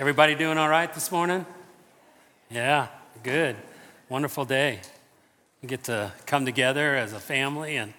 Everybody 0.00 0.36
doing 0.36 0.58
all 0.58 0.68
right 0.68 0.94
this 0.94 1.10
morning? 1.10 1.44
Yeah, 2.52 2.86
good. 3.24 3.56
Wonderful 4.08 4.44
day. 4.44 4.78
We 5.60 5.68
get 5.68 5.82
to 5.84 6.12
come 6.24 6.44
together 6.44 6.94
as 6.94 7.12
a 7.12 7.18
family 7.18 7.78
and 7.78 7.92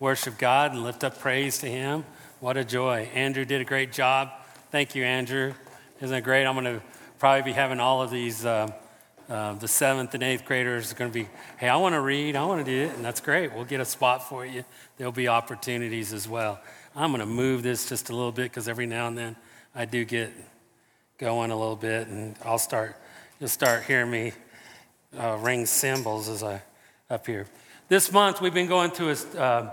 worship 0.00 0.38
God 0.38 0.72
and 0.72 0.82
lift 0.82 1.04
up 1.04 1.18
praise 1.18 1.58
to 1.58 1.66
Him. 1.66 2.06
What 2.40 2.56
a 2.56 2.64
joy. 2.64 3.10
Andrew 3.12 3.44
did 3.44 3.60
a 3.60 3.64
great 3.64 3.92
job. 3.92 4.30
Thank 4.70 4.94
you, 4.94 5.04
Andrew. 5.04 5.52
Isn't 6.00 6.16
it 6.16 6.22
great? 6.22 6.46
I'm 6.46 6.54
going 6.54 6.64
to 6.64 6.82
probably 7.18 7.42
be 7.42 7.52
having 7.52 7.80
all 7.80 8.00
of 8.00 8.10
these, 8.10 8.46
uh, 8.46 8.68
uh, 9.28 9.52
the 9.52 9.68
seventh 9.68 10.14
and 10.14 10.22
eighth 10.22 10.46
graders 10.46 10.90
are 10.90 10.94
going 10.94 11.10
to 11.10 11.14
be, 11.14 11.28
hey, 11.58 11.68
I 11.68 11.76
want 11.76 11.94
to 11.94 12.00
read, 12.00 12.34
I 12.34 12.46
want 12.46 12.64
to 12.64 12.70
do 12.70 12.90
it, 12.90 12.96
and 12.96 13.04
that's 13.04 13.20
great. 13.20 13.52
We'll 13.52 13.66
get 13.66 13.78
a 13.78 13.84
spot 13.84 14.26
for 14.26 14.46
you. 14.46 14.64
There'll 14.96 15.12
be 15.12 15.28
opportunities 15.28 16.14
as 16.14 16.26
well. 16.26 16.62
I'm 16.96 17.10
going 17.10 17.20
to 17.20 17.26
move 17.26 17.62
this 17.62 17.90
just 17.90 18.08
a 18.08 18.16
little 18.16 18.32
bit 18.32 18.44
because 18.44 18.68
every 18.68 18.86
now 18.86 19.06
and 19.06 19.18
then 19.18 19.36
I 19.74 19.84
do 19.84 20.06
get 20.06 20.32
going 21.22 21.52
a 21.52 21.56
little 21.56 21.76
bit, 21.76 22.08
and 22.08 22.34
I'll 22.44 22.58
start, 22.58 22.96
you'll 23.38 23.48
start 23.48 23.84
hearing 23.84 24.10
me 24.10 24.32
uh, 25.16 25.38
ring 25.40 25.66
cymbals 25.66 26.28
as 26.28 26.42
I 26.42 26.60
up 27.10 27.28
here. 27.28 27.46
This 27.88 28.10
month 28.10 28.40
we've 28.40 28.52
been 28.52 28.66
going 28.66 28.90
through 28.90 29.14
a, 29.14 29.40
uh, 29.40 29.70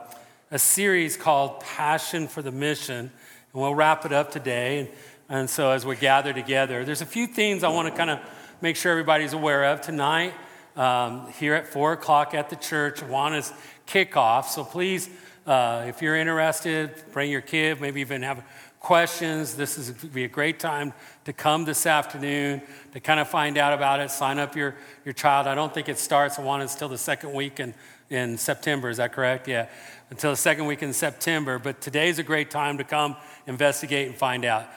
a 0.51 0.59
series 0.59 1.17
called 1.17 1.61
Passion 1.61 2.27
for 2.27 2.43
the 2.43 2.51
Mission, 2.51 2.99
and 2.99 3.11
we'll 3.51 3.73
wrap 3.73 4.05
it 4.05 4.11
up 4.11 4.29
today. 4.29 4.77
And, 4.77 4.89
and 5.27 5.49
so 5.49 5.71
as 5.71 5.87
we 5.87 5.95
gather 5.95 6.33
together, 6.33 6.85
there's 6.85 7.01
a 7.01 7.07
few 7.07 7.25
things 7.25 7.63
I 7.63 7.69
want 7.69 7.87
to 7.87 7.97
kind 7.97 8.11
of 8.11 8.19
make 8.61 8.75
sure 8.75 8.91
everybody's 8.91 9.33
aware 9.33 9.65
of 9.73 9.81
tonight. 9.81 10.35
Um, 10.75 11.33
here 11.39 11.55
at 11.55 11.65
four 11.65 11.93
o'clock 11.93 12.35
at 12.35 12.51
the 12.51 12.57
church, 12.57 13.01
Awana's 13.01 13.51
kickoff. 13.87 14.45
So 14.45 14.63
please 14.63 15.09
uh, 15.49 15.85
if 15.87 15.99
you're 15.99 16.15
interested, 16.15 16.91
bring 17.11 17.31
your 17.31 17.41
kid, 17.41 17.81
maybe 17.81 18.01
even 18.01 18.21
have 18.21 18.43
questions. 18.79 19.55
This 19.55 19.77
is 19.77 19.91
be 19.91 20.23
a 20.23 20.29
great 20.29 20.59
time 20.59 20.93
to 21.25 21.33
come 21.33 21.65
this 21.65 21.85
afternoon 21.85 22.61
to 22.93 22.99
kind 22.99 23.19
of 23.19 23.27
find 23.27 23.57
out 23.57 23.73
about 23.73 23.99
it. 23.99 24.09
Sign 24.09 24.39
up 24.39 24.55
your, 24.55 24.75
your 25.05 25.13
child. 25.13 25.47
I 25.47 25.55
don't 25.55 25.73
think 25.73 25.89
it 25.89 25.99
starts, 25.99 26.39
I 26.39 26.43
want 26.43 26.63
until 26.63 26.89
the 26.89 26.97
second 26.97 27.33
week 27.33 27.59
in, 27.59 27.73
in 28.09 28.37
September. 28.37 28.89
Is 28.89 28.97
that 28.97 29.11
correct? 29.11 29.47
Yeah, 29.47 29.67
until 30.09 30.31
the 30.31 30.37
second 30.37 30.65
week 30.65 30.81
in 30.81 30.93
September. 30.93 31.59
But 31.59 31.81
today's 31.81 32.19
a 32.19 32.23
great 32.23 32.49
time 32.49 32.77
to 32.77 32.83
come 32.83 33.15
investigate 33.47 34.07
and 34.07 34.15
find 34.15 34.45
out. 34.45 34.67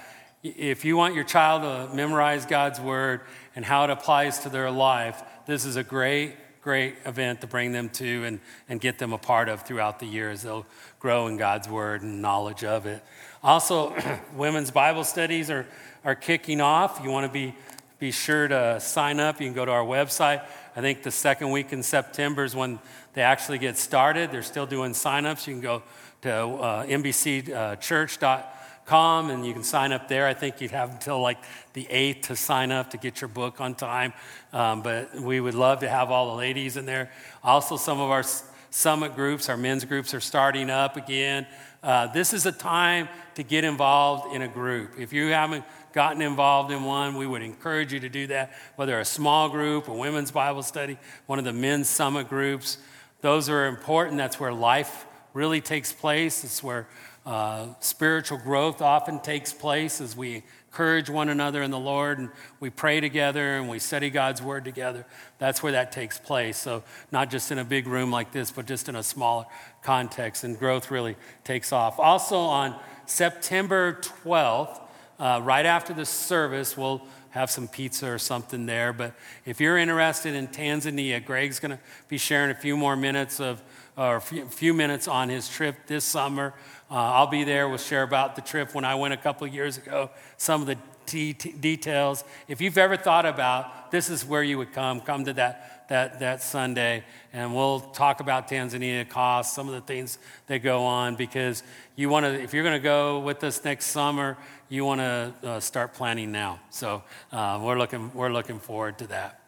If 0.42 0.84
you 0.84 0.96
want 0.96 1.14
your 1.14 1.24
child 1.24 1.62
to 1.62 1.94
memorize 1.94 2.44
God's 2.44 2.80
word 2.80 3.20
and 3.54 3.64
how 3.64 3.84
it 3.84 3.90
applies 3.90 4.40
to 4.40 4.48
their 4.48 4.70
life, 4.70 5.22
this 5.46 5.64
is 5.64 5.76
a 5.76 5.84
great 5.84 6.34
great 6.62 6.94
event 7.06 7.40
to 7.40 7.46
bring 7.48 7.72
them 7.72 7.88
to 7.88 8.24
and, 8.24 8.40
and 8.68 8.80
get 8.80 8.96
them 8.98 9.12
a 9.12 9.18
part 9.18 9.48
of 9.48 9.62
throughout 9.62 9.98
the 9.98 10.06
year 10.06 10.30
as 10.30 10.42
they'll 10.42 10.64
grow 11.00 11.26
in 11.26 11.36
God's 11.36 11.68
word 11.68 12.02
and 12.02 12.22
knowledge 12.22 12.62
of 12.62 12.86
it. 12.86 13.02
Also, 13.42 13.94
women's 14.36 14.70
Bible 14.70 15.04
studies 15.04 15.50
are, 15.50 15.66
are 16.04 16.14
kicking 16.14 16.60
off. 16.60 17.00
You 17.02 17.10
want 17.10 17.26
to 17.26 17.32
be, 17.32 17.54
be 17.98 18.10
sure 18.10 18.48
to 18.48 18.80
sign 18.80 19.20
up. 19.20 19.40
You 19.40 19.46
can 19.46 19.54
go 19.54 19.64
to 19.64 19.72
our 19.72 19.84
website. 19.84 20.44
I 20.76 20.80
think 20.80 21.02
the 21.02 21.10
second 21.10 21.50
week 21.50 21.72
in 21.72 21.82
September 21.82 22.44
is 22.44 22.54
when 22.54 22.78
they 23.14 23.22
actually 23.22 23.58
get 23.58 23.76
started. 23.76 24.30
They're 24.30 24.42
still 24.42 24.66
doing 24.66 24.92
signups. 24.92 25.46
You 25.46 25.54
can 25.54 25.62
go 25.62 25.82
to 26.22 26.32
uh, 26.32 26.86
mbcchurch.com 26.86 28.52
com 28.84 29.30
and 29.30 29.46
you 29.46 29.52
can 29.52 29.62
sign 29.62 29.92
up 29.92 30.08
there. 30.08 30.26
I 30.26 30.34
think 30.34 30.60
you'd 30.60 30.72
have 30.72 30.90
until 30.90 31.20
like 31.20 31.38
the 31.72 31.84
8th 31.84 32.22
to 32.22 32.36
sign 32.36 32.72
up 32.72 32.90
to 32.90 32.96
get 32.96 33.20
your 33.20 33.28
book 33.28 33.60
on 33.60 33.74
time. 33.74 34.12
Um, 34.52 34.82
but 34.82 35.14
we 35.14 35.40
would 35.40 35.54
love 35.54 35.80
to 35.80 35.88
have 35.88 36.10
all 36.10 36.30
the 36.30 36.36
ladies 36.36 36.76
in 36.76 36.84
there. 36.84 37.10
Also, 37.42 37.76
some 37.76 38.00
of 38.00 38.10
our 38.10 38.24
summit 38.72 39.14
groups, 39.14 39.50
our 39.50 39.56
men's 39.56 39.84
groups 39.84 40.14
are 40.14 40.20
starting 40.20 40.70
up 40.70 40.96
again. 40.96 41.46
Uh, 41.82 42.06
this 42.06 42.32
is 42.32 42.46
a 42.46 42.52
time 42.52 43.06
to 43.34 43.42
get 43.42 43.64
involved 43.64 44.34
in 44.34 44.40
a 44.40 44.48
group. 44.48 44.98
If 44.98 45.12
you 45.12 45.26
haven't 45.26 45.64
gotten 45.92 46.22
involved 46.22 46.72
in 46.72 46.82
one, 46.82 47.16
we 47.16 47.26
would 47.26 47.42
encourage 47.42 47.92
you 47.92 48.00
to 48.00 48.08
do 48.08 48.26
that, 48.28 48.52
whether 48.76 48.98
a 48.98 49.04
small 49.04 49.50
group, 49.50 49.88
a 49.88 49.92
women's 49.92 50.30
Bible 50.30 50.62
study, 50.62 50.96
one 51.26 51.38
of 51.38 51.44
the 51.44 51.52
men's 51.52 51.88
summit 51.88 52.30
groups. 52.30 52.78
Those 53.20 53.50
are 53.50 53.66
important. 53.66 54.16
That's 54.16 54.40
where 54.40 54.52
life 54.52 55.04
really 55.34 55.60
takes 55.60 55.92
place. 55.92 56.42
It's 56.42 56.62
where 56.62 56.88
uh, 57.26 57.68
spiritual 57.80 58.38
growth 58.38 58.80
often 58.80 59.20
takes 59.20 59.52
place 59.52 60.00
as 60.00 60.16
we 60.16 60.44
encourage 60.72 61.10
one 61.10 61.28
another 61.28 61.62
in 61.62 61.70
the 61.70 61.78
Lord 61.78 62.18
and 62.18 62.30
we 62.58 62.70
pray 62.70 62.98
together 62.98 63.56
and 63.58 63.68
we 63.68 63.78
study 63.78 64.08
God's 64.08 64.40
word 64.40 64.64
together. 64.64 65.04
That's 65.36 65.62
where 65.62 65.72
that 65.72 65.92
takes 65.92 66.18
place. 66.18 66.56
So, 66.56 66.82
not 67.10 67.30
just 67.30 67.52
in 67.52 67.58
a 67.58 67.64
big 67.64 67.86
room 67.86 68.10
like 68.10 68.32
this, 68.32 68.50
but 68.50 68.64
just 68.64 68.88
in 68.88 68.96
a 68.96 69.02
smaller 69.02 69.44
context, 69.82 70.44
and 70.44 70.58
growth 70.58 70.90
really 70.90 71.16
takes 71.44 71.74
off. 71.74 72.00
Also, 72.00 72.38
on 72.38 72.74
September 73.04 74.00
12th, 74.24 74.80
uh, 75.18 75.42
right 75.44 75.66
after 75.66 75.92
the 75.92 76.06
service, 76.06 76.74
we'll 76.74 77.02
have 77.32 77.50
some 77.50 77.68
pizza 77.68 78.10
or 78.10 78.18
something 78.18 78.64
there. 78.64 78.94
But 78.94 79.14
if 79.44 79.60
you're 79.60 79.76
interested 79.76 80.34
in 80.34 80.48
Tanzania, 80.48 81.22
Greg's 81.22 81.60
going 81.60 81.72
to 81.72 81.78
be 82.08 82.16
sharing 82.16 82.50
a 82.50 82.58
few 82.58 82.78
more 82.78 82.96
minutes 82.96 83.40
of, 83.40 83.62
or 83.98 84.16
a 84.16 84.20
few 84.22 84.72
minutes 84.72 85.06
on 85.06 85.28
his 85.28 85.50
trip 85.50 85.76
this 85.86 86.06
summer. 86.06 86.54
Uh, 86.92 86.96
I'll 86.96 87.26
be 87.26 87.42
there. 87.42 87.70
We'll 87.70 87.78
share 87.78 88.02
about 88.02 88.36
the 88.36 88.42
trip 88.42 88.74
when 88.74 88.84
I 88.84 88.96
went 88.96 89.14
a 89.14 89.16
couple 89.16 89.46
years 89.46 89.78
ago, 89.78 90.10
some 90.36 90.60
of 90.60 90.66
the 90.66 90.76
details. 91.06 92.22
If 92.48 92.60
you've 92.60 92.76
ever 92.76 92.98
thought 92.98 93.24
about 93.24 93.90
this 93.90 94.10
is 94.10 94.26
where 94.26 94.42
you 94.42 94.58
would 94.58 94.74
come, 94.74 95.00
come 95.00 95.24
to 95.24 95.32
that, 95.32 95.88
that, 95.88 96.20
that 96.20 96.42
Sunday, 96.42 97.02
and 97.32 97.54
we'll 97.54 97.80
talk 97.80 98.20
about 98.20 98.46
Tanzania 98.46 99.08
costs, 99.08 99.54
some 99.54 99.68
of 99.68 99.74
the 99.74 99.80
things 99.80 100.18
that 100.48 100.58
go 100.58 100.84
on, 100.84 101.16
because 101.16 101.62
you 101.96 102.10
want 102.10 102.26
to, 102.26 102.38
if 102.38 102.52
you're 102.52 102.62
going 102.62 102.78
to 102.78 102.84
go 102.84 103.20
with 103.20 103.42
us 103.42 103.64
next 103.64 103.86
summer, 103.86 104.36
you 104.68 104.84
want 104.84 105.00
to 105.00 105.34
uh, 105.44 105.60
start 105.60 105.94
planning 105.94 106.30
now. 106.30 106.60
So 106.68 107.02
uh, 107.32 107.58
we're, 107.62 107.78
looking, 107.78 108.12
we're 108.12 108.32
looking 108.32 108.58
forward 108.58 108.98
to 108.98 109.06
that. 109.06 109.40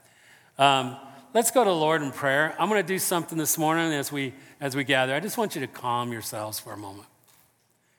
Um, 0.59 0.97
let's 1.35 1.51
go 1.51 1.63
to 1.63 1.73
Lord 1.73 2.01
in 2.01 2.11
prayer. 2.11 2.57
I'm 2.59 2.71
going 2.71 2.81
to 2.81 2.89
do 2.89 2.99
something 2.99 3.37
this 3.37 3.59
morning 3.59 3.93
as 3.93 4.11
we, 4.11 4.33
as 4.63 4.75
we 4.75 4.83
gather. 4.83 5.15
I 5.15 5.21
just 5.21 5.37
want 5.37 5.55
you 5.55 5.61
to 5.61 5.67
calm 5.67 6.11
yourselves 6.11 6.59
for 6.59 6.73
a 6.73 6.79
moment. 6.79 7.07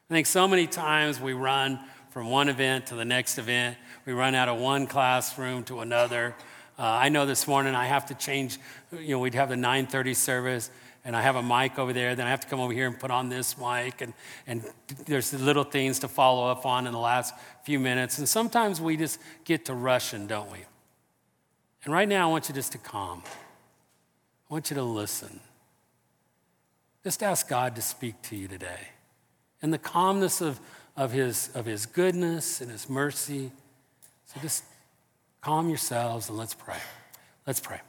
I 0.07 0.13
think 0.13 0.27
so 0.27 0.47
many 0.47 0.67
times 0.67 1.19
we 1.19 1.33
run 1.33 1.79
from 2.11 2.29
one 2.29 2.47
event 2.47 2.87
to 2.87 2.95
the 2.95 3.05
next 3.05 3.39
event. 3.39 3.75
We 4.05 4.13
run 4.13 4.35
out 4.35 4.47
of 4.47 4.59
one 4.59 4.85
classroom 4.85 5.63
to 5.63 5.79
another. 5.79 6.35
Uh, 6.77 6.83
I 6.83 7.09
know 7.09 7.25
this 7.25 7.47
morning 7.47 7.73
I 7.73 7.85
have 7.85 8.05
to 8.07 8.13
change, 8.13 8.59
you 8.91 9.15
know, 9.15 9.19
we'd 9.19 9.33
have 9.33 9.49
the 9.49 9.55
930 9.55 10.13
service 10.13 10.69
and 11.03 11.15
I 11.15 11.23
have 11.23 11.35
a 11.35 11.41
mic 11.41 11.79
over 11.79 11.91
there. 11.91 12.13
Then 12.13 12.27
I 12.27 12.29
have 12.29 12.41
to 12.41 12.47
come 12.47 12.59
over 12.59 12.71
here 12.71 12.85
and 12.85 12.99
put 12.99 13.09
on 13.09 13.29
this 13.29 13.57
mic. 13.57 14.01
And, 14.01 14.13
and 14.45 14.63
there's 15.07 15.33
little 15.33 15.63
things 15.63 15.97
to 15.99 16.07
follow 16.07 16.51
up 16.51 16.67
on 16.67 16.85
in 16.85 16.93
the 16.93 16.99
last 16.99 17.33
few 17.63 17.79
minutes. 17.79 18.19
And 18.19 18.29
sometimes 18.29 18.79
we 18.79 18.97
just 18.97 19.19
get 19.43 19.65
to 19.65 19.73
rushing, 19.73 20.27
don't 20.27 20.51
we? 20.51 20.59
And 21.83 21.93
right 21.93 22.07
now, 22.07 22.29
I 22.29 22.31
want 22.31 22.47
you 22.47 22.53
just 22.55 22.71
to 22.73 22.77
calm. 22.77 23.23
I 23.25 24.53
want 24.53 24.69
you 24.69 24.75
to 24.75 24.83
listen. 24.83 25.39
Just 27.03 27.23
ask 27.23 27.47
God 27.47 27.75
to 27.75 27.81
speak 27.81 28.21
to 28.23 28.35
you 28.35 28.47
today 28.47 28.89
and 29.65 29.73
the 29.73 29.79
calmness 29.79 30.41
of, 30.41 30.59
of, 30.95 31.11
his, 31.11 31.49
of 31.55 31.65
his 31.65 31.87
goodness 31.87 32.61
and 32.61 32.69
his 32.69 32.87
mercy. 32.87 33.51
So 34.27 34.39
just 34.39 34.63
calm 35.41 35.69
yourselves 35.69 36.29
and 36.29 36.37
let's 36.37 36.53
pray. 36.53 36.77
Let's 37.47 37.59
pray. 37.59 37.81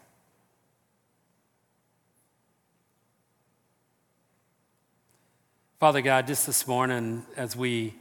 Father 5.79 6.01
God, 6.01 6.27
just 6.27 6.47
this 6.47 6.67
morning 6.67 7.27
as 7.37 7.55
we 7.55 7.95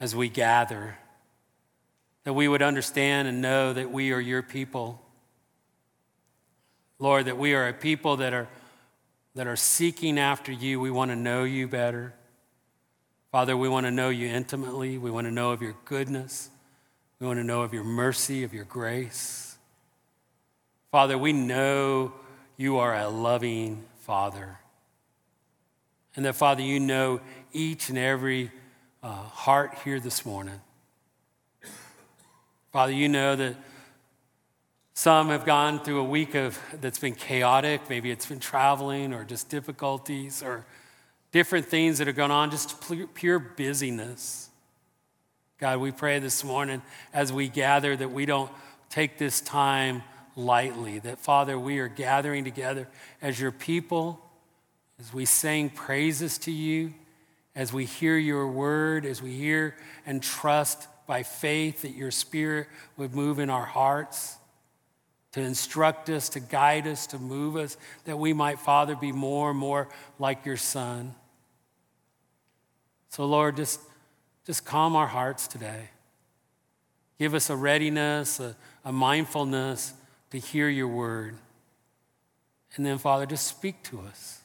as 0.00 0.16
we 0.16 0.28
gather, 0.28 0.98
that 2.24 2.32
we 2.32 2.48
would 2.48 2.62
understand 2.62 3.28
and 3.28 3.40
know 3.40 3.72
that 3.72 3.92
we 3.92 4.10
are 4.10 4.18
your 4.18 4.42
people. 4.42 5.00
Lord, 6.98 7.26
that 7.26 7.38
we 7.38 7.54
are 7.54 7.68
a 7.68 7.72
people 7.72 8.16
that 8.16 8.34
are 8.34 8.48
that 9.34 9.46
are 9.46 9.56
seeking 9.56 10.18
after 10.18 10.52
you. 10.52 10.80
We 10.80 10.90
want 10.90 11.10
to 11.10 11.16
know 11.16 11.44
you 11.44 11.68
better. 11.68 12.14
Father, 13.30 13.56
we 13.56 13.68
want 13.68 13.86
to 13.86 13.90
know 13.90 14.10
you 14.10 14.28
intimately. 14.28 14.98
We 14.98 15.10
want 15.10 15.26
to 15.26 15.30
know 15.30 15.52
of 15.52 15.62
your 15.62 15.74
goodness. 15.84 16.50
We 17.18 17.26
want 17.26 17.38
to 17.38 17.44
know 17.44 17.62
of 17.62 17.72
your 17.72 17.84
mercy, 17.84 18.44
of 18.44 18.52
your 18.52 18.64
grace. 18.64 19.56
Father, 20.90 21.16
we 21.16 21.32
know 21.32 22.12
you 22.56 22.76
are 22.78 22.94
a 22.94 23.08
loving 23.08 23.84
Father. 24.00 24.58
And 26.14 26.26
that, 26.26 26.34
Father, 26.34 26.62
you 26.62 26.78
know 26.78 27.20
each 27.52 27.88
and 27.88 27.96
every 27.96 28.50
uh, 29.02 29.12
heart 29.12 29.78
here 29.84 29.98
this 29.98 30.26
morning. 30.26 30.60
Father, 32.72 32.92
you 32.92 33.08
know 33.08 33.34
that 33.36 33.56
some 35.02 35.30
have 35.30 35.44
gone 35.44 35.80
through 35.80 35.98
a 35.98 36.04
week 36.04 36.36
of 36.36 36.56
that's 36.80 37.00
been 37.00 37.16
chaotic. 37.16 37.80
Maybe 37.90 38.12
it's 38.12 38.26
been 38.26 38.38
traveling 38.38 39.12
or 39.12 39.24
just 39.24 39.48
difficulties 39.48 40.44
or 40.44 40.64
different 41.32 41.66
things 41.66 41.98
that 41.98 42.06
are 42.06 42.12
going 42.12 42.30
on, 42.30 42.52
just 42.52 42.76
pure 43.14 43.40
busyness. 43.40 44.48
God, 45.58 45.80
we 45.80 45.90
pray 45.90 46.20
this 46.20 46.44
morning 46.44 46.82
as 47.12 47.32
we 47.32 47.48
gather 47.48 47.96
that 47.96 48.12
we 48.12 48.26
don't 48.26 48.48
take 48.90 49.18
this 49.18 49.40
time 49.40 50.04
lightly. 50.36 51.00
That, 51.00 51.18
Father, 51.18 51.58
we 51.58 51.80
are 51.80 51.88
gathering 51.88 52.44
together 52.44 52.86
as 53.20 53.40
your 53.40 53.50
people, 53.50 54.24
as 55.00 55.12
we 55.12 55.24
sing 55.24 55.68
praises 55.70 56.38
to 56.38 56.52
you, 56.52 56.94
as 57.56 57.72
we 57.72 57.86
hear 57.86 58.16
your 58.16 58.46
word, 58.46 59.04
as 59.04 59.20
we 59.20 59.32
hear 59.32 59.74
and 60.06 60.22
trust 60.22 60.86
by 61.08 61.24
faith 61.24 61.82
that 61.82 61.96
your 61.96 62.12
spirit 62.12 62.68
would 62.96 63.16
move 63.16 63.40
in 63.40 63.50
our 63.50 63.66
hearts 63.66 64.36
to 65.32 65.40
instruct 65.40 66.10
us, 66.10 66.28
to 66.30 66.40
guide 66.40 66.86
us, 66.86 67.06
to 67.08 67.18
move 67.18 67.56
us, 67.56 67.76
that 68.04 68.18
we 68.18 68.32
might, 68.32 68.58
Father, 68.58 68.94
be 68.94 69.12
more 69.12 69.50
and 69.50 69.58
more 69.58 69.88
like 70.18 70.44
your 70.44 70.58
Son. 70.58 71.14
So, 73.08 73.24
Lord, 73.24 73.56
just, 73.56 73.80
just 74.46 74.64
calm 74.64 74.94
our 74.94 75.06
hearts 75.06 75.46
today. 75.46 75.88
Give 77.18 77.34
us 77.34 77.50
a 77.50 77.56
readiness, 77.56 78.40
a, 78.40 78.56
a 78.84 78.92
mindfulness 78.92 79.94
to 80.30 80.38
hear 80.38 80.68
your 80.68 80.88
word. 80.88 81.36
And 82.76 82.84
then, 82.84 82.98
Father, 82.98 83.26
just 83.26 83.46
speak 83.46 83.82
to 83.84 84.00
us. 84.00 84.40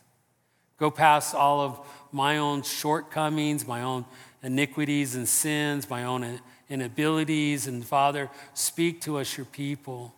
Go 0.77 0.91
past 0.91 1.33
all 1.33 1.61
of 1.61 1.79
my 2.11 2.37
own 2.37 2.61
shortcomings, 2.61 3.67
my 3.67 3.81
own 3.81 4.05
iniquities 4.43 5.15
and 5.15 5.27
sins, 5.27 5.89
my 5.89 6.03
own 6.03 6.39
inabilities. 6.69 7.67
And 7.67 7.85
Father, 7.85 8.29
speak 8.53 9.01
to 9.01 9.17
us, 9.17 9.37
your 9.37 9.45
people. 9.45 10.13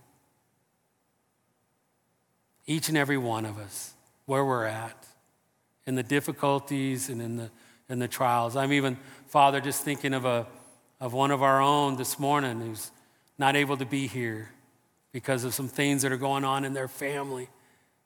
Each 2.69 2.87
and 2.87 2.95
every 2.95 3.17
one 3.17 3.47
of 3.47 3.57
us, 3.57 3.93
where 4.27 4.45
we're 4.45 4.65
at, 4.65 5.07
in 5.87 5.95
the 5.95 6.03
difficulties 6.03 7.09
and 7.09 7.19
in 7.19 7.35
the, 7.35 7.49
in 7.89 7.97
the 7.97 8.07
trials. 8.07 8.55
I'm 8.55 8.71
even, 8.71 8.95
Father, 9.25 9.59
just 9.59 9.83
thinking 9.83 10.13
of, 10.13 10.23
a, 10.23 10.45
of 10.99 11.11
one 11.11 11.31
of 11.31 11.41
our 11.41 11.59
own 11.59 11.97
this 11.97 12.19
morning 12.19 12.61
who's 12.61 12.91
not 13.39 13.55
able 13.55 13.75
to 13.77 13.87
be 13.87 14.05
here 14.05 14.51
because 15.11 15.45
of 15.45 15.55
some 15.55 15.67
things 15.67 16.03
that 16.03 16.11
are 16.11 16.17
going 16.17 16.45
on 16.45 16.63
in 16.63 16.75
their 16.75 16.87
family. 16.87 17.49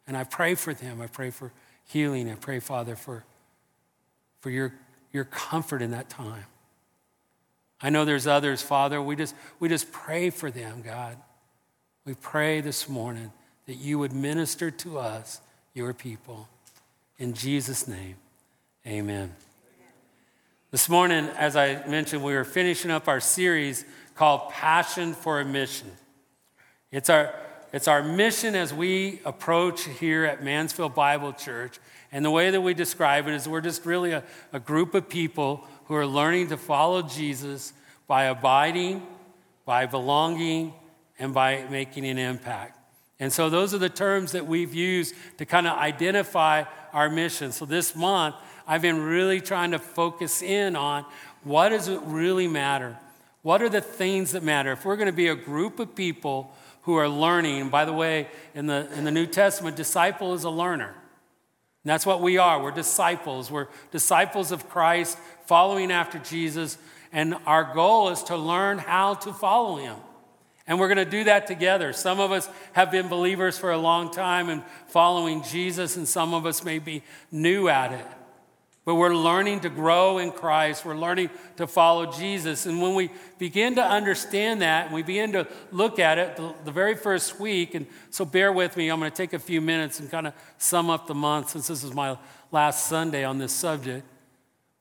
And 0.07 0.15
I 0.15 0.23
pray 0.23 0.55
for 0.55 0.73
them. 0.73 1.01
I 1.01 1.07
pray 1.07 1.29
for 1.29 1.51
healing. 1.83 2.31
I 2.31 2.35
pray, 2.35 2.61
Father, 2.61 2.95
for, 2.95 3.25
for 4.39 4.49
your, 4.49 4.73
your 5.11 5.25
comfort 5.25 5.81
in 5.81 5.91
that 5.91 6.09
time. 6.09 6.45
I 7.81 7.89
know 7.89 8.05
there's 8.05 8.27
others, 8.27 8.61
Father. 8.61 9.01
We 9.01 9.17
just, 9.17 9.35
we 9.59 9.67
just 9.67 9.91
pray 9.91 10.29
for 10.29 10.49
them, 10.49 10.83
God. 10.83 11.17
We 12.05 12.13
pray 12.13 12.61
this 12.61 12.87
morning 12.87 13.33
that 13.65 13.75
you 13.75 13.99
would 13.99 14.13
minister 14.13 14.69
to 14.71 14.99
us, 14.99 15.41
your 15.73 15.93
people. 15.93 16.47
In 17.17 17.33
Jesus' 17.33 17.87
name, 17.87 18.15
amen. 18.85 19.33
This 20.71 20.89
morning, 20.89 21.29
as 21.37 21.55
I 21.55 21.85
mentioned, 21.87 22.23
we 22.23 22.33
were 22.33 22.43
finishing 22.43 22.91
up 22.91 23.07
our 23.07 23.19
series 23.19 23.85
called 24.15 24.49
Passion 24.49 25.13
for 25.13 25.39
a 25.39 25.45
Mission. 25.45 25.91
It's 26.91 27.09
our, 27.09 27.33
it's 27.71 27.87
our 27.87 28.03
mission 28.03 28.55
as 28.55 28.73
we 28.73 29.19
approach 29.25 29.85
here 29.85 30.25
at 30.25 30.43
Mansfield 30.43 30.95
Bible 30.95 31.33
Church. 31.33 31.79
And 32.11 32.23
the 32.25 32.31
way 32.31 32.51
that 32.51 32.61
we 32.61 32.73
describe 32.73 33.27
it 33.27 33.33
is 33.33 33.47
we're 33.47 33.61
just 33.61 33.85
really 33.85 34.11
a, 34.11 34.23
a 34.51 34.59
group 34.59 34.93
of 34.93 35.09
people 35.09 35.63
who 35.85 35.95
are 35.95 36.05
learning 36.05 36.49
to 36.49 36.57
follow 36.57 37.01
Jesus 37.01 37.73
by 38.07 38.25
abiding, 38.25 39.05
by 39.65 39.85
belonging, 39.85 40.73
and 41.17 41.33
by 41.33 41.65
making 41.69 42.05
an 42.05 42.17
impact. 42.17 42.77
And 43.19 43.31
so 43.31 43.49
those 43.49 43.73
are 43.73 43.77
the 43.77 43.89
terms 43.89 44.31
that 44.31 44.47
we've 44.47 44.73
used 44.73 45.15
to 45.37 45.45
kind 45.45 45.67
of 45.67 45.77
identify 45.77 46.63
our 46.91 47.09
mission. 47.09 47.51
So 47.51 47.65
this 47.65 47.95
month, 47.95 48.35
I've 48.67 48.81
been 48.81 49.01
really 49.01 49.39
trying 49.39 49.71
to 49.71 49.79
focus 49.79 50.41
in 50.41 50.75
on 50.75 51.05
what 51.43 51.69
does 51.69 51.87
it 51.87 51.99
really 52.03 52.47
matter? 52.47 52.97
What 53.41 53.61
are 53.61 53.69
the 53.69 53.81
things 53.81 54.31
that 54.31 54.43
matter? 54.43 54.71
If 54.71 54.85
we're 54.85 54.95
going 54.95 55.07
to 55.07 55.11
be 55.11 55.27
a 55.27 55.35
group 55.35 55.79
of 55.79 55.95
people 55.95 56.53
who 56.83 56.95
are 56.95 57.09
learning. 57.09 57.69
By 57.69 57.85
the 57.85 57.93
way, 57.93 58.27
in 58.53 58.67
the, 58.67 58.87
in 58.95 59.03
the 59.03 59.11
New 59.11 59.25
Testament, 59.25 59.75
disciple 59.75 60.33
is 60.33 60.43
a 60.43 60.49
learner. 60.49 60.89
And 60.89 61.89
that's 61.89 62.05
what 62.05 62.21
we 62.21 62.37
are. 62.37 62.61
We're 62.61 62.71
disciples. 62.71 63.49
We're 63.49 63.67
disciples 63.91 64.51
of 64.51 64.69
Christ, 64.69 65.17
following 65.45 65.91
after 65.91 66.19
Jesus. 66.19 66.77
And 67.11 67.35
our 67.45 67.73
goal 67.73 68.09
is 68.09 68.23
to 68.23 68.37
learn 68.37 68.77
how 68.77 69.15
to 69.15 69.33
follow 69.33 69.77
him. 69.77 69.95
And 70.65 70.79
we're 70.79 70.87
going 70.87 71.03
to 71.03 71.05
do 71.05 71.25
that 71.25 71.45
together. 71.47 71.91
Some 71.91 72.19
of 72.19 72.31
us 72.31 72.47
have 72.71 72.89
been 72.89 73.09
believers 73.09 73.57
for 73.57 73.71
a 73.71 73.77
long 73.77 74.11
time 74.11 74.49
and 74.49 74.63
following 74.87 75.43
Jesus, 75.43 75.97
and 75.97 76.07
some 76.07 76.33
of 76.33 76.45
us 76.45 76.63
may 76.63 76.79
be 76.79 77.03
new 77.31 77.67
at 77.67 77.91
it. 77.91 78.05
But 78.85 78.95
we're 78.95 79.15
learning 79.15 79.61
to 79.61 79.69
grow 79.69 80.17
in 80.17 80.31
Christ. 80.31 80.83
We're 80.83 80.97
learning 80.97 81.29
to 81.55 81.67
follow 81.67 82.11
Jesus. 82.11 82.65
And 82.65 82.81
when 82.81 82.95
we 82.95 83.11
begin 83.39 83.75
to 83.75 83.83
understand 83.83 84.61
that, 84.61 84.87
and 84.87 84.95
we 84.95 85.03
begin 85.03 85.31
to 85.33 85.47
look 85.71 85.99
at 85.99 86.17
it 86.17 86.35
the, 86.35 86.53
the, 86.65 86.71
very 86.71 86.95
first 86.95 87.39
week, 87.39 87.75
and 87.75 87.87
so 88.09 88.25
bear 88.25 88.51
with 88.51 88.75
me, 88.75 88.89
I'm 88.89 88.99
going 88.99 89.09
to 89.09 89.15
take 89.15 89.31
a 89.31 89.39
few 89.39 89.61
minutes 89.61 90.01
and 90.01 90.11
kind 90.11 90.27
of 90.27 90.33
sum 90.57 90.89
up 90.89 91.07
the 91.07 91.15
month 91.15 91.51
since 91.51 91.67
this 91.67 91.83
is 91.83 91.93
my 91.93 92.17
last 92.51 92.87
Sunday 92.87 93.23
on 93.23 93.37
this 93.37 93.53
subject. 93.53 94.05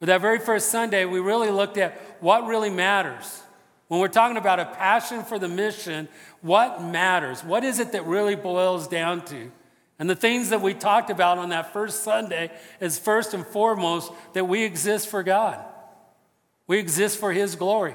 But 0.00 0.06
that 0.06 0.20
very 0.20 0.40
first 0.40 0.70
Sunday, 0.70 1.04
we 1.04 1.20
really 1.20 1.50
looked 1.50 1.78
at 1.78 2.00
what 2.18 2.46
really 2.46 2.70
matters. 2.70 3.42
When 3.92 4.00
we're 4.00 4.08
talking 4.08 4.38
about 4.38 4.58
a 4.58 4.64
passion 4.64 5.22
for 5.22 5.38
the 5.38 5.48
mission, 5.48 6.08
what 6.40 6.82
matters? 6.82 7.44
What 7.44 7.62
is 7.62 7.78
it 7.78 7.92
that 7.92 8.06
really 8.06 8.36
boils 8.36 8.88
down 8.88 9.22
to? 9.26 9.52
And 9.98 10.08
the 10.08 10.16
things 10.16 10.48
that 10.48 10.62
we 10.62 10.72
talked 10.72 11.10
about 11.10 11.36
on 11.36 11.50
that 11.50 11.74
first 11.74 12.02
Sunday 12.02 12.50
is 12.80 12.98
first 12.98 13.34
and 13.34 13.46
foremost 13.46 14.10
that 14.32 14.48
we 14.48 14.62
exist 14.62 15.08
for 15.08 15.22
God. 15.22 15.62
We 16.66 16.78
exist 16.78 17.20
for 17.20 17.34
His 17.34 17.54
glory. 17.54 17.94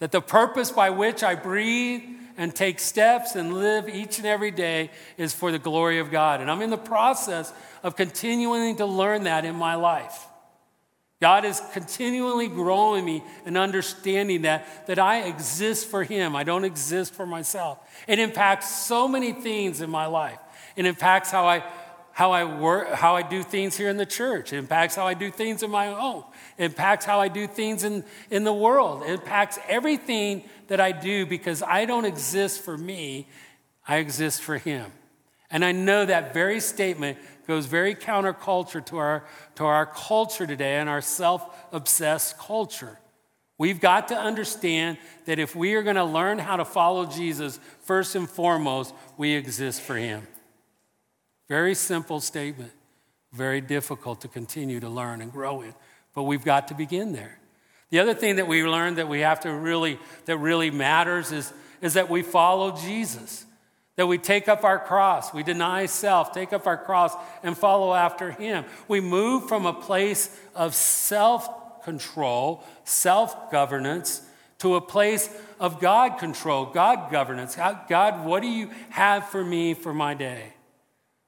That 0.00 0.12
the 0.12 0.20
purpose 0.20 0.70
by 0.70 0.90
which 0.90 1.22
I 1.22 1.34
breathe 1.34 2.02
and 2.36 2.54
take 2.54 2.78
steps 2.78 3.36
and 3.36 3.54
live 3.54 3.88
each 3.88 4.18
and 4.18 4.26
every 4.26 4.50
day 4.50 4.90
is 5.16 5.32
for 5.32 5.50
the 5.50 5.58
glory 5.58 5.98
of 5.98 6.10
God. 6.10 6.42
And 6.42 6.50
I'm 6.50 6.60
in 6.60 6.68
the 6.68 6.76
process 6.76 7.54
of 7.82 7.96
continuing 7.96 8.76
to 8.76 8.84
learn 8.84 9.24
that 9.24 9.46
in 9.46 9.56
my 9.56 9.76
life. 9.76 10.26
God 11.24 11.46
is 11.46 11.62
continually 11.72 12.48
growing 12.48 13.02
me 13.02 13.24
and 13.46 13.56
understanding 13.56 14.42
that, 14.42 14.86
that 14.88 14.98
I 14.98 15.22
exist 15.22 15.88
for 15.88 16.04
Him. 16.04 16.36
I 16.36 16.44
don't 16.44 16.66
exist 16.66 17.14
for 17.14 17.24
myself. 17.24 17.78
It 18.06 18.18
impacts 18.18 18.68
so 18.68 19.08
many 19.08 19.32
things 19.32 19.80
in 19.80 19.88
my 19.88 20.04
life. 20.04 20.38
It 20.76 20.84
impacts 20.84 21.30
how 21.30 21.46
I, 21.46 21.64
how 22.12 22.32
I 22.32 22.44
work, 22.44 22.92
how 22.92 23.16
I 23.16 23.22
do 23.22 23.42
things 23.42 23.74
here 23.74 23.88
in 23.88 23.96
the 23.96 24.04
church. 24.04 24.52
It 24.52 24.58
impacts 24.58 24.96
how 24.96 25.06
I 25.06 25.14
do 25.14 25.30
things 25.30 25.62
in 25.62 25.70
my 25.70 25.86
home. 25.86 26.24
It 26.58 26.66
impacts 26.66 27.06
how 27.06 27.20
I 27.20 27.28
do 27.28 27.46
things 27.46 27.84
in, 27.84 28.04
in 28.30 28.44
the 28.44 28.52
world. 28.52 29.04
It 29.04 29.12
impacts 29.12 29.58
everything 29.66 30.44
that 30.66 30.78
I 30.78 30.92
do 30.92 31.24
because 31.24 31.62
I 31.62 31.86
don't 31.86 32.04
exist 32.04 32.60
for 32.60 32.76
me, 32.76 33.28
I 33.88 33.96
exist 33.96 34.42
for 34.42 34.58
Him. 34.58 34.92
And 35.54 35.64
I 35.64 35.70
know 35.70 36.04
that 36.04 36.34
very 36.34 36.58
statement 36.58 37.16
goes 37.46 37.66
very 37.66 37.94
counterculture 37.94 38.84
to 38.86 38.98
our, 38.98 39.24
to 39.54 39.64
our 39.64 39.86
culture 39.86 40.48
today 40.48 40.78
and 40.78 40.88
our 40.90 41.00
self 41.00 41.48
obsessed 41.72 42.36
culture. 42.38 42.98
We've 43.56 43.80
got 43.80 44.08
to 44.08 44.16
understand 44.16 44.98
that 45.26 45.38
if 45.38 45.54
we 45.54 45.74
are 45.74 45.84
going 45.84 45.94
to 45.94 46.04
learn 46.04 46.40
how 46.40 46.56
to 46.56 46.64
follow 46.64 47.06
Jesus, 47.06 47.60
first 47.82 48.16
and 48.16 48.28
foremost, 48.28 48.92
we 49.16 49.34
exist 49.34 49.80
for 49.82 49.94
Him. 49.94 50.26
Very 51.48 51.76
simple 51.76 52.20
statement, 52.20 52.72
very 53.32 53.60
difficult 53.60 54.22
to 54.22 54.28
continue 54.28 54.80
to 54.80 54.88
learn 54.88 55.20
and 55.20 55.30
grow 55.30 55.62
in, 55.62 55.72
but 56.16 56.24
we've 56.24 56.44
got 56.44 56.66
to 56.68 56.74
begin 56.74 57.12
there. 57.12 57.38
The 57.90 58.00
other 58.00 58.14
thing 58.14 58.36
that 58.36 58.48
we 58.48 58.64
learned 58.64 58.98
that 58.98 59.08
we 59.08 59.20
have 59.20 59.38
to 59.40 59.52
really, 59.52 60.00
that 60.24 60.38
really 60.38 60.72
matters 60.72 61.30
is, 61.30 61.52
is 61.80 61.94
that 61.94 62.10
we 62.10 62.22
follow 62.22 62.76
Jesus, 62.76 63.43
that 63.96 64.06
we 64.06 64.18
take 64.18 64.48
up 64.48 64.64
our 64.64 64.78
cross, 64.78 65.32
we 65.32 65.42
deny 65.42 65.86
self, 65.86 66.32
take 66.32 66.52
up 66.52 66.66
our 66.66 66.76
cross, 66.76 67.14
and 67.42 67.56
follow 67.56 67.94
after 67.94 68.32
Him. 68.32 68.64
We 68.88 69.00
move 69.00 69.48
from 69.48 69.66
a 69.66 69.72
place 69.72 70.36
of 70.54 70.74
self 70.74 71.82
control, 71.84 72.64
self 72.84 73.52
governance, 73.52 74.22
to 74.58 74.74
a 74.74 74.80
place 74.80 75.28
of 75.60 75.80
God 75.80 76.18
control, 76.18 76.66
God 76.66 77.10
governance. 77.12 77.56
God, 77.56 78.24
what 78.24 78.42
do 78.42 78.48
you 78.48 78.70
have 78.90 79.28
for 79.28 79.44
me 79.44 79.74
for 79.74 79.94
my 79.94 80.14
day? 80.14 80.54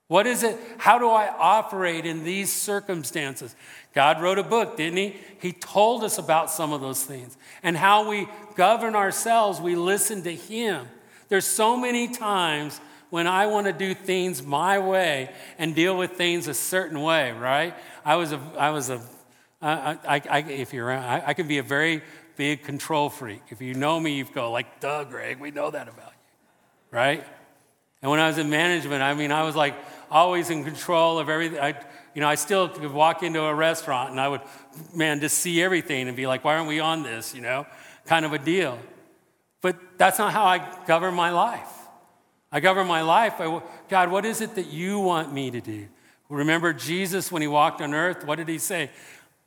What 0.09 0.27
is 0.27 0.45
it? 0.45 0.57
How 0.79 0.99
do 0.99 1.09
I 1.09 1.29
operate 1.37 2.07
in 2.07 2.23
these 2.23 2.53
circumstances? 2.53 3.57
God 3.93 4.23
wrote 4.23 4.39
a 4.39 4.45
book, 4.45 4.77
didn't 4.77 4.99
He? 4.99 5.17
He 5.41 5.53
told 5.53 6.05
us 6.05 6.19
about 6.19 6.51
some 6.51 6.73
of 6.73 6.81
those 6.81 7.05
things 7.05 7.37
and 7.63 7.77
how 7.77 8.09
we 8.09 8.29
govern 8.55 8.95
ourselves. 8.95 9.61
We 9.61 9.75
listen 9.75 10.23
to 10.23 10.35
Him. 10.35 10.87
There's 11.29 11.47
so 11.47 11.77
many 11.77 12.09
times 12.09 12.81
when 13.11 13.27
I 13.27 13.47
want 13.47 13.67
to 13.67 13.73
do 13.73 13.95
things 13.95 14.43
my 14.43 14.79
way 14.79 15.31
and 15.59 15.75
deal 15.75 15.97
with 15.97 16.13
things 16.13 16.49
a 16.49 16.55
certain 16.55 17.01
way, 17.01 17.33
right? 17.33 17.75
I 18.05 18.17
was 18.17 18.33
a, 18.33 18.41
I 18.59 18.71
was 18.71 18.91
a, 18.91 19.01
I, 19.63 19.99
I, 20.07 20.23
I, 20.29 20.39
if 20.41 20.73
you're, 20.73 20.93
I, 20.93 21.23
I 21.27 21.35
can 21.35 21.49
be 21.49 21.59
a 21.59 21.63
very 21.63 22.03
big 22.37 22.63
control 22.63 23.09
freak. 23.09 23.43
If 23.51 23.61
you 23.61 23.75
know 23.75 23.99
me, 23.99 24.17
you 24.17 24.25
go 24.25 24.51
like, 24.51 24.81
"Duh, 24.81 25.05
Greg, 25.05 25.41
we 25.41 25.51
know 25.51 25.71
that 25.71 25.89
about 25.89 26.13
you," 26.13 26.99
right? 26.99 27.25
And 28.03 28.11
when 28.11 28.21
I 28.21 28.29
was 28.29 28.39
in 28.39 28.51
management, 28.51 29.03
I 29.03 29.15
mean, 29.15 29.33
I 29.33 29.43
was 29.43 29.57
like 29.57 29.75
always 30.11 30.51
in 30.51 30.63
control 30.65 31.19
of 31.19 31.29
everything. 31.29 31.59
I, 31.59 31.75
you 32.15 32.21
know, 32.21 32.29
I 32.29 32.35
still 32.35 32.69
could 32.69 32.93
walk 32.93 33.23
into 33.23 33.43
a 33.43 33.55
restaurant 33.55 34.11
and 34.11 34.21
I 34.21 34.29
would, 34.29 34.43
man, 34.95 35.21
just 35.21 35.39
see 35.39 35.63
everything 35.63 36.09
and 36.09 36.17
be 36.17 36.27
like, 36.27 36.45
"Why 36.45 36.57
aren't 36.57 36.69
we 36.69 36.81
on 36.81 37.03
this?" 37.03 37.35
You 37.35 37.41
know, 37.41 37.67
kind 38.05 38.25
of 38.25 38.33
a 38.33 38.39
deal. 38.39 38.79
But 39.67 39.99
that's 39.99 40.21
not 40.21 40.33
how 40.33 40.45
I 40.45 40.65
govern 40.87 41.15
my 41.15 41.31
life. 41.31 41.69
I 42.53 42.61
govern 42.61 42.87
my 42.87 43.01
life 43.01 43.39
by, 43.39 43.61
God, 43.89 44.13
what 44.13 44.25
is 44.25 44.41
it 44.41 44.55
that 44.55 44.69
you 44.69 45.01
want 45.01 45.33
me 45.33 45.51
to 45.51 45.61
do? 45.61 45.89
Remember 46.29 46.73
Jesus 46.73 47.33
when 47.33 47.43
he 47.43 47.49
walked 47.49 47.81
on 47.81 47.93
earth? 47.93 48.25
What 48.25 48.37
did 48.37 48.49
he 48.49 48.59
say? 48.59 48.91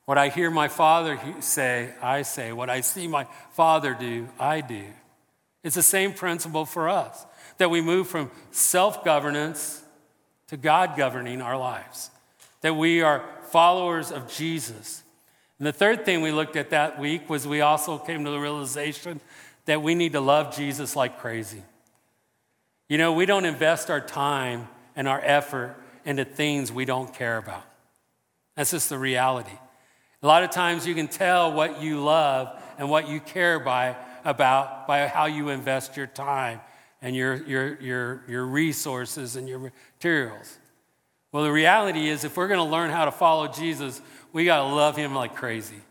What 0.03 0.17
I 0.17 0.27
hear 0.27 0.51
my 0.51 0.67
Father 0.67 1.17
say, 1.39 1.93
I 2.01 2.23
say. 2.23 2.51
What 2.51 2.69
I 2.69 2.81
see 2.81 3.07
my 3.07 3.27
Father 3.53 3.95
do, 3.97 4.27
I 4.37 4.59
do. 4.59 4.83
It's 5.63 5.75
the 5.77 5.81
same 5.81 6.11
principle 6.11 6.65
for 6.65 6.89
us 6.89 7.25
that 7.57 7.69
we 7.69 7.79
move 7.79 8.09
from 8.09 8.29
self 8.51 9.05
governance 9.05 9.81
to 10.47 10.57
God 10.57 10.97
governing 10.97 11.41
our 11.41 11.57
lives, 11.57 12.11
that 12.59 12.75
we 12.75 13.01
are 13.01 13.23
followers 13.51 14.11
of 14.11 14.29
Jesus. 14.29 15.01
And 15.59 15.65
the 15.65 15.71
third 15.71 16.03
thing 16.03 16.21
we 16.21 16.33
looked 16.33 16.57
at 16.57 16.71
that 16.71 16.99
week 16.99 17.29
was 17.29 17.47
we 17.47 17.61
also 17.61 17.97
came 17.97 18.25
to 18.25 18.31
the 18.31 18.39
realization 18.39 19.21
that 19.69 19.83
we 19.83 19.93
need 19.93 20.13
to 20.13 20.19
love 20.19 20.55
Jesus 20.55 20.95
like 20.95 21.19
crazy. 21.19 21.61
You 22.87 22.97
know, 22.97 23.13
we 23.13 23.27
don't 23.27 23.45
invest 23.45 23.91
our 23.91 24.01
time 24.01 24.67
and 24.95 25.07
our 25.07 25.21
effort 25.23 25.75
into 26.05 26.25
things 26.25 26.71
we 26.71 26.85
don't 26.85 27.13
care 27.13 27.37
about. 27.37 27.63
That's 28.55 28.71
just 28.71 28.89
the 28.89 28.97
reality. 28.97 29.57
A 30.23 30.27
lot 30.27 30.43
of 30.43 30.49
times 30.49 30.87
you 30.87 30.95
can 30.95 31.07
tell 31.07 31.53
what 31.53 31.83
you 31.83 31.99
love 32.01 32.59
and 32.79 32.89
what 32.89 33.07
you 33.07 33.19
care 33.19 33.59
by, 33.59 33.95
about 34.25 34.87
by 34.87 35.07
how 35.07 35.27
you 35.27 35.49
invest 35.49 35.95
your 35.95 36.07
time 36.07 36.61
and 36.99 37.15
your, 37.15 37.35
your, 37.43 37.79
your, 37.79 38.23
your 38.27 38.45
resources 38.47 39.35
and 39.35 39.47
your 39.47 39.59
materials. 39.59 40.57
Well, 41.31 41.43
the 41.43 41.51
reality 41.51 42.09
is, 42.09 42.23
if 42.23 42.35
we're 42.35 42.47
going 42.47 42.57
to 42.59 42.63
learn 42.63 42.89
how 42.89 43.05
to 43.05 43.11
follow 43.11 43.47
Jesus, 43.47 44.01
we 44.33 44.45
got 44.45 44.67
to 44.67 44.75
love 44.75 44.97
him 44.97 45.13
like 45.13 45.35
crazy. 45.35 45.81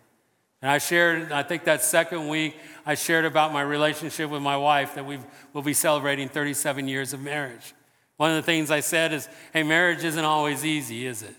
And 0.60 0.70
I 0.70 0.78
shared, 0.78 1.30
I 1.30 1.42
think 1.42 1.64
that 1.64 1.82
second 1.82 2.28
week, 2.28 2.56
I 2.84 2.94
shared 2.94 3.24
about 3.24 3.52
my 3.52 3.62
relationship 3.62 4.30
with 4.30 4.42
my 4.42 4.56
wife 4.56 4.94
that 4.96 5.06
we 5.06 5.18
will 5.52 5.62
be 5.62 5.72
celebrating 5.72 6.28
37 6.28 6.88
years 6.88 7.12
of 7.12 7.20
marriage. 7.20 7.74
One 8.16 8.30
of 8.30 8.36
the 8.36 8.42
things 8.42 8.70
I 8.70 8.80
said 8.80 9.12
is, 9.12 9.28
hey, 9.52 9.62
marriage 9.62 10.02
isn't 10.02 10.24
always 10.24 10.64
easy, 10.64 11.06
is 11.06 11.22
it? 11.22 11.34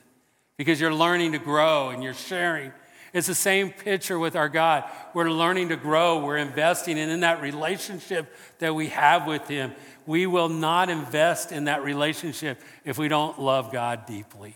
Because 0.58 0.80
you're 0.80 0.94
learning 0.94 1.34
to 1.34 1.40
grow 1.40 1.90
and 1.90 2.02
you're 2.02 2.14
sharing. 2.14 2.72
It's 3.12 3.28
the 3.28 3.36
same 3.36 3.72
picture 3.72 4.18
with 4.18 4.36
our 4.36 4.48
God. 4.48 4.90
We're 5.14 5.32
learning 5.32 5.70
to 5.70 5.76
grow, 5.76 6.24
we're 6.24 6.38
investing, 6.38 6.98
and 6.98 7.12
in 7.12 7.22
that 7.22 7.42
relationship 7.42 8.34
that 8.60 8.74
we 8.74 8.88
have 8.88 9.26
with 9.28 9.48
Him, 9.48 9.74
we 10.06 10.28
will 10.28 10.50
not 10.50 10.90
invest 10.90 11.52
in 11.52 11.66
that 11.66 11.84
relationship 11.84 12.62
if 12.86 12.98
we 12.98 13.08
don't 13.08 13.40
love 13.40 13.72
God 13.72 14.06
deeply. 14.06 14.56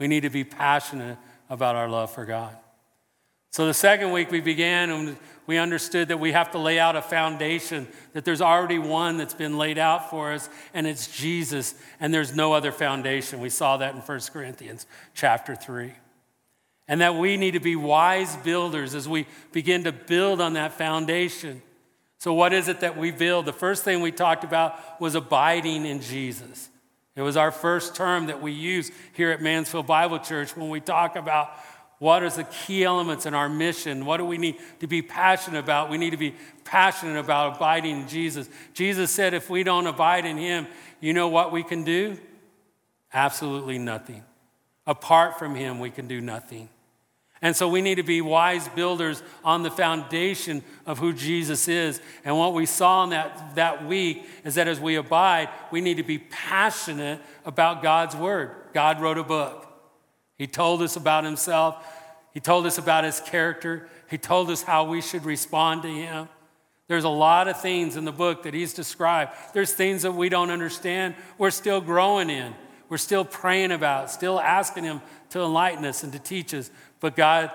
We 0.00 0.08
need 0.08 0.22
to 0.22 0.30
be 0.30 0.44
passionate 0.44 1.18
about 1.48 1.76
our 1.76 1.88
love 1.88 2.10
for 2.10 2.24
God. 2.24 2.56
So 3.52 3.66
the 3.66 3.74
second 3.74 4.12
week 4.12 4.30
we 4.30 4.40
began 4.40 4.88
and 4.88 5.16
we 5.46 5.58
understood 5.58 6.08
that 6.08 6.18
we 6.18 6.32
have 6.32 6.52
to 6.52 6.58
lay 6.58 6.78
out 6.78 6.96
a 6.96 7.02
foundation, 7.02 7.86
that 8.14 8.24
there's 8.24 8.40
already 8.40 8.78
one 8.78 9.18
that's 9.18 9.34
been 9.34 9.58
laid 9.58 9.76
out 9.76 10.08
for 10.08 10.32
us, 10.32 10.48
and 10.72 10.86
it's 10.86 11.14
Jesus, 11.14 11.74
and 12.00 12.14
there's 12.14 12.34
no 12.34 12.54
other 12.54 12.72
foundation. 12.72 13.40
We 13.40 13.50
saw 13.50 13.76
that 13.76 13.94
in 13.94 14.00
1 14.00 14.20
Corinthians 14.32 14.86
chapter 15.12 15.54
3. 15.54 15.92
And 16.88 17.02
that 17.02 17.14
we 17.14 17.36
need 17.36 17.50
to 17.50 17.60
be 17.60 17.76
wise 17.76 18.36
builders 18.36 18.94
as 18.94 19.06
we 19.06 19.26
begin 19.52 19.84
to 19.84 19.92
build 19.92 20.40
on 20.40 20.54
that 20.54 20.72
foundation. 20.72 21.60
So, 22.18 22.32
what 22.32 22.52
is 22.52 22.68
it 22.68 22.80
that 22.80 22.96
we 22.96 23.10
build? 23.10 23.46
The 23.46 23.52
first 23.52 23.84
thing 23.84 24.00
we 24.00 24.12
talked 24.12 24.44
about 24.44 25.00
was 25.00 25.14
abiding 25.14 25.86
in 25.86 26.00
Jesus. 26.00 26.70
It 27.14 27.22
was 27.22 27.36
our 27.36 27.50
first 27.50 27.94
term 27.94 28.26
that 28.26 28.40
we 28.40 28.52
use 28.52 28.90
here 29.12 29.30
at 29.30 29.42
Mansfield 29.42 29.86
Bible 29.86 30.18
Church 30.18 30.56
when 30.56 30.70
we 30.70 30.80
talk 30.80 31.16
about 31.16 31.50
what 32.02 32.24
is 32.24 32.34
the 32.34 32.42
key 32.42 32.82
elements 32.82 33.26
in 33.26 33.32
our 33.32 33.48
mission? 33.48 34.04
What 34.04 34.16
do 34.16 34.24
we 34.24 34.36
need 34.36 34.56
to 34.80 34.88
be 34.88 35.02
passionate 35.02 35.60
about? 35.60 35.88
We 35.88 35.98
need 35.98 36.10
to 36.10 36.16
be 36.16 36.34
passionate 36.64 37.16
about 37.16 37.58
abiding 37.58 38.00
in 38.00 38.08
Jesus. 38.08 38.48
Jesus 38.74 39.12
said, 39.12 39.34
if 39.34 39.48
we 39.48 39.62
don't 39.62 39.86
abide 39.86 40.26
in 40.26 40.36
Him, 40.36 40.66
you 41.00 41.12
know 41.12 41.28
what 41.28 41.52
we 41.52 41.62
can 41.62 41.84
do? 41.84 42.18
Absolutely 43.14 43.78
nothing. 43.78 44.24
Apart 44.84 45.38
from 45.38 45.54
Him, 45.54 45.78
we 45.78 45.90
can 45.90 46.08
do 46.08 46.20
nothing. 46.20 46.68
And 47.40 47.54
so 47.54 47.68
we 47.68 47.80
need 47.80 47.96
to 47.96 48.02
be 48.02 48.20
wise 48.20 48.66
builders 48.70 49.22
on 49.44 49.62
the 49.62 49.70
foundation 49.70 50.64
of 50.84 50.98
who 50.98 51.12
Jesus 51.12 51.68
is. 51.68 52.00
And 52.24 52.36
what 52.36 52.52
we 52.52 52.66
saw 52.66 53.04
in 53.04 53.10
that, 53.10 53.54
that 53.54 53.86
week 53.86 54.26
is 54.44 54.56
that 54.56 54.66
as 54.66 54.80
we 54.80 54.96
abide, 54.96 55.50
we 55.70 55.80
need 55.80 55.98
to 55.98 56.02
be 56.02 56.18
passionate 56.18 57.20
about 57.44 57.80
God's 57.80 58.16
Word. 58.16 58.50
God 58.74 59.00
wrote 59.00 59.18
a 59.18 59.22
book. 59.22 59.68
He 60.42 60.48
told 60.48 60.82
us 60.82 60.96
about 60.96 61.22
himself. 61.22 61.86
He 62.34 62.40
told 62.40 62.66
us 62.66 62.76
about 62.76 63.04
his 63.04 63.20
character. 63.20 63.88
He 64.10 64.18
told 64.18 64.50
us 64.50 64.60
how 64.60 64.82
we 64.82 65.00
should 65.00 65.24
respond 65.24 65.82
to 65.82 65.88
him. 65.88 66.28
There's 66.88 67.04
a 67.04 67.08
lot 67.08 67.46
of 67.46 67.60
things 67.60 67.94
in 67.94 68.04
the 68.04 68.10
book 68.10 68.42
that 68.42 68.52
he's 68.52 68.74
described. 68.74 69.30
There's 69.54 69.72
things 69.72 70.02
that 70.02 70.10
we 70.10 70.28
don't 70.28 70.50
understand. 70.50 71.14
We're 71.38 71.52
still 71.52 71.80
growing 71.80 72.28
in. 72.28 72.56
We're 72.88 72.96
still 72.96 73.24
praying 73.24 73.70
about, 73.70 74.10
still 74.10 74.40
asking 74.40 74.82
him 74.82 75.00
to 75.30 75.42
enlighten 75.42 75.84
us 75.84 76.02
and 76.02 76.12
to 76.12 76.18
teach 76.18 76.52
us. 76.54 76.72
But 76.98 77.14
God 77.14 77.52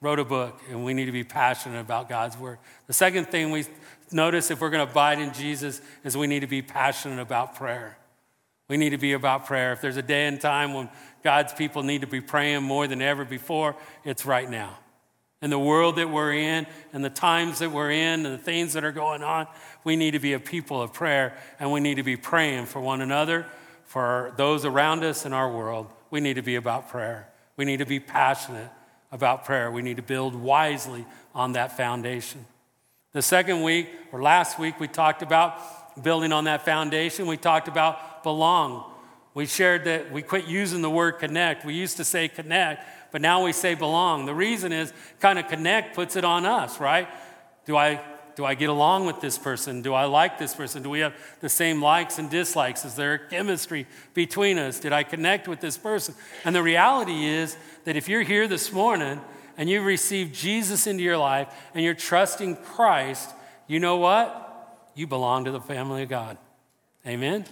wrote 0.00 0.18
a 0.18 0.24
book, 0.24 0.62
and 0.70 0.86
we 0.86 0.94
need 0.94 1.04
to 1.04 1.12
be 1.12 1.24
passionate 1.24 1.80
about 1.80 2.08
God's 2.08 2.38
word. 2.38 2.56
The 2.86 2.94
second 2.94 3.26
thing 3.26 3.50
we 3.50 3.66
notice 4.10 4.50
if 4.50 4.62
we're 4.62 4.70
going 4.70 4.86
to 4.86 4.90
abide 4.90 5.18
in 5.18 5.34
Jesus 5.34 5.82
is 6.04 6.16
we 6.16 6.26
need 6.26 6.40
to 6.40 6.46
be 6.46 6.62
passionate 6.62 7.20
about 7.20 7.54
prayer. 7.54 7.98
We 8.72 8.78
need 8.78 8.90
to 8.90 8.98
be 8.98 9.12
about 9.12 9.44
prayer. 9.44 9.74
If 9.74 9.82
there's 9.82 9.98
a 9.98 10.02
day 10.02 10.26
and 10.26 10.40
time 10.40 10.72
when 10.72 10.88
God's 11.22 11.52
people 11.52 11.82
need 11.82 12.00
to 12.00 12.06
be 12.06 12.20
praying 12.20 12.62
more 12.62 12.86
than 12.86 13.00
ever 13.00 13.24
before, 13.24 13.76
it's 14.04 14.26
right 14.26 14.48
now. 14.48 14.78
In 15.40 15.50
the 15.50 15.58
world 15.58 15.96
that 15.96 16.08
we're 16.08 16.32
in, 16.32 16.66
and 16.92 17.04
the 17.04 17.10
times 17.10 17.58
that 17.58 17.72
we're 17.72 17.90
in, 17.90 18.24
and 18.26 18.34
the 18.34 18.42
things 18.42 18.74
that 18.74 18.84
are 18.84 18.92
going 18.92 19.22
on, 19.22 19.46
we 19.82 19.96
need 19.96 20.12
to 20.12 20.20
be 20.20 20.34
a 20.34 20.40
people 20.40 20.80
of 20.80 20.92
prayer, 20.92 21.36
and 21.58 21.72
we 21.72 21.80
need 21.80 21.96
to 21.96 22.04
be 22.04 22.16
praying 22.16 22.66
for 22.66 22.80
one 22.80 23.00
another, 23.00 23.46
for 23.84 24.32
those 24.36 24.64
around 24.64 25.02
us 25.02 25.26
in 25.26 25.32
our 25.32 25.50
world. 25.50 25.88
We 26.10 26.20
need 26.20 26.34
to 26.34 26.42
be 26.42 26.54
about 26.54 26.88
prayer. 26.88 27.28
We 27.56 27.64
need 27.64 27.78
to 27.78 27.86
be 27.86 27.98
passionate 27.98 28.70
about 29.10 29.44
prayer. 29.44 29.70
We 29.70 29.82
need 29.82 29.96
to 29.96 30.02
build 30.02 30.34
wisely 30.34 31.04
on 31.34 31.52
that 31.52 31.76
foundation. 31.76 32.46
The 33.12 33.22
second 33.22 33.62
week, 33.62 33.88
or 34.12 34.22
last 34.22 34.58
week, 34.58 34.80
we 34.80 34.88
talked 34.88 35.22
about 35.22 36.02
building 36.02 36.32
on 36.32 36.44
that 36.44 36.64
foundation. 36.64 37.26
We 37.26 37.36
talked 37.36 37.68
about 37.68 38.22
belong. 38.22 38.91
We 39.34 39.46
shared 39.46 39.84
that 39.84 40.12
we 40.12 40.22
quit 40.22 40.46
using 40.46 40.82
the 40.82 40.90
word 40.90 41.12
connect. 41.12 41.64
We 41.64 41.74
used 41.74 41.96
to 41.96 42.04
say 42.04 42.28
connect, 42.28 42.84
but 43.12 43.20
now 43.20 43.44
we 43.44 43.52
say 43.52 43.74
belong. 43.74 44.26
The 44.26 44.34
reason 44.34 44.72
is 44.72 44.92
kind 45.20 45.38
of 45.38 45.48
connect 45.48 45.94
puts 45.94 46.16
it 46.16 46.24
on 46.24 46.44
us, 46.44 46.80
right? 46.80 47.08
Do 47.64 47.76
I 47.76 48.02
do 48.34 48.44
I 48.46 48.54
get 48.54 48.70
along 48.70 49.04
with 49.04 49.20
this 49.20 49.36
person? 49.36 49.82
Do 49.82 49.92
I 49.92 50.04
like 50.06 50.38
this 50.38 50.54
person? 50.54 50.82
Do 50.82 50.90
we 50.90 51.00
have 51.00 51.14
the 51.40 51.48
same 51.48 51.82
likes 51.82 52.18
and 52.18 52.30
dislikes? 52.30 52.84
Is 52.84 52.94
there 52.94 53.14
a 53.14 53.18
chemistry 53.18 53.86
between 54.14 54.58
us? 54.58 54.80
Did 54.80 54.92
I 54.92 55.02
connect 55.02 55.48
with 55.48 55.60
this 55.60 55.76
person? 55.76 56.14
And 56.44 56.54
the 56.54 56.62
reality 56.62 57.26
is 57.26 57.56
that 57.84 57.96
if 57.96 58.08
you're 58.08 58.22
here 58.22 58.48
this 58.48 58.72
morning 58.72 59.20
and 59.58 59.68
you've 59.68 59.84
received 59.84 60.34
Jesus 60.34 60.86
into 60.86 61.02
your 61.02 61.18
life 61.18 61.52
and 61.74 61.84
you're 61.84 61.94
trusting 61.94 62.56
Christ, 62.56 63.30
you 63.66 63.80
know 63.80 63.98
what? 63.98 64.88
You 64.94 65.06
belong 65.06 65.44
to 65.44 65.50
the 65.50 65.60
family 65.60 66.02
of 66.02 66.08
God. 66.08 66.38
Amen? 67.06 67.44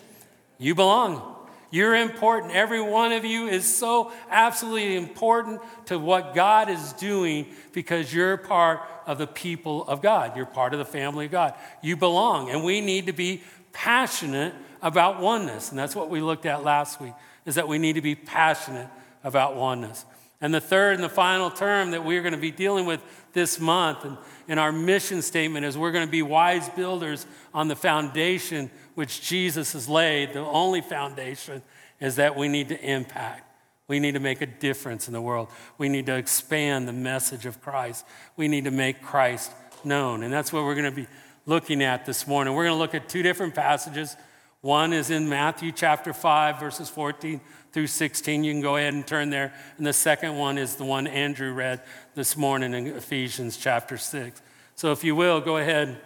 You 0.59 0.75
belong. 0.75 1.37
You're 1.71 1.95
important. 1.95 2.53
Every 2.53 2.81
one 2.81 3.13
of 3.13 3.25
you 3.25 3.47
is 3.47 3.77
so 3.77 4.13
absolutely 4.29 4.97
important 4.97 5.61
to 5.87 5.99
what 5.99 6.35
God 6.35 6.69
is 6.69 6.93
doing 6.95 7.47
because 7.73 8.13
you're 8.13 8.37
part 8.37 8.81
of 9.07 9.19
the 9.19 9.27
people 9.27 9.87
of 9.87 10.03
God. 10.03 10.37
You're 10.37 10.47
part 10.47 10.73
of 10.73 10.79
the 10.79 10.85
family 10.85 11.27
of 11.27 11.31
God. 11.31 11.55
You 11.81 11.97
belong. 11.97 12.51
And 12.51 12.65
we 12.65 12.81
need 12.81 13.07
to 13.07 13.13
be 13.13 13.43
passionate 13.73 14.53
about 14.83 15.21
oneness. 15.21 15.71
And 15.71 15.79
that's 15.79 15.95
what 15.95 16.11
we 16.11 16.21
looked 16.21 16.47
at 16.47 16.65
last 16.65 17.01
week, 17.01 17.15
is 17.47 17.55
that 17.55 17.69
we 17.69 17.79
need 17.79 17.95
to 17.95 18.03
be 18.03 18.17
passionate 18.17 18.89
about 19.23 19.55
oneness. 19.55 20.05
And 20.41 20.55
the 20.55 20.61
third 20.61 20.95
and 20.95 21.05
the 21.05 21.09
final 21.09 21.51
term 21.51 21.91
that 21.91 22.05
we're 22.05 22.23
going 22.23 22.33
to 22.33 22.41
be 22.41 22.51
dealing 22.51 22.87
with 22.87 23.03
this 23.33 23.61
month 23.61 24.05
and 24.05 24.17
in 24.49 24.59
our 24.59 24.73
mission 24.73 25.23
statement 25.23 25.65
is 25.65 25.79
we're 25.79 25.93
going 25.93 26.07
to 26.07 26.11
be 26.11 26.23
wise 26.23 26.69
builders 26.71 27.27
on 27.55 27.69
the 27.69 27.77
foundation 27.77 28.71
which 29.01 29.23
Jesus 29.23 29.73
has 29.73 29.89
laid. 29.89 30.35
The 30.35 30.41
only 30.41 30.83
foundation 30.83 31.63
is 32.01 32.17
that 32.17 32.37
we 32.37 32.49
need 32.49 32.69
to 32.69 32.79
impact. 32.79 33.51
We 33.89 33.99
need 33.99 34.13
to 34.13 34.21
make 34.21 34.43
a 34.43 34.47
difference 34.47 35.07
in 35.07 35.15
the 35.15 35.23
world. 35.23 35.49
We 35.79 35.89
need 35.89 36.05
to 36.05 36.17
expand 36.17 36.87
the 36.87 36.93
message 36.93 37.47
of 37.47 37.63
Christ. 37.63 38.05
We 38.37 38.47
need 38.47 38.65
to 38.65 38.71
make 38.71 39.01
Christ 39.01 39.53
known. 39.85 40.23
And 40.23 40.31
that's 40.31 40.53
what 40.53 40.65
we're 40.65 40.75
going 40.75 40.91
to 40.95 41.01
be 41.01 41.07
looking 41.47 41.83
at 41.83 42.05
this 42.05 42.27
morning. 42.27 42.53
We're 42.53 42.65
going 42.65 42.75
to 42.75 42.79
look 42.79 42.95
at 42.95 43.09
two 43.09 43.23
different 43.23 43.55
passages. 43.55 44.17
One 44.61 44.93
is 44.93 45.09
in 45.09 45.31
Matthew 45.31 45.73
chapter 45.73 46.13
5, 46.13 46.61
verses 46.61 46.91
14 46.91 47.41
through 47.73 47.87
16. 47.87 48.45
You 48.45 48.53
can 48.53 48.61
go 48.61 48.77
ahead 48.77 48.93
and 48.93 49.07
turn 49.07 49.31
there. 49.31 49.55
And 49.79 49.87
the 49.87 49.95
second 49.95 50.37
one 50.37 50.59
is 50.59 50.77
the 50.77 50.85
one 50.85 51.07
Andrew 51.07 51.55
read 51.55 51.81
this 52.15 52.37
morning 52.37 52.75
in 52.75 52.87
Ephesians 52.89 53.57
chapter 53.57 53.97
6. 53.97 54.43
So 54.75 54.93
if 54.93 55.05
you 55.05 55.17
will, 55.17 55.41
go 55.41 55.57
ahead 55.57 55.97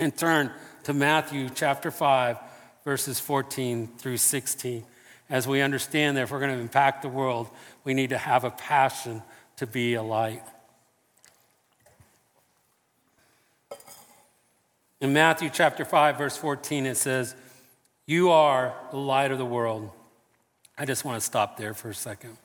and 0.00 0.16
turn 0.16 0.50
to 0.84 0.92
Matthew 0.92 1.48
chapter 1.48 1.90
5, 1.90 2.38
verses 2.84 3.18
14 3.18 3.88
through 3.98 4.18
16. 4.18 4.84
As 5.30 5.48
we 5.48 5.62
understand 5.62 6.16
that 6.16 6.22
if 6.22 6.30
we're 6.30 6.40
going 6.40 6.54
to 6.54 6.60
impact 6.60 7.00
the 7.00 7.08
world, 7.08 7.48
we 7.84 7.94
need 7.94 8.10
to 8.10 8.18
have 8.18 8.44
a 8.44 8.50
passion 8.50 9.22
to 9.56 9.66
be 9.66 9.94
a 9.94 10.02
light. 10.02 10.42
In 15.00 15.14
Matthew 15.14 15.50
chapter 15.50 15.86
5, 15.86 16.18
verse 16.18 16.36
14, 16.36 16.86
it 16.86 16.96
says, 16.96 17.34
You 18.06 18.30
are 18.30 18.74
the 18.90 18.98
light 18.98 19.32
of 19.32 19.38
the 19.38 19.44
world. 19.46 19.90
I 20.76 20.84
just 20.84 21.04
want 21.04 21.18
to 21.18 21.24
stop 21.24 21.56
there 21.56 21.72
for 21.72 21.90
a 21.90 21.94
second. 21.94 22.36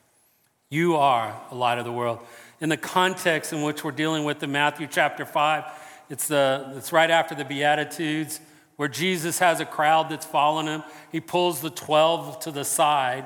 You 0.70 0.96
are 0.96 1.38
the 1.50 1.56
light 1.56 1.78
of 1.78 1.84
the 1.84 1.92
world. 1.92 2.20
In 2.62 2.70
the 2.70 2.78
context 2.78 3.52
in 3.52 3.64
which 3.64 3.84
we're 3.84 3.92
dealing 3.92 4.24
with 4.24 4.42
in 4.44 4.52
Matthew 4.52 4.88
chapter 4.88 5.26
5, 5.26 5.66
it's, 6.10 6.28
the, 6.28 6.74
it's 6.76 6.92
right 6.92 7.10
after 7.10 7.36
the 7.36 7.46
Beatitudes 7.46 8.40
where 8.76 8.88
Jesus 8.88 9.40
has 9.40 9.60
a 9.60 9.66
crowd 9.66 10.10
that's 10.10 10.26
following 10.26 10.68
him. 10.68 10.84
He 11.12 11.20
pulls 11.20 11.62
the 11.62 11.70
12 11.70 12.40
to 12.42 12.52
the 12.52 12.64
side 12.64 13.26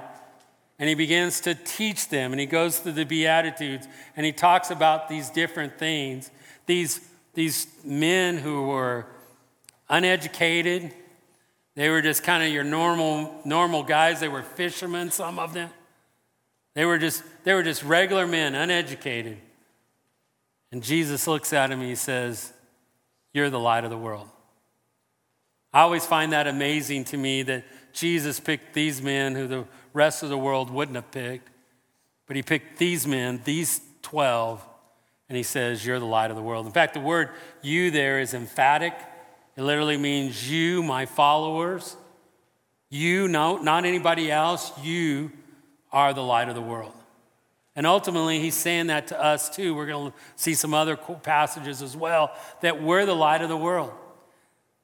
and 0.79 0.89
he 0.89 0.95
begins 0.95 1.41
to 1.41 1.55
teach 1.55 2.09
them 2.09 2.33
and 2.33 2.39
he 2.39 2.45
goes 2.45 2.79
through 2.79 2.93
the 2.93 3.05
Beatitudes 3.05 3.87
and 4.17 4.25
he 4.25 4.31
talks 4.31 4.71
about 4.71 5.07
these 5.07 5.29
different 5.29 5.77
things. 5.77 6.31
These, 6.65 7.01
these 7.33 7.67
men 7.85 8.37
who 8.37 8.63
were 8.63 9.05
uneducated, 9.89 10.91
they 11.75 11.89
were 11.89 12.01
just 12.01 12.23
kind 12.23 12.43
of 12.43 12.49
your 12.49 12.63
normal, 12.63 13.39
normal 13.45 13.83
guys. 13.83 14.19
They 14.19 14.27
were 14.27 14.43
fishermen, 14.43 15.11
some 15.11 15.39
of 15.39 15.53
them. 15.53 15.69
They 16.73 16.85
were 16.85 16.97
just, 16.97 17.23
they 17.43 17.53
were 17.53 17.63
just 17.63 17.83
regular 17.83 18.25
men, 18.25 18.55
uneducated. 18.55 19.37
And 20.71 20.81
Jesus 20.81 21.27
looks 21.27 21.53
at 21.53 21.69
him 21.69 21.81
and 21.81 21.89
he 21.89 21.95
says, 21.95 22.51
You're 23.33 23.49
the 23.49 23.59
light 23.59 23.83
of 23.83 23.89
the 23.89 23.97
world. 23.97 24.29
I 25.73 25.81
always 25.81 26.05
find 26.05 26.31
that 26.33 26.47
amazing 26.47 27.05
to 27.05 27.17
me 27.17 27.41
that 27.43 27.65
Jesus 27.93 28.39
picked 28.39 28.73
these 28.73 29.01
men 29.01 29.35
who 29.35 29.47
the 29.47 29.65
rest 29.93 30.21
of 30.21 30.29
the 30.29 30.37
world 30.37 30.69
wouldn't 30.69 30.95
have 30.95 31.11
picked. 31.11 31.49
But 32.27 32.35
he 32.35 32.43
picked 32.43 32.77
these 32.77 33.05
men, 33.07 33.41
these 33.43 33.81
12, 34.03 34.65
and 35.29 35.35
he 35.37 35.43
says, 35.43 35.85
You're 35.85 35.99
the 35.99 36.05
light 36.05 36.29
of 36.29 36.37
the 36.37 36.43
world. 36.43 36.65
In 36.65 36.71
fact, 36.71 36.93
the 36.93 36.99
word 36.99 37.29
you 37.61 37.91
there 37.91 38.19
is 38.19 38.33
emphatic. 38.33 38.93
It 39.55 39.63
literally 39.63 39.97
means 39.97 40.49
you, 40.49 40.83
my 40.83 41.05
followers. 41.05 41.95
You, 42.89 43.27
no, 43.27 43.57
not 43.57 43.85
anybody 43.85 44.31
else. 44.31 44.71
You 44.83 45.31
are 45.91 46.13
the 46.13 46.23
light 46.23 46.49
of 46.49 46.55
the 46.55 46.61
world. 46.61 46.93
And 47.75 47.87
ultimately, 47.87 48.39
he's 48.39 48.55
saying 48.55 48.87
that 48.87 49.07
to 49.07 49.19
us 49.19 49.49
too. 49.49 49.73
We're 49.73 49.87
going 49.87 50.11
to 50.11 50.17
see 50.35 50.53
some 50.53 50.73
other 50.73 50.95
passages 50.95 51.81
as 51.81 51.97
well 51.97 52.31
that 52.61 52.81
we're 52.81 53.05
the 53.05 53.15
light 53.15 53.41
of 53.41 53.49
the 53.49 53.57
world. 53.57 53.91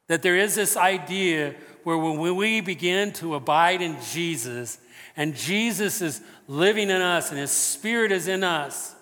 That 0.07 0.23
there 0.23 0.37
is 0.37 0.55
this 0.55 0.75
idea 0.75 1.55
where 1.83 1.97
when 1.97 2.35
we 2.35 2.61
begin 2.61 3.13
to 3.13 3.35
abide 3.35 3.81
in 3.81 3.97
Jesus 4.11 4.79
and 5.15 5.35
Jesus 5.35 6.01
is 6.01 6.21
living 6.47 6.89
in 6.89 7.01
us 7.01 7.29
and 7.29 7.39
his 7.39 7.51
spirit 7.51 8.11
is 8.11 8.27
in 8.27 8.43
us, 8.43 8.95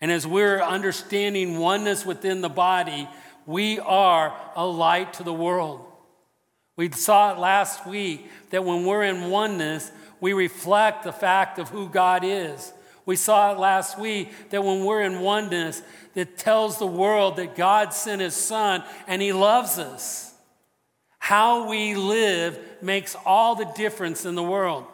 and 0.00 0.10
as 0.10 0.26
we're 0.26 0.62
understanding 0.62 1.58
oneness 1.58 2.06
within 2.06 2.40
the 2.40 2.48
body, 2.48 3.08
we 3.46 3.78
are 3.80 4.34
a 4.56 4.66
light 4.66 5.14
to 5.14 5.22
the 5.22 5.32
world. 5.32 5.84
We 6.76 6.90
saw 6.90 7.32
it 7.32 7.38
last 7.38 7.86
week 7.86 8.28
that 8.50 8.64
when 8.64 8.84
we're 8.84 9.04
in 9.04 9.30
oneness, 9.30 9.92
we 10.20 10.32
reflect 10.32 11.04
the 11.04 11.12
fact 11.12 11.58
of 11.58 11.68
who 11.68 11.88
God 11.88 12.24
is. 12.24 12.72
We 13.06 13.16
saw 13.16 13.52
it 13.52 13.58
last 13.58 13.98
week 13.98 14.50
that 14.50 14.64
when 14.64 14.84
we're 14.84 15.02
in 15.02 15.20
oneness, 15.20 15.82
it 16.14 16.38
tells 16.38 16.78
the 16.78 16.86
world 16.86 17.36
that 17.36 17.54
God 17.54 17.92
sent 17.92 18.22
his 18.22 18.34
son 18.34 18.82
and 19.06 19.20
he 19.20 19.32
loves 19.32 19.78
us. 19.78 20.32
How 21.18 21.68
we 21.68 21.94
live 21.94 22.58
makes 22.82 23.16
all 23.26 23.54
the 23.54 23.64
difference 23.64 24.24
in 24.24 24.34
the 24.34 24.42
world. 24.42 24.86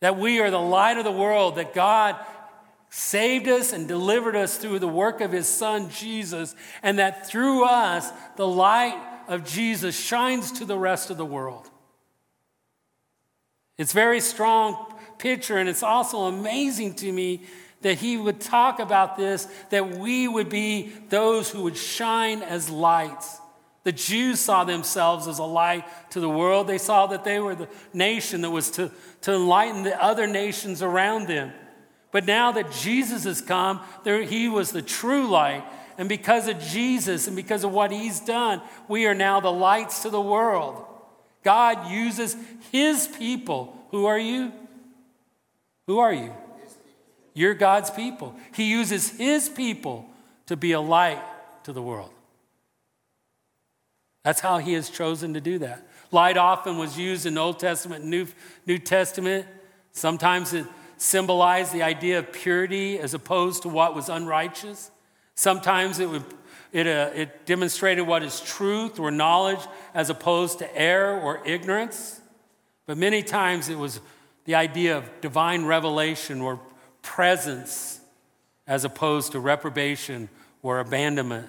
That 0.00 0.18
we 0.18 0.40
are 0.40 0.50
the 0.50 0.58
light 0.58 0.98
of 0.98 1.04
the 1.04 1.12
world, 1.12 1.56
that 1.56 1.74
God 1.74 2.16
saved 2.90 3.48
us 3.48 3.72
and 3.72 3.88
delivered 3.88 4.36
us 4.36 4.58
through 4.58 4.78
the 4.78 4.88
work 4.88 5.20
of 5.20 5.32
his 5.32 5.48
son 5.48 5.88
Jesus, 5.90 6.54
and 6.82 6.98
that 6.98 7.26
through 7.26 7.64
us, 7.64 8.10
the 8.36 8.46
light 8.46 9.00
of 9.28 9.44
Jesus 9.44 9.98
shines 9.98 10.52
to 10.52 10.64
the 10.64 10.78
rest 10.78 11.10
of 11.10 11.16
the 11.16 11.24
world. 11.24 11.70
It's 13.78 13.92
very 13.92 14.20
strong 14.20 14.91
picture, 15.22 15.56
and 15.56 15.68
it's 15.68 15.84
also 15.84 16.22
amazing 16.24 16.94
to 16.96 17.12
me 17.12 17.42
that 17.82 17.98
he 17.98 18.16
would 18.16 18.40
talk 18.40 18.80
about 18.80 19.16
this, 19.16 19.46
that 19.70 19.96
we 19.96 20.26
would 20.26 20.48
be 20.48 20.92
those 21.08 21.50
who 21.50 21.62
would 21.62 21.76
shine 21.76 22.42
as 22.42 22.68
lights. 22.68 23.38
The 23.84 23.92
Jews 23.92 24.40
saw 24.40 24.64
themselves 24.64 25.26
as 25.26 25.38
a 25.38 25.44
light 25.44 25.84
to 26.10 26.20
the 26.20 26.28
world. 26.28 26.66
They 26.66 26.78
saw 26.78 27.06
that 27.08 27.24
they 27.24 27.40
were 27.40 27.54
the 27.54 27.68
nation 27.92 28.42
that 28.42 28.50
was 28.50 28.70
to, 28.72 28.90
to 29.22 29.34
enlighten 29.34 29.82
the 29.82 30.00
other 30.02 30.26
nations 30.26 30.82
around 30.82 31.26
them. 31.26 31.52
But 32.12 32.26
now 32.26 32.52
that 32.52 32.70
Jesus 32.72 33.24
has 33.24 33.40
come, 33.40 33.80
there, 34.04 34.22
he 34.22 34.48
was 34.48 34.70
the 34.70 34.82
true 34.82 35.28
light. 35.28 35.64
And 35.98 36.08
because 36.08 36.46
of 36.46 36.60
Jesus 36.60 37.26
and 37.26 37.34
because 37.34 37.64
of 37.64 37.72
what 37.72 37.90
he's 37.90 38.20
done, 38.20 38.60
we 38.88 39.06
are 39.06 39.14
now 39.14 39.40
the 39.40 39.52
lights 39.52 40.02
to 40.02 40.10
the 40.10 40.20
world. 40.20 40.84
God 41.42 41.90
uses 41.90 42.36
his 42.70 43.08
people. 43.08 43.76
Who 43.90 44.06
are 44.06 44.18
you? 44.18 44.52
Who 45.86 45.98
are 45.98 46.12
you? 46.12 46.32
You're 47.34 47.54
God's 47.54 47.90
people. 47.90 48.36
He 48.54 48.70
uses 48.70 49.10
his 49.10 49.48
people 49.48 50.06
to 50.46 50.56
be 50.56 50.72
a 50.72 50.80
light 50.80 51.22
to 51.64 51.72
the 51.72 51.82
world. 51.82 52.10
That's 54.24 54.40
how 54.40 54.58
he 54.58 54.74
has 54.74 54.90
chosen 54.90 55.34
to 55.34 55.40
do 55.40 55.58
that. 55.58 55.88
Light 56.10 56.36
often 56.36 56.78
was 56.78 56.98
used 56.98 57.26
in 57.26 57.34
the 57.34 57.40
Old 57.40 57.58
Testament, 57.58 58.04
New, 58.04 58.26
New 58.66 58.78
Testament. 58.78 59.46
Sometimes 59.92 60.52
it 60.52 60.66
symbolized 60.96 61.72
the 61.72 61.82
idea 61.82 62.18
of 62.18 62.32
purity 62.32 62.98
as 62.98 63.14
opposed 63.14 63.62
to 63.62 63.68
what 63.68 63.94
was 63.94 64.08
unrighteous. 64.08 64.90
Sometimes 65.34 65.98
it, 65.98 66.08
would, 66.08 66.24
it, 66.70 66.86
uh, 66.86 67.10
it 67.14 67.46
demonstrated 67.46 68.06
what 68.06 68.22
is 68.22 68.40
truth 68.40 69.00
or 69.00 69.10
knowledge 69.10 69.60
as 69.94 70.10
opposed 70.10 70.58
to 70.60 70.76
error 70.76 71.18
or 71.18 71.44
ignorance. 71.46 72.20
But 72.86 72.98
many 72.98 73.22
times 73.22 73.68
it 73.68 73.78
was 73.78 74.00
the 74.44 74.54
idea 74.54 74.96
of 74.96 75.20
divine 75.20 75.64
revelation 75.64 76.40
or 76.40 76.60
presence 77.02 78.00
as 78.66 78.84
opposed 78.84 79.32
to 79.32 79.40
reprobation 79.40 80.28
or 80.62 80.80
abandonment 80.80 81.48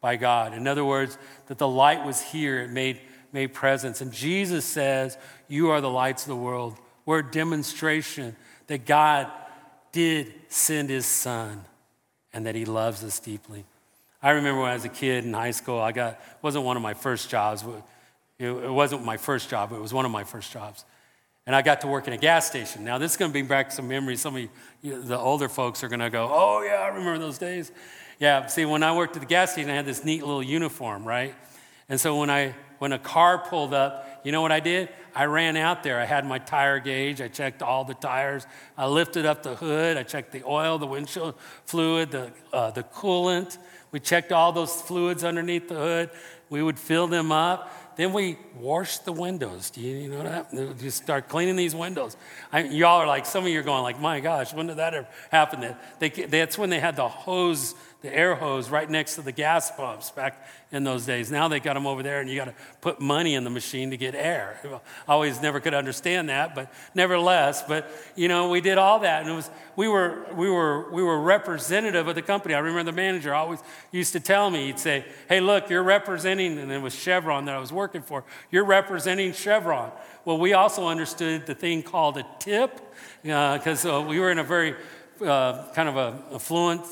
by 0.00 0.16
God. 0.16 0.54
In 0.54 0.66
other 0.66 0.84
words, 0.84 1.18
that 1.46 1.58
the 1.58 1.68
light 1.68 2.04
was 2.04 2.20
here, 2.20 2.60
it 2.62 2.70
made, 2.70 3.00
made 3.32 3.54
presence. 3.54 4.00
And 4.00 4.12
Jesus 4.12 4.64
says, 4.64 5.16
You 5.48 5.70
are 5.70 5.80
the 5.80 5.90
lights 5.90 6.24
of 6.24 6.28
the 6.28 6.36
world. 6.36 6.76
We're 7.06 7.20
a 7.20 7.30
demonstration 7.30 8.36
that 8.66 8.86
God 8.86 9.30
did 9.92 10.32
send 10.48 10.90
his 10.90 11.06
son 11.06 11.64
and 12.32 12.46
that 12.46 12.54
he 12.54 12.64
loves 12.64 13.04
us 13.04 13.18
deeply. 13.18 13.64
I 14.22 14.30
remember 14.30 14.62
when 14.62 14.70
I 14.70 14.74
was 14.74 14.84
a 14.84 14.88
kid 14.88 15.24
in 15.24 15.34
high 15.34 15.50
school, 15.50 15.78
I 15.78 15.92
got, 15.92 16.18
wasn't 16.40 16.64
one 16.64 16.76
of 16.76 16.82
my 16.82 16.94
first 16.94 17.28
jobs, 17.28 17.62
it 18.38 18.70
wasn't 18.70 19.04
my 19.04 19.18
first 19.18 19.50
job, 19.50 19.72
it 19.72 19.80
was 19.80 19.92
one 19.92 20.06
of 20.06 20.10
my 20.10 20.24
first 20.24 20.50
jobs. 20.50 20.84
And 21.46 21.54
I 21.54 21.60
got 21.60 21.82
to 21.82 21.88
work 21.88 22.06
in 22.06 22.14
a 22.14 22.18
gas 22.18 22.46
station. 22.46 22.84
Now, 22.84 22.96
this 22.96 23.12
is 23.12 23.16
going 23.18 23.30
to 23.30 23.32
bring 23.32 23.46
back 23.46 23.70
some 23.70 23.86
memories. 23.86 24.20
Some 24.20 24.36
of 24.36 24.48
you, 24.82 25.02
the 25.02 25.18
older 25.18 25.48
folks 25.48 25.84
are 25.84 25.88
going 25.88 26.00
to 26.00 26.10
go, 26.10 26.30
oh, 26.32 26.62
yeah, 26.62 26.76
I 26.76 26.88
remember 26.88 27.18
those 27.18 27.38
days. 27.38 27.70
Yeah, 28.18 28.46
see, 28.46 28.64
when 28.64 28.82
I 28.82 28.96
worked 28.96 29.16
at 29.16 29.20
the 29.20 29.28
gas 29.28 29.52
station, 29.52 29.70
I 29.70 29.74
had 29.74 29.84
this 29.84 30.04
neat 30.04 30.22
little 30.22 30.42
uniform, 30.42 31.06
right? 31.06 31.34
And 31.88 32.00
so 32.00 32.18
when, 32.18 32.30
I, 32.30 32.54
when 32.78 32.92
a 32.92 32.98
car 32.98 33.38
pulled 33.38 33.74
up, 33.74 34.22
you 34.24 34.32
know 34.32 34.40
what 34.40 34.52
I 34.52 34.60
did? 34.60 34.88
I 35.14 35.26
ran 35.26 35.56
out 35.56 35.82
there. 35.82 36.00
I 36.00 36.06
had 36.06 36.24
my 36.24 36.38
tire 36.38 36.80
gauge. 36.80 37.20
I 37.20 37.28
checked 37.28 37.62
all 37.62 37.84
the 37.84 37.94
tires. 37.94 38.46
I 38.78 38.86
lifted 38.86 39.26
up 39.26 39.42
the 39.42 39.54
hood. 39.54 39.98
I 39.98 40.02
checked 40.02 40.32
the 40.32 40.42
oil, 40.44 40.78
the 40.78 40.86
windshield 40.86 41.34
fluid, 41.66 42.10
the, 42.10 42.32
uh, 42.52 42.70
the 42.70 42.84
coolant. 42.84 43.58
We 43.92 44.00
checked 44.00 44.32
all 44.32 44.50
those 44.50 44.80
fluids 44.80 45.22
underneath 45.22 45.68
the 45.68 45.74
hood. 45.74 46.10
We 46.48 46.62
would 46.62 46.78
fill 46.78 47.06
them 47.06 47.30
up. 47.30 47.70
Then 47.96 48.12
we 48.12 48.36
wash 48.58 48.98
the 48.98 49.12
windows. 49.12 49.70
Do 49.70 49.80
you, 49.80 49.96
you 49.96 50.08
know 50.08 50.22
that? 50.22 50.50
Just 50.78 51.02
start 51.02 51.28
cleaning 51.28 51.56
these 51.56 51.74
windows. 51.74 52.16
I, 52.52 52.64
y'all 52.64 53.00
are 53.00 53.06
like, 53.06 53.26
some 53.26 53.44
of 53.44 53.50
you 53.50 53.60
are 53.60 53.62
going 53.62 53.82
like, 53.82 54.00
my 54.00 54.20
gosh, 54.20 54.52
when 54.52 54.66
did 54.66 54.78
that 54.78 54.94
ever 54.94 55.08
happen? 55.30 55.60
That 55.60 56.00
they, 56.00 56.08
that's 56.08 56.58
when 56.58 56.70
they 56.70 56.80
had 56.80 56.96
the 56.96 57.08
hose, 57.08 57.74
the 58.04 58.14
air 58.14 58.34
hose 58.34 58.68
right 58.68 58.90
next 58.90 59.14
to 59.14 59.22
the 59.22 59.32
gas 59.32 59.70
pumps 59.70 60.10
back 60.10 60.46
in 60.70 60.84
those 60.84 61.06
days. 61.06 61.30
Now 61.30 61.48
they 61.48 61.58
got 61.58 61.72
them 61.72 61.86
over 61.86 62.02
there 62.02 62.20
and 62.20 62.28
you 62.28 62.36
got 62.36 62.44
to 62.44 62.54
put 62.82 63.00
money 63.00 63.34
in 63.34 63.44
the 63.44 63.50
machine 63.50 63.92
to 63.92 63.96
get 63.96 64.14
air. 64.14 64.60
I 65.08 65.12
always 65.12 65.40
never 65.40 65.58
could 65.58 65.72
understand 65.72 66.28
that, 66.28 66.54
but 66.54 66.70
nevertheless, 66.94 67.62
but 67.66 67.90
you 68.14 68.28
know, 68.28 68.50
we 68.50 68.60
did 68.60 68.76
all 68.76 68.98
that 68.98 69.22
and 69.22 69.30
it 69.30 69.34
was, 69.34 69.50
we 69.74 69.88
were, 69.88 70.26
we 70.34 70.50
were, 70.50 70.92
we 70.92 71.02
were 71.02 71.18
representative 71.18 72.06
of 72.06 72.14
the 72.14 72.20
company. 72.20 72.54
I 72.54 72.58
remember 72.58 72.90
the 72.90 72.94
manager 72.94 73.32
always 73.32 73.60
used 73.90 74.12
to 74.12 74.20
tell 74.20 74.50
me, 74.50 74.66
he'd 74.66 74.78
say, 74.78 75.06
hey, 75.26 75.40
look, 75.40 75.70
you're 75.70 75.82
representing, 75.82 76.58
and 76.58 76.70
it 76.70 76.82
was 76.82 76.94
Chevron 76.94 77.46
that 77.46 77.54
I 77.54 77.58
was 77.58 77.72
working 77.72 78.02
for. 78.02 78.22
You're 78.50 78.66
representing 78.66 79.32
Chevron. 79.32 79.90
Well, 80.26 80.36
we 80.36 80.52
also 80.52 80.88
understood 80.88 81.46
the 81.46 81.54
thing 81.54 81.82
called 81.82 82.18
a 82.18 82.26
tip 82.38 82.82
because 83.22 83.86
uh, 83.86 84.00
uh, 84.00 84.06
we 84.06 84.20
were 84.20 84.30
in 84.30 84.38
a 84.38 84.44
very 84.44 84.74
uh, 85.24 85.72
kind 85.72 85.88
of 85.88 85.96
a 85.96 86.34
affluent 86.34 86.84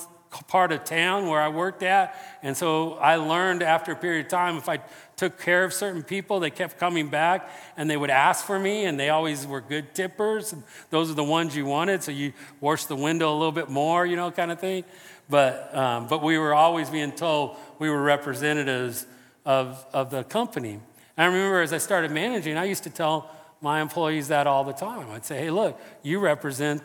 part 0.49 0.73
of 0.73 0.85
town 0.85 1.27
where 1.27 1.41
I 1.41 1.49
worked 1.49 1.83
at. 1.83 2.17
And 2.43 2.57
so 2.57 2.95
I 2.95 3.17
learned 3.17 3.63
after 3.63 3.93
a 3.93 3.97
period 3.97 4.27
of 4.27 4.31
time 4.31 4.57
if 4.57 4.69
I 4.69 4.81
took 5.17 5.41
care 5.41 5.65
of 5.65 5.73
certain 5.73 6.03
people, 6.03 6.41
they 6.41 6.51
kept 6.51 6.79
coming 6.79 7.09
back 7.09 7.51
and 7.77 7.89
they 7.89 7.97
would 7.97 8.11
ask 8.11 8.45
for 8.45 8.59
me, 8.59 8.87
and 8.87 8.99
they 8.99 9.11
always 9.11 9.47
were 9.47 9.61
good 9.61 9.95
tippers. 9.95 10.53
And 10.53 10.63
those 10.91 11.11
are 11.11 11.15
the 11.15 11.25
ones 11.25 11.55
you 11.55 11.67
wanted, 11.67 12.03
so 12.03 12.11
you 12.11 12.33
wash 12.61 12.87
the 12.87 12.97
window 12.97 13.33
a 13.33 13.37
little 13.37 13.53
bit 13.53 13.69
more, 13.69 14.07
you 14.07 14.17
know, 14.17 14.31
kind 14.31 14.51
of 14.51 14.59
thing. 14.59 14.85
But, 15.29 15.75
um, 15.77 16.09
but 16.09 16.23
we 16.23 16.39
were 16.39 16.55
always 16.55 16.91
being 16.91 17.13
told 17.13 17.57
we 17.79 17.89
were 17.91 18.03
representatives 18.03 19.07
of, 19.45 19.85
of 19.93 20.11
the 20.11 20.25
company. 20.25 20.73
And 20.73 20.83
I 21.17 21.25
remember 21.27 21.61
as 21.61 21.73
I 21.73 21.79
started 21.79 22.11
managing, 22.11 22.57
I 22.57 22.65
used 22.65 22.85
to 22.85 22.91
tell 22.91 23.31
my 23.61 23.81
employees 23.81 24.29
that 24.29 24.47
all 24.47 24.65
the 24.65 24.73
time. 24.73 25.09
I'd 25.11 25.25
say, 25.25 25.39
hey, 25.39 25.51
look, 25.51 25.81
you 26.03 26.19
represent 26.19 26.83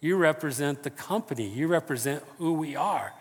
you 0.00 0.16
represent 0.16 0.82
the 0.82 0.90
company, 0.90 1.48
you 1.48 1.68
represent 1.68 2.22
who 2.38 2.54
we 2.54 2.76
are. 2.76 3.12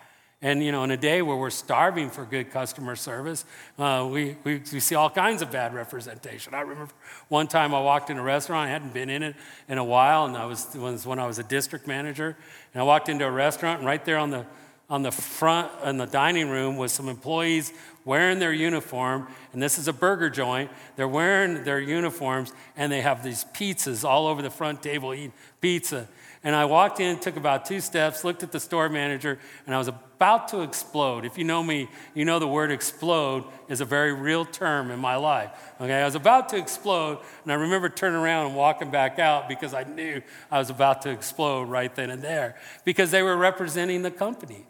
And, 0.42 0.63
you 0.63 0.72
know, 0.72 0.86
in 0.86 0.92
a 0.92 0.98
day 0.98 1.22
where 1.22 1.36
we're 1.36 1.50
starving 1.50 2.10
for 2.10 2.24
good 2.24 2.50
customer 2.50 2.96
service, 2.96 3.44
uh, 3.78 4.08
we, 4.10 4.38
we, 4.46 4.62
we, 4.72 4.80
see 4.80 4.96
all 4.96 5.10
kinds 5.10 5.42
of 5.42 5.52
bad 5.52 5.74
representation. 5.74 6.54
I 6.54 6.62
remember 6.62 6.94
one 7.28 7.48
time 7.48 7.76
I 7.76 7.82
walked 7.82 8.10
in 8.10 8.18
a 8.18 8.24
restaurant, 8.24 8.70
I 8.70 8.72
hadn't 8.72 8.94
been 8.94 9.10
in 9.10 9.22
it 9.22 9.36
in 9.68 9.78
a 9.78 9.84
while, 9.84 10.26
and 10.26 10.38
I 10.38 10.46
was, 10.46 10.74
was 10.76 11.06
when 11.06 11.20
I 11.20 11.28
was 11.28 11.39
a 11.39 11.44
district 11.44 11.88
manager. 11.88 12.38
And 12.74 12.82
I 12.82 12.86
walked 12.86 13.10
into 13.10 13.26
a 13.26 13.32
restaurant, 13.32 13.80
and 13.80 13.86
right 13.86 14.04
there 14.06 14.18
on 14.18 14.30
the, 14.30 14.46
on 14.89 15.04
the 15.04 15.12
front, 15.12 15.74
in 15.84 15.98
the 15.98 16.08
dining 16.08 16.50
room, 16.50 16.78
was 16.78 16.94
some 16.94 17.10
employees 17.10 17.74
wearing 18.06 18.39
their 18.39 18.54
uniform. 18.54 19.28
And 19.52 19.62
this 19.62 19.78
is 19.78 19.89
a 19.89 19.94
burger 19.94 20.30
joint. 20.30 20.72
They're 20.96 21.06
wearing 21.06 21.65
their 21.65 21.82
uniforms, 21.82 22.54
and 22.78 22.89
they 22.89 23.02
have 23.02 23.26
these 23.26 23.44
pizzas 23.54 24.06
all 24.06 24.26
over 24.26 24.42
the 24.42 24.50
front 24.50 24.82
table 24.82 25.13
eating 25.13 25.34
pizza. 25.60 26.08
And 26.43 26.56
I 26.56 26.65
walked 26.65 27.02
in, 27.02 27.19
took 27.19 27.36
about 27.36 27.65
two 27.65 27.82
steps, 27.82 28.23
looked 28.23 28.43
at 28.43 28.54
the 28.54 28.62
store 28.62 28.88
manager, 28.88 29.38
and 29.65 29.75
I 29.75 29.78
was 29.78 29.89
about 29.89 30.47
to 30.49 30.62
explode. 30.62 31.25
If 31.25 31.38
you 31.38 31.43
know 31.43 31.62
me, 31.62 31.89
you 32.13 32.23
know 32.23 32.39
the 32.39 32.47
word 32.47 32.71
explode 32.71 33.43
is 33.67 33.82
a 33.82 33.86
very 33.86 34.13
real 34.13 34.45
term 34.45 34.89
in 34.89 34.99
my 34.99 35.17
life. 35.17 35.52
Okay, 35.82 36.02
I 36.02 36.06
was 36.06 36.15
about 36.15 36.47
to 36.49 36.58
explode, 36.58 37.19
and 37.43 37.52
I 37.52 37.56
remember 37.56 37.89
turning 37.89 38.19
around 38.19 38.47
and 38.47 38.56
walking 38.56 38.89
back 38.89 39.19
out 39.19 39.49
because 39.49 39.73
I 39.73 39.84
knew 39.84 40.21
I 40.49 40.60
was 40.60 40.69
about 40.69 41.02
to 41.02 41.10
explode 41.10 41.63
right 41.63 41.93
then 41.93 42.10
and 42.10 42.21
there 42.21 42.56
because 42.86 43.12
they 43.12 43.21
were 43.21 43.36
representing 43.36 44.02
the 44.02 44.12
company. 44.12 44.65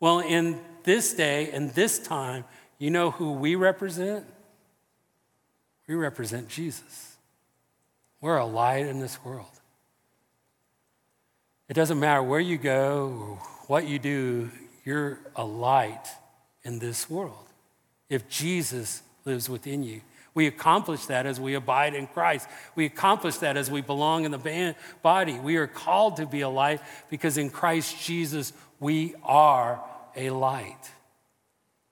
Well, 0.00 0.18
in 0.18 0.60
this 0.82 1.14
day 1.14 1.50
and 1.52 1.70
this 1.70 2.00
time, 2.00 2.44
you 2.78 2.90
know 2.90 3.12
who 3.12 3.32
we 3.32 3.54
represent? 3.54 4.26
We 5.86 5.94
represent 5.94 6.48
Jesus. 6.48 7.16
We're 8.20 8.36
a 8.36 8.46
light 8.46 8.86
in 8.86 8.98
this 8.98 9.24
world. 9.24 9.57
It 11.68 11.74
doesn't 11.74 12.00
matter 12.00 12.22
where 12.22 12.40
you 12.40 12.56
go 12.56 13.38
what 13.68 13.86
you 13.86 13.98
do, 13.98 14.50
you're 14.84 15.20
a 15.36 15.44
light 15.44 16.08
in 16.64 16.78
this 16.80 17.08
world. 17.08 17.46
If 18.08 18.28
Jesus 18.28 19.02
lives 19.24 19.48
within 19.48 19.82
you, 19.82 20.00
we 20.34 20.46
accomplish 20.46 21.06
that 21.06 21.26
as 21.26 21.38
we 21.38 21.54
abide 21.54 21.94
in 21.94 22.06
Christ. 22.06 22.48
We 22.74 22.86
accomplish 22.86 23.36
that 23.38 23.56
as 23.56 23.70
we 23.70 23.82
belong 23.82 24.24
in 24.24 24.30
the 24.30 24.74
body. 25.02 25.38
We 25.38 25.56
are 25.56 25.66
called 25.66 26.16
to 26.16 26.26
be 26.26 26.40
a 26.40 26.48
light 26.48 26.80
because 27.10 27.36
in 27.36 27.50
Christ 27.50 28.02
Jesus, 28.02 28.52
we 28.80 29.14
are 29.22 29.82
a 30.16 30.30
light. 30.30 30.90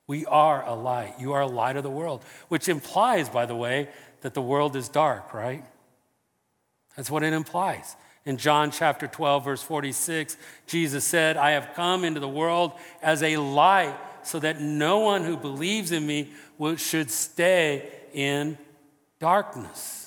We 0.07 0.25
are 0.25 0.65
a 0.65 0.75
light. 0.75 1.15
You 1.21 1.35
are 1.35 1.43
a 1.43 1.47
light 1.47 1.77
of 1.77 1.83
the 1.83 1.91
world, 1.91 2.23
which 2.49 2.69
implies, 2.69 3.29
by 3.29 3.45
the 3.45 3.57
way, 3.57 3.89
that 4.23 4.33
the 4.33 4.43
world 4.43 4.77
is 4.77 4.89
dark, 4.89 5.35
right? 5.35 5.65
That's 6.97 7.11
what 7.11 7.23
it 7.23 7.35
implies. 7.35 7.97
In 8.27 8.37
John 8.37 8.73
chapter 8.73 9.07
12, 9.07 9.45
verse 9.45 9.63
46, 9.63 10.37
Jesus 10.67 11.05
said, 11.05 11.37
I 11.37 11.53
have 11.53 11.71
come 11.75 12.05
into 12.05 12.19
the 12.19 12.29
world 12.29 12.73
as 13.01 13.23
a 13.23 13.37
light 13.37 13.97
so 14.25 14.41
that 14.41 14.61
no 14.61 14.99
one 14.99 15.23
who 15.23 15.37
believes 15.37 15.93
in 15.93 16.05
me 16.05 16.33
should 16.77 17.11
stay 17.11 17.89
in 18.13 18.59
darkness. 19.21 20.06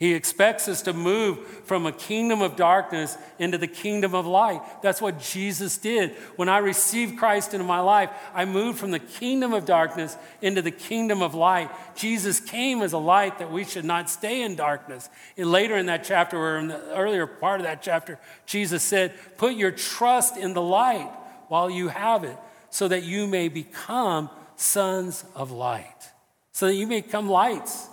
He 0.00 0.14
expects 0.14 0.66
us 0.66 0.80
to 0.82 0.94
move 0.94 1.46
from 1.66 1.84
a 1.84 1.92
kingdom 1.92 2.40
of 2.40 2.56
darkness 2.56 3.18
into 3.38 3.58
the 3.58 3.66
kingdom 3.66 4.14
of 4.14 4.26
light. 4.26 4.62
That's 4.80 5.02
what 5.02 5.20
Jesus 5.20 5.76
did. 5.76 6.12
When 6.36 6.48
I 6.48 6.56
received 6.56 7.18
Christ 7.18 7.52
into 7.52 7.66
my 7.66 7.80
life, 7.80 8.08
I 8.32 8.46
moved 8.46 8.78
from 8.78 8.92
the 8.92 8.98
kingdom 8.98 9.52
of 9.52 9.66
darkness 9.66 10.16
into 10.40 10.62
the 10.62 10.70
kingdom 10.70 11.20
of 11.20 11.34
light. 11.34 11.70
Jesus 11.94 12.40
came 12.40 12.80
as 12.80 12.94
a 12.94 12.98
light 12.98 13.40
that 13.40 13.52
we 13.52 13.62
should 13.62 13.84
not 13.84 14.08
stay 14.08 14.40
in 14.40 14.56
darkness. 14.56 15.10
And 15.36 15.52
later 15.52 15.76
in 15.76 15.84
that 15.86 16.02
chapter, 16.02 16.38
or 16.38 16.56
in 16.56 16.68
the 16.68 16.96
earlier 16.96 17.26
part 17.26 17.60
of 17.60 17.66
that 17.66 17.82
chapter, 17.82 18.18
Jesus 18.46 18.82
said, 18.82 19.12
Put 19.36 19.52
your 19.52 19.70
trust 19.70 20.38
in 20.38 20.54
the 20.54 20.62
light 20.62 21.10
while 21.48 21.68
you 21.68 21.88
have 21.88 22.24
it, 22.24 22.38
so 22.70 22.88
that 22.88 23.02
you 23.02 23.26
may 23.26 23.48
become 23.48 24.30
sons 24.56 25.26
of 25.34 25.50
light, 25.50 26.08
so 26.52 26.68
that 26.68 26.74
you 26.74 26.86
may 26.86 27.02
become 27.02 27.28
lights. 27.28 27.89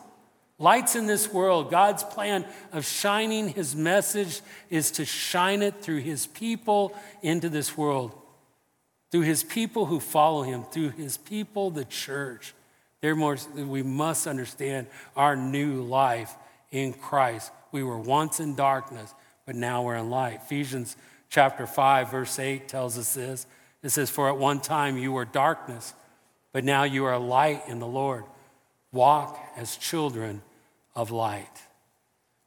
Lights 0.59 0.95
in 0.95 1.05
this 1.05 1.31
world, 1.31 1.69
God's 1.69 2.03
plan 2.03 2.43
of 2.71 2.83
shining 2.83 3.49
his 3.49 3.75
message 3.75 4.41
is 4.71 4.89
to 4.91 5.05
shine 5.05 5.61
it 5.61 5.83
through 5.83 5.99
his 5.99 6.25
people 6.25 6.97
into 7.21 7.47
this 7.47 7.77
world, 7.77 8.11
through 9.11 9.21
his 9.21 9.43
people 9.43 9.85
who 9.85 9.99
follow 9.99 10.41
him, 10.41 10.63
through 10.63 10.89
his 10.89 11.15
people, 11.17 11.69
the 11.69 11.85
church. 11.85 12.55
Therefore, 13.01 13.37
we 13.53 13.83
must 13.83 14.25
understand 14.25 14.87
our 15.15 15.35
new 15.35 15.83
life 15.83 16.33
in 16.71 16.91
Christ. 16.93 17.51
We 17.71 17.83
were 17.83 17.99
once 17.99 18.39
in 18.39 18.55
darkness, 18.55 19.13
but 19.45 19.55
now 19.55 19.83
we're 19.83 19.97
in 19.97 20.09
light. 20.09 20.41
Ephesians 20.45 20.97
chapter 21.29 21.67
5, 21.67 22.09
verse 22.09 22.39
8 22.39 22.67
tells 22.67 22.97
us 22.97 23.13
this. 23.13 23.45
It 23.83 23.89
says, 23.89 24.09
For 24.09 24.27
at 24.27 24.37
one 24.37 24.59
time 24.59 24.97
you 24.97 25.11
were 25.11 25.25
darkness, 25.25 25.93
but 26.51 26.63
now 26.63 26.83
you 26.83 27.05
are 27.05 27.19
light 27.19 27.61
in 27.67 27.77
the 27.77 27.85
Lord. 27.85 28.23
Walk 28.91 29.39
as 29.55 29.77
children 29.77 30.41
of 30.97 31.11
light. 31.11 31.61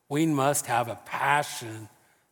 We 0.09 0.27
must 0.27 0.67
have 0.67 0.89
a 0.89 0.99
passion 1.07 1.89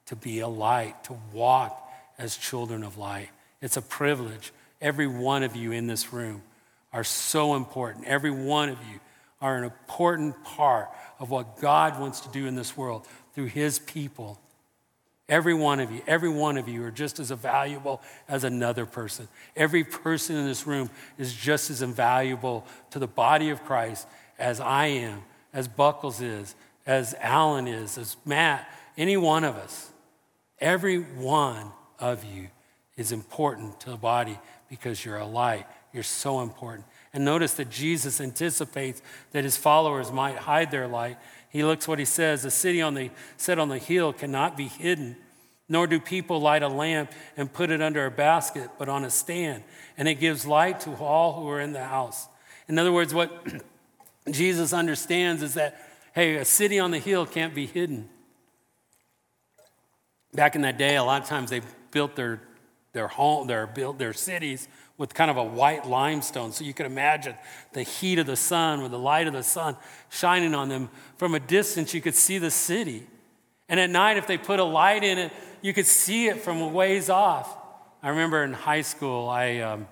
to 0.06 0.16
be 0.16 0.40
a 0.40 0.48
light, 0.48 1.04
to 1.04 1.16
walk 1.32 1.88
as 2.18 2.36
children 2.36 2.82
of 2.82 2.98
light. 2.98 3.28
It's 3.62 3.76
a 3.76 3.82
privilege. 3.82 4.52
Every 4.80 5.06
one 5.06 5.44
of 5.44 5.54
you 5.54 5.70
in 5.70 5.86
this 5.86 6.12
room 6.12 6.42
are 6.92 7.04
so 7.04 7.54
important. 7.54 8.06
Every 8.06 8.32
one 8.32 8.68
of 8.68 8.78
you 8.92 8.98
are 9.40 9.56
an 9.56 9.64
important 9.64 10.42
part 10.42 10.88
of 11.20 11.30
what 11.30 11.60
God 11.60 12.00
wants 12.00 12.20
to 12.20 12.28
do 12.30 12.46
in 12.46 12.56
this 12.56 12.76
world 12.76 13.06
through 13.34 13.46
His 13.46 13.78
people. 13.78 14.40
Every 15.28 15.54
one 15.54 15.78
of 15.78 15.92
you, 15.92 16.00
every 16.06 16.30
one 16.30 16.56
of 16.56 16.68
you 16.68 16.82
are 16.84 16.90
just 16.90 17.20
as 17.20 17.30
valuable 17.30 18.00
as 18.28 18.42
another 18.42 18.86
person. 18.86 19.28
Every 19.54 19.84
person 19.84 20.34
in 20.34 20.46
this 20.46 20.66
room 20.66 20.90
is 21.16 21.32
just 21.32 21.70
as 21.70 21.80
invaluable 21.80 22.66
to 22.90 22.98
the 22.98 23.06
body 23.06 23.50
of 23.50 23.62
Christ 23.64 24.08
as 24.38 24.58
I 24.58 24.86
am, 24.86 25.22
as 25.52 25.68
Buckles 25.68 26.20
is, 26.20 26.54
as 26.86 27.14
Alan 27.20 27.68
is, 27.68 27.98
as 27.98 28.16
Matt, 28.24 28.68
any 28.96 29.16
one 29.16 29.44
of 29.44 29.56
us. 29.56 29.90
Every 30.60 30.98
one 30.98 31.70
of 31.98 32.24
you 32.24 32.48
is 32.96 33.12
important 33.12 33.80
to 33.80 33.90
the 33.90 33.96
body 33.96 34.38
because 34.68 35.04
you're 35.04 35.18
a 35.18 35.26
light. 35.26 35.66
You're 35.92 36.02
so 36.02 36.40
important. 36.40 36.86
And 37.12 37.24
notice 37.24 37.54
that 37.54 37.70
Jesus 37.70 38.20
anticipates 38.20 39.00
that 39.32 39.44
his 39.44 39.56
followers 39.56 40.12
might 40.12 40.36
hide 40.36 40.70
their 40.70 40.86
light. 40.86 41.16
He 41.48 41.64
looks 41.64 41.88
what 41.88 41.98
he 41.98 42.04
says 42.04 42.44
a 42.44 42.50
city 42.50 42.82
on 42.82 42.94
the, 42.94 43.10
set 43.36 43.58
on 43.58 43.68
the 43.68 43.78
hill 43.78 44.12
cannot 44.12 44.56
be 44.56 44.68
hidden, 44.68 45.16
nor 45.68 45.86
do 45.86 45.98
people 45.98 46.40
light 46.40 46.62
a 46.62 46.68
lamp 46.68 47.12
and 47.36 47.52
put 47.52 47.70
it 47.70 47.80
under 47.80 48.04
a 48.04 48.10
basket, 48.10 48.70
but 48.78 48.88
on 48.88 49.04
a 49.04 49.10
stand. 49.10 49.62
And 49.96 50.08
it 50.08 50.16
gives 50.16 50.46
light 50.46 50.80
to 50.80 50.94
all 50.96 51.40
who 51.40 51.48
are 51.48 51.60
in 51.60 51.72
the 51.72 51.84
house. 51.84 52.28
In 52.68 52.78
other 52.78 52.92
words, 52.92 53.14
what 53.14 53.46
Jesus 54.34 54.72
understands 54.72 55.42
is 55.42 55.54
that, 55.54 55.80
hey, 56.14 56.36
a 56.36 56.44
city 56.44 56.78
on 56.78 56.90
the 56.90 56.98
hill 56.98 57.26
can't 57.26 57.54
be 57.54 57.66
hidden. 57.66 58.08
Back 60.34 60.56
in 60.56 60.62
that 60.62 60.78
day, 60.78 60.96
a 60.96 61.04
lot 61.04 61.22
of 61.22 61.28
times 61.28 61.50
they 61.50 61.62
built 61.90 62.16
their, 62.16 62.40
their 62.92 63.08
home, 63.08 63.46
their, 63.46 63.66
built 63.66 63.98
their 63.98 64.12
cities 64.12 64.68
with 64.98 65.14
kind 65.14 65.30
of 65.30 65.36
a 65.36 65.44
white 65.44 65.86
limestone. 65.86 66.52
So 66.52 66.64
you 66.64 66.74
can 66.74 66.86
imagine 66.86 67.34
the 67.72 67.82
heat 67.82 68.18
of 68.18 68.26
the 68.26 68.36
sun 68.36 68.82
with 68.82 68.90
the 68.90 68.98
light 68.98 69.26
of 69.26 69.32
the 69.32 69.42
sun 69.42 69.76
shining 70.10 70.54
on 70.54 70.68
them. 70.68 70.90
From 71.16 71.34
a 71.34 71.40
distance, 71.40 71.94
you 71.94 72.00
could 72.00 72.14
see 72.14 72.38
the 72.38 72.50
city. 72.50 73.06
And 73.68 73.78
at 73.78 73.90
night, 73.90 74.16
if 74.16 74.26
they 74.26 74.38
put 74.38 74.60
a 74.60 74.64
light 74.64 75.04
in 75.04 75.18
it, 75.18 75.32
you 75.62 75.72
could 75.72 75.86
see 75.86 76.26
it 76.26 76.40
from 76.40 76.60
a 76.60 76.68
ways 76.68 77.08
off. 77.08 77.56
I 78.02 78.10
remember 78.10 78.42
in 78.44 78.52
high 78.52 78.82
school, 78.82 79.28
I, 79.28 79.58
um, 79.58 79.88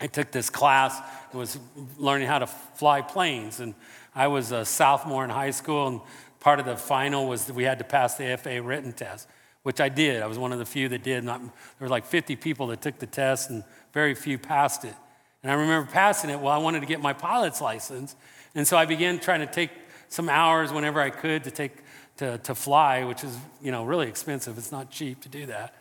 I 0.00 0.06
took 0.06 0.30
this 0.30 0.50
class, 0.50 0.98
was 1.32 1.58
learning 1.98 2.28
how 2.28 2.38
to 2.38 2.46
fly 2.46 3.02
planes. 3.02 3.60
And 3.60 3.74
I 4.14 4.28
was 4.28 4.52
a 4.52 4.64
sophomore 4.64 5.24
in 5.24 5.30
high 5.30 5.50
school, 5.50 5.86
and 5.88 6.00
part 6.40 6.58
of 6.58 6.66
the 6.66 6.76
final 6.76 7.26
was 7.28 7.44
that 7.46 7.54
we 7.54 7.64
had 7.64 7.78
to 7.78 7.84
pass 7.84 8.16
the 8.16 8.36
FAA 8.36 8.66
written 8.66 8.92
test, 8.92 9.28
which 9.62 9.80
I 9.80 9.88
did. 9.88 10.22
I 10.22 10.26
was 10.26 10.38
one 10.38 10.52
of 10.52 10.58
the 10.58 10.66
few 10.66 10.88
that 10.88 11.02
did. 11.02 11.22
Not, 11.24 11.40
there 11.40 11.50
were 11.80 11.88
like 11.88 12.06
50 12.06 12.36
people 12.36 12.68
that 12.68 12.80
took 12.80 12.98
the 12.98 13.06
test, 13.06 13.50
and 13.50 13.62
very 13.92 14.14
few 14.14 14.38
passed 14.38 14.84
it. 14.84 14.94
And 15.42 15.50
I 15.50 15.54
remember 15.54 15.90
passing 15.90 16.30
it. 16.30 16.40
Well, 16.40 16.52
I 16.52 16.58
wanted 16.58 16.80
to 16.80 16.86
get 16.86 17.00
my 17.00 17.12
pilot's 17.12 17.60
license. 17.60 18.16
And 18.54 18.66
so 18.66 18.76
I 18.76 18.84
began 18.84 19.18
trying 19.18 19.40
to 19.40 19.46
take 19.46 19.70
some 20.08 20.28
hours 20.28 20.72
whenever 20.72 21.00
I 21.00 21.10
could 21.10 21.44
to 21.44 21.50
take 21.50 21.72
to, 22.16 22.36
to 22.38 22.54
fly, 22.54 23.04
which 23.04 23.24
is, 23.24 23.34
you 23.62 23.72
know, 23.72 23.84
really 23.84 24.06
expensive. 24.06 24.58
It's 24.58 24.72
not 24.72 24.90
cheap 24.90 25.22
to 25.22 25.28
do 25.30 25.46
that. 25.46 25.74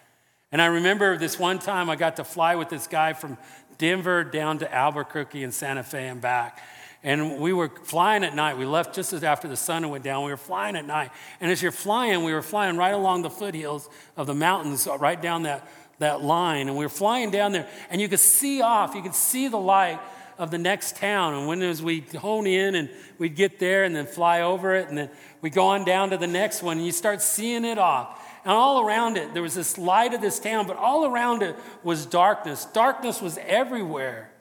And 0.54 0.62
I 0.62 0.68
remember 0.68 1.18
this 1.18 1.38
one 1.38 1.60
time 1.60 1.90
I 1.90 1.98
got 1.98 2.16
to 2.16 2.24
fly 2.24 2.56
with 2.56 2.70
this 2.70 2.88
guy 2.88 3.12
from 3.12 3.38
Denver 3.80 4.24
down 4.24 4.60
to 4.60 4.72
Albuquerque 4.72 5.44
and 5.44 5.52
Santa 5.52 5.82
Fe 5.82 6.08
and 6.08 6.22
back. 6.22 6.62
And 7.02 7.40
we 7.40 7.54
were 7.54 7.70
flying 7.70 8.26
at 8.26 8.36
night. 8.36 8.58
We 8.58 8.66
left 8.66 8.94
just 8.94 9.14
as 9.14 9.24
after 9.24 9.48
the 9.48 9.56
sun 9.56 9.88
went 9.90 10.04
down. 10.04 10.26
We 10.26 10.32
were 10.32 10.38
flying 10.38 10.76
at 10.76 10.86
night. 10.86 11.12
And 11.40 11.50
as 11.50 11.62
you're 11.62 11.72
flying, 11.72 12.24
we 12.26 12.34
were 12.34 12.42
flying 12.42 12.76
right 12.76 12.94
along 12.94 13.22
the 13.22 13.30
foothills 13.30 13.90
of 14.18 14.28
the 14.28 14.36
mountains, 14.36 14.86
uh, 14.86 14.98
right 14.98 15.20
down 15.20 15.44
that, 15.44 15.68
that 16.00 16.22
line. 16.22 16.68
And 16.68 16.78
we 16.78 16.84
were 16.84 16.90
flying 16.90 17.32
down 17.32 17.54
there, 17.54 17.70
and 17.90 18.02
you 18.02 18.10
could 18.10 18.20
see 18.20 18.62
off, 18.62 18.96
you 18.96 19.02
could 19.02 19.16
see 19.16 19.48
the 19.48 19.58
light 19.58 20.00
of 20.38 20.52
the 20.52 20.58
next 20.58 20.98
town. 20.98 21.34
And 21.36 21.48
when 21.48 21.62
as 21.62 21.82
we 21.82 22.02
hone 22.18 22.48
in 22.48 22.76
and 22.76 22.90
we'd 23.18 23.36
get 23.36 23.60
there 23.60 23.86
and 23.86 23.96
then 23.96 24.06
fly 24.06 24.42
over 24.42 24.76
it, 24.76 24.90
and 24.90 24.98
then 24.98 25.10
we 25.42 25.50
go 25.50 25.68
on 25.68 25.86
down 25.86 26.10
to 26.10 26.18
the 26.18 26.28
next 26.28 26.62
one, 26.62 26.78
and 26.78 26.86
you 26.86 26.92
start 26.92 27.22
seeing 27.22 27.66
it 27.66 27.78
off. 27.78 28.26
And 28.44 28.52
all 28.52 28.86
around 28.86 29.18
it, 29.18 29.34
there 29.34 29.44
was 29.44 29.54
this 29.54 29.78
light 29.78 30.14
of 30.14 30.22
this 30.22 30.40
town, 30.40 30.68
but 30.68 30.78
all 30.78 31.06
around 31.06 31.44
it 31.44 31.56
was 31.84 32.06
darkness. 32.06 32.66
Darkness 32.66 33.22
was 33.22 33.38
everywhere. 33.46 34.32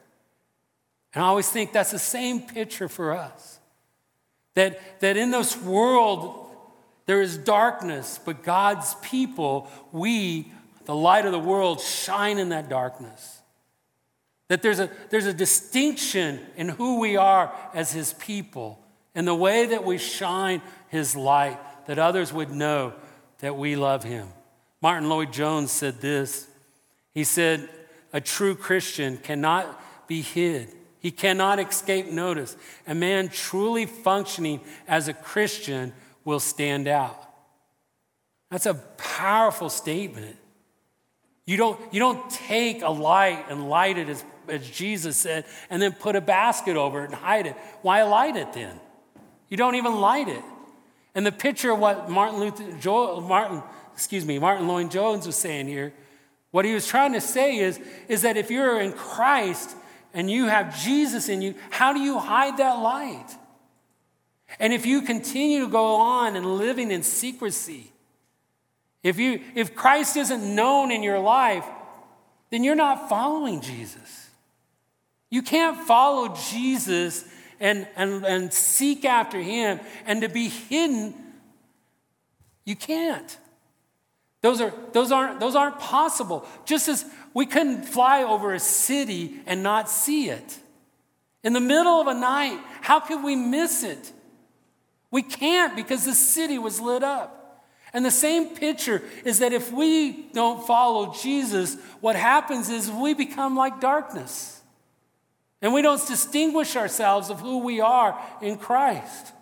And 1.15 1.25
I 1.25 1.29
always 1.29 1.49
think 1.49 1.73
that's 1.73 1.91
the 1.91 1.99
same 1.99 2.43
picture 2.43 2.89
for 2.89 3.13
us. 3.13 3.59
That, 4.55 5.01
that 5.01 5.17
in 5.17 5.31
this 5.31 5.57
world, 5.61 6.47
there 7.07 7.21
is 7.21 7.37
darkness, 7.39 8.19
but 8.25 8.43
God's 8.43 8.95
people, 9.03 9.69
we, 9.93 10.53
the 10.85 10.95
light 10.95 11.27
of 11.27 11.33
the 11.33 11.39
world, 11.39 11.81
shine 11.81 12.39
in 12.39 12.49
that 12.51 12.69
darkness. 12.69 13.41
That 14.49 14.63
there's 14.63 14.81
a, 14.81 14.91
there's 15.11 15.27
a 15.27 15.35
distinction 15.35 16.41
in 16.57 16.69
who 16.71 16.99
we 16.99 17.17
are 17.17 17.55
as 17.73 17.93
His 17.93 18.15
people 18.15 18.79
and 19.18 19.26
the 19.26 19.35
way 19.35 19.66
that 19.66 19.85
we 19.85 19.98
shine 19.98 20.62
His 20.90 21.16
light, 21.16 21.59
that 21.88 21.98
others 21.98 22.33
would 22.33 22.52
know 22.52 22.92
that 23.40 23.57
we 23.57 23.74
love 23.74 24.04
Him. 24.04 24.28
Martyn 24.81 25.09
Lloyd-Jones 25.09 25.72
said 25.72 26.00
this 26.00 26.46
He 27.14 27.24
said, 27.24 27.68
A 28.12 28.20
true 28.20 28.54
Christian 28.54 29.16
cannot 29.16 30.07
be 30.07 30.22
hid. 30.22 30.68
He 31.00 31.11
cannot 31.11 31.59
escape 31.59 32.07
notice. 32.07 32.57
A 32.87 32.94
man 32.94 33.28
truly 33.28 33.87
functioning 33.87 34.61
as 34.87 35.09
a 35.09 35.14
Christian 35.14 35.92
will 36.24 36.38
stand 36.38 36.87
out. 36.87 37.20
That's 38.52 38.66
a 38.66 38.74
powerful 38.74 39.68
statement. 39.68 40.37
You 41.44 41.57
don't, 41.57 41.81
you 41.92 41.98
don't 41.98 42.31
take 42.31 42.83
a 42.83 42.90
light 42.90 43.46
and 43.50 43.68
light 43.68 43.98
it, 43.98 44.09
as, 44.09 44.24
as 44.46 44.70
Jesus 44.70 45.16
said, 45.16 45.44
and 45.70 45.83
then 45.83 45.90
put 45.92 46.14
a 46.14 46.20
basket 46.20 46.76
over 46.76 47.02
it 47.02 47.07
and 47.07 47.14
hide 47.14 47.48
it. 47.48 47.57
Why 47.83 48.04
light 48.04 48.37
it 48.37 48.52
then? 48.52 48.78
You 49.49 49.57
don't 49.57 49.75
even 49.75 50.01
light 50.01 50.29
it. 50.29 50.43
And 51.15 51.25
the 51.25 51.33
picture 51.33 51.73
of 51.73 51.79
what 51.79 52.09
Martin 52.09 52.41
Luther, 52.41 52.73
Joel, 52.79 53.21
Martin, 53.21 53.63
excuse 53.95 54.25
me, 54.25 54.39
Martyn 54.39 54.69
Lloyd-Jones 54.69 55.27
was 55.27 55.37
saying 55.37 55.67
here, 55.67 55.93
what 56.51 56.65
he 56.65 56.75
was 56.75 56.87
trying 56.87 57.13
to 57.13 57.21
say 57.21 57.59
is, 57.59 57.81
is 58.09 58.23
that 58.23 58.37
if 58.37 58.51
you're 58.51 58.81
in 58.81 58.93
Christ, 58.93 59.77
and 60.15 60.31
you 60.31 60.47
have 60.47 60.81
Jesus 60.83 61.29
in 61.29 61.43
you, 61.43 61.55
how 61.71 61.93
do 61.93 62.01
you 62.01 62.19
hide 62.19 62.57
that 62.59 62.81
light? 62.81 63.27
And 64.59 64.73
if 64.73 64.87
you 64.87 65.03
continue 65.03 65.61
to 65.65 65.71
go 65.71 65.97
on 65.97 66.37
and 66.37 66.57
living 66.57 66.91
in 66.91 67.03
secrecy, 67.03 67.93
if, 69.03 69.19
you, 69.19 69.43
if 69.55 69.75
Christ 69.75 70.17
isn't 70.17 70.55
known 70.55 70.91
in 70.91 71.03
your 71.03 71.19
life, 71.19 71.67
then 72.51 72.65
you're 72.65 72.75
not 72.75 73.09
following 73.09 73.61
Jesus. 73.61 74.31
You 75.31 75.43
can't 75.43 75.79
follow 75.87 76.35
Jesus 76.51 77.25
and, 77.61 77.87
and, 77.97 78.25
and 78.25 78.53
seek 78.53 79.05
after 79.05 79.38
him 79.40 79.81
and 80.07 80.23
to 80.23 80.29
be 80.29 80.49
hidden. 80.49 81.14
You 82.64 82.77
can't. 82.77 83.37
Those, 84.40 84.61
are, 84.61 84.73
those, 84.92 85.11
aren't, 85.11 85.40
those 85.40 85.57
aren't 85.57 85.79
possible. 85.81 86.47
Just 86.64 86.88
as 86.88 87.05
we 87.35 87.47
couldn't 87.47 87.85
fly 87.85 88.23
over 88.23 88.55
a 88.55 88.61
city 88.61 89.35
and 89.47 89.62
not 89.62 89.90
see 89.90 90.31
it. 90.31 90.59
In 91.42 91.53
the 91.53 91.61
middle 91.61 92.01
of 92.01 92.07
a 92.07 92.14
night, 92.14 92.61
how 92.81 93.01
could 93.01 93.23
we 93.25 93.37
miss 93.37 93.83
it? 93.83 94.12
We 95.11 95.23
can't 95.23 95.75
because 95.75 96.05
the 96.05 96.14
city 96.14 96.59
was 96.59 96.81
lit 96.81 97.03
up. 97.03 97.64
And 97.92 98.05
the 98.05 98.11
same 98.11 98.55
picture 98.55 99.03
is 99.25 99.38
that 99.38 99.53
if 99.53 99.73
we 99.73 100.31
don't 100.33 100.66
follow 100.66 101.14
Jesus, 101.14 101.77
what 102.01 102.16
happens 102.16 102.68
is 102.68 102.90
we 102.90 103.14
become 103.14 103.57
like 103.57 103.81
darkness. 103.81 104.58
And 105.61 105.73
we 105.73 105.83
don't 105.83 106.07
distinguish 106.07 106.77
ourselves 106.77 107.31
of 107.31 107.40
who 107.40 107.59
we 107.59 107.81
are 107.81 108.18
in 108.40 108.57
Christ. 108.59 109.33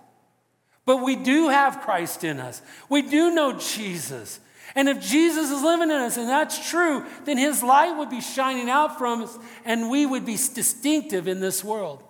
But 0.85 0.98
we 0.98 1.16
do 1.16 1.48
have 1.48 1.81
Christ 1.83 2.24
in 2.24 2.38
us. 2.38 2.62
We 2.88 3.02
do 3.02 3.35
know 3.35 3.59
Jesus. 3.59 4.40
And 4.74 4.88
if 4.88 5.00
Jesus 5.00 5.50
is 5.50 5.62
living 5.62 5.90
in 5.90 5.96
us, 5.96 6.16
and 6.16 6.29
that's 6.29 6.70
true, 6.70 7.05
then 7.24 7.38
his 7.38 7.62
light 7.62 7.96
would 7.96 8.11
be 8.11 8.20
shining 8.20 8.70
out 8.70 8.98
from 8.98 9.22
us, 9.22 9.38
and 9.64 9.90
we 9.90 10.07
would 10.07 10.24
be 10.24 10.37
distinctive 10.37 11.29
in 11.29 11.40
this 11.40 11.64
world. 11.64 12.02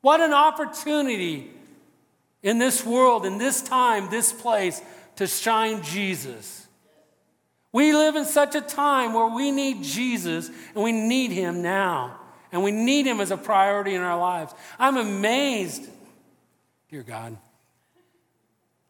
What 0.00 0.20
an 0.20 0.32
opportunity 0.32 1.50
in 2.42 2.58
this 2.58 2.84
world, 2.84 3.26
in 3.26 3.38
this 3.38 3.62
time, 3.62 4.08
this 4.10 4.32
place, 4.32 4.80
to 5.16 5.26
shine 5.26 5.82
Jesus. 5.82 6.66
We 7.72 7.92
live 7.92 8.16
in 8.16 8.24
such 8.24 8.54
a 8.54 8.60
time 8.60 9.12
where 9.12 9.26
we 9.26 9.50
need 9.50 9.82
Jesus, 9.82 10.50
and 10.74 10.82
we 10.82 10.92
need 10.92 11.32
him 11.32 11.62
now. 11.62 12.18
And 12.52 12.62
we 12.62 12.70
need 12.70 13.06
him 13.06 13.20
as 13.20 13.30
a 13.30 13.36
priority 13.36 13.94
in 13.94 14.02
our 14.02 14.18
lives. 14.18 14.54
I'm 14.78 14.96
amazed, 14.96 15.88
dear 16.90 17.02
God, 17.02 17.36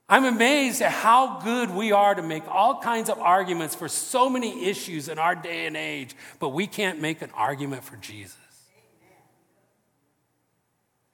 I'm 0.09 0.25
amazed 0.25 0.83
at 0.83 0.93
how 0.93 1.41
good 1.41 1.71
we 1.71 1.91
are 1.91 2.15
to 2.15 2.23
make 2.23 2.47
all 2.47 2.81
kinds 2.81 3.11
of 3.11 3.19
arguments 3.19 3.75
for 3.75 3.89
so 3.89 4.31
many 4.31 4.67
issues 4.67 5.09
in 5.09 5.19
our 5.19 5.35
day 5.35 5.67
and 5.67 5.77
age, 5.77 6.15
but 6.39 6.51
we 6.51 6.69
can't 6.69 7.01
make 7.01 7.23
an 7.23 7.31
argument 7.35 7.83
for 7.83 7.97
Jesus. 7.97 8.37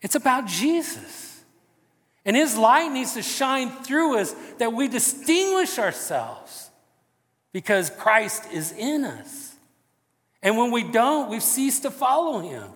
It's 0.03 0.15
about 0.15 0.47
Jesus. 0.47 1.41
And 2.25 2.37
his 2.37 2.57
light 2.57 2.93
needs 2.93 3.15
to 3.15 3.23
shine 3.23 3.71
through 3.71 4.19
us 4.19 4.35
that 4.59 4.73
we 4.73 4.89
distinguish 4.89 5.79
ourselves 5.79 6.71
because 7.53 7.91
Christ 7.91 8.45
is 8.53 8.73
in 8.73 9.05
us. 9.05 9.52
And 10.43 10.59
when 10.59 10.71
we 10.71 10.83
don't, 10.83 11.31
we've 11.31 11.43
ceased 11.43 11.83
to 11.83 11.91
follow 11.91 12.41
him. 12.41 12.71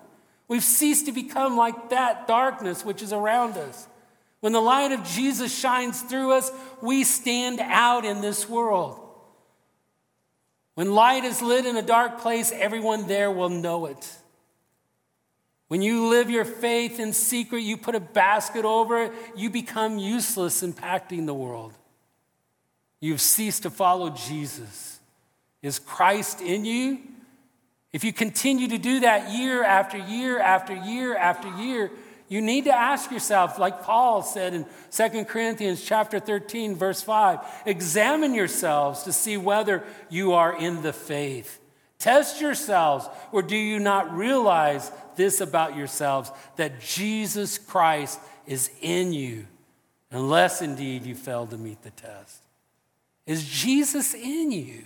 We've 0.49 0.63
ceased 0.63 1.07
to 1.07 1.13
become 1.13 1.57
like 1.57 1.91
that 1.91 2.29
darkness 2.29 2.85
which 2.85 3.03
is 3.03 3.13
around 3.13 3.57
us. 3.57 3.89
When 4.41 4.53
the 4.53 4.61
light 4.61 4.93
of 4.93 5.03
Jesus 5.05 5.57
shines 5.57 6.01
through 6.03 6.33
us, 6.33 6.53
we 6.81 7.03
stand 7.03 7.59
out 7.61 8.05
in 8.05 8.21
this 8.21 8.49
world. 8.49 9.01
When 10.75 10.95
light 10.95 11.25
is 11.25 11.43
lit 11.43 11.67
in 11.67 11.77
a 11.77 11.83
dark 11.83 12.21
place, 12.21 12.53
everyone 12.53 13.09
there 13.09 13.31
will 13.31 13.49
know 13.49 13.87
it. 13.87 14.15
When 15.69 15.83
you 15.83 16.09
live 16.09 16.31
your 16.31 16.45
faith 16.45 17.01
in 17.01 17.13
secret, 17.13 17.61
you 17.61 17.77
put 17.77 17.97
a 17.97 18.01
basket 18.01 18.65
over 18.65 19.05
it, 19.05 19.13
you 19.35 19.51
become 19.51 19.99
useless 19.99 20.63
impacting 20.63 21.27
the 21.27 21.35
world. 21.35 21.73
You've 23.01 23.21
ceased 23.21 23.65
to 23.65 23.71
follow 23.71 24.11
Jesus. 24.11 25.01
Is 25.63 25.79
Christ 25.79 26.41
in 26.41 26.65
you? 26.65 27.01
If 27.97 28.05
you 28.05 28.13
continue 28.13 28.69
to 28.69 28.77
do 28.77 29.01
that 29.01 29.33
year 29.35 29.65
after 29.65 29.97
year 29.97 30.39
after 30.39 30.75
year 30.75 31.17
after 31.17 31.49
year, 31.57 31.91
you 32.29 32.43
need 32.43 32.65
to 32.65 32.75
ask 32.75 33.11
yourself, 33.11 33.59
like 33.59 33.85
Paul 33.85 34.21
said 34.21 34.53
in 34.53 34.67
2 34.91 35.25
Corinthians 35.25 35.83
chapter 35.83 36.21
13, 36.21 36.75
verse 36.75 37.01
5, 37.01 37.39
examine 37.65 38.35
yourselves 38.35 39.05
to 39.05 39.15
see 39.15 39.39
whether 39.39 39.83
you 40.11 40.35
are 40.35 40.55
in 40.55 40.83
the 40.83 40.93
faith. 40.93 41.59
Test 41.99 42.39
yourselves, 42.39 43.09
or 43.33 43.41
do 43.41 43.57
you 43.57 43.79
not 43.79 44.15
realize 44.15 44.93
this 45.15 45.41
about 45.41 45.75
yourselves 45.75 46.31
that 46.57 46.83
Jesus 46.83 47.57
Christ 47.57 48.21
is 48.47 48.69
in 48.83 49.15
you, 49.15 49.47
unless 50.11 50.61
indeed 50.61 51.07
you 51.07 51.15
fail 51.15 51.47
to 51.47 51.57
meet 51.57 51.81
the 51.81 51.93
test? 51.93 52.43
Is 53.25 53.49
Jesus 53.49 54.13
in 54.13 54.53
you? 54.53 54.85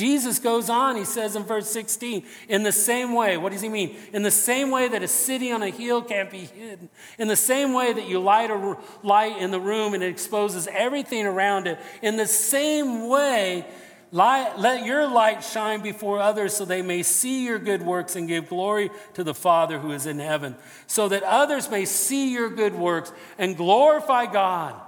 Jesus 0.00 0.38
goes 0.38 0.70
on, 0.70 0.96
he 0.96 1.04
says 1.04 1.36
in 1.36 1.42
verse 1.42 1.68
16, 1.68 2.24
in 2.48 2.62
the 2.62 2.72
same 2.72 3.12
way, 3.14 3.36
what 3.36 3.52
does 3.52 3.60
he 3.60 3.68
mean? 3.68 3.94
In 4.14 4.22
the 4.22 4.30
same 4.30 4.70
way 4.70 4.88
that 4.88 5.02
a 5.02 5.08
city 5.08 5.52
on 5.52 5.62
a 5.62 5.68
hill 5.68 6.00
can't 6.00 6.30
be 6.30 6.46
hidden, 6.46 6.88
in 7.18 7.28
the 7.28 7.36
same 7.36 7.74
way 7.74 7.92
that 7.92 8.08
you 8.08 8.18
light 8.18 8.50
a 8.50 8.78
light 9.02 9.36
in 9.36 9.50
the 9.50 9.60
room 9.60 9.92
and 9.92 10.02
it 10.02 10.08
exposes 10.08 10.66
everything 10.68 11.26
around 11.26 11.66
it, 11.66 11.78
in 12.00 12.16
the 12.16 12.26
same 12.26 13.08
way, 13.08 13.66
light, 14.10 14.58
let 14.58 14.86
your 14.86 15.06
light 15.06 15.44
shine 15.44 15.82
before 15.82 16.18
others 16.18 16.54
so 16.54 16.64
they 16.64 16.80
may 16.80 17.02
see 17.02 17.44
your 17.44 17.58
good 17.58 17.82
works 17.82 18.16
and 18.16 18.26
give 18.26 18.48
glory 18.48 18.90
to 19.12 19.22
the 19.22 19.34
Father 19.34 19.78
who 19.78 19.92
is 19.92 20.06
in 20.06 20.18
heaven, 20.18 20.56
so 20.86 21.08
that 21.08 21.22
others 21.24 21.70
may 21.70 21.84
see 21.84 22.32
your 22.32 22.48
good 22.48 22.74
works 22.74 23.12
and 23.36 23.54
glorify 23.54 24.24
God. 24.24 24.80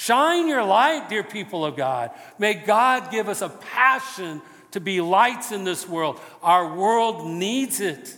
Shine 0.00 0.48
your 0.48 0.64
light, 0.64 1.10
dear 1.10 1.22
people 1.22 1.62
of 1.62 1.76
God. 1.76 2.10
May 2.38 2.54
God 2.54 3.10
give 3.10 3.28
us 3.28 3.42
a 3.42 3.50
passion 3.50 4.40
to 4.70 4.80
be 4.80 5.02
lights 5.02 5.52
in 5.52 5.64
this 5.64 5.86
world. 5.86 6.18
Our 6.42 6.74
world 6.74 7.26
needs 7.26 7.80
it. 7.80 8.16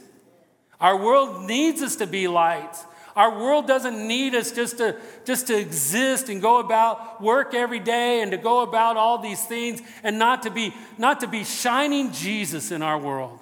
Our 0.80 0.96
world 0.96 1.44
needs 1.44 1.82
us 1.82 1.96
to 1.96 2.06
be 2.06 2.28
lights. 2.28 2.84
Our 3.16 3.36
world 3.36 3.66
doesn't 3.66 4.06
need 4.06 4.36
us 4.36 4.52
just 4.52 4.78
to, 4.78 4.96
just 5.24 5.48
to 5.48 5.58
exist 5.58 6.28
and 6.28 6.40
go 6.40 6.60
about 6.60 7.20
work 7.20 7.52
every 7.52 7.80
day 7.80 8.22
and 8.22 8.30
to 8.30 8.36
go 8.36 8.60
about 8.60 8.96
all 8.96 9.18
these 9.18 9.44
things 9.44 9.82
and 10.04 10.20
not 10.20 10.44
to 10.44 10.50
be, 10.50 10.72
not 10.98 11.18
to 11.18 11.26
be 11.26 11.42
shining 11.42 12.12
Jesus 12.12 12.70
in 12.70 12.82
our 12.82 12.96
world. 12.96 13.40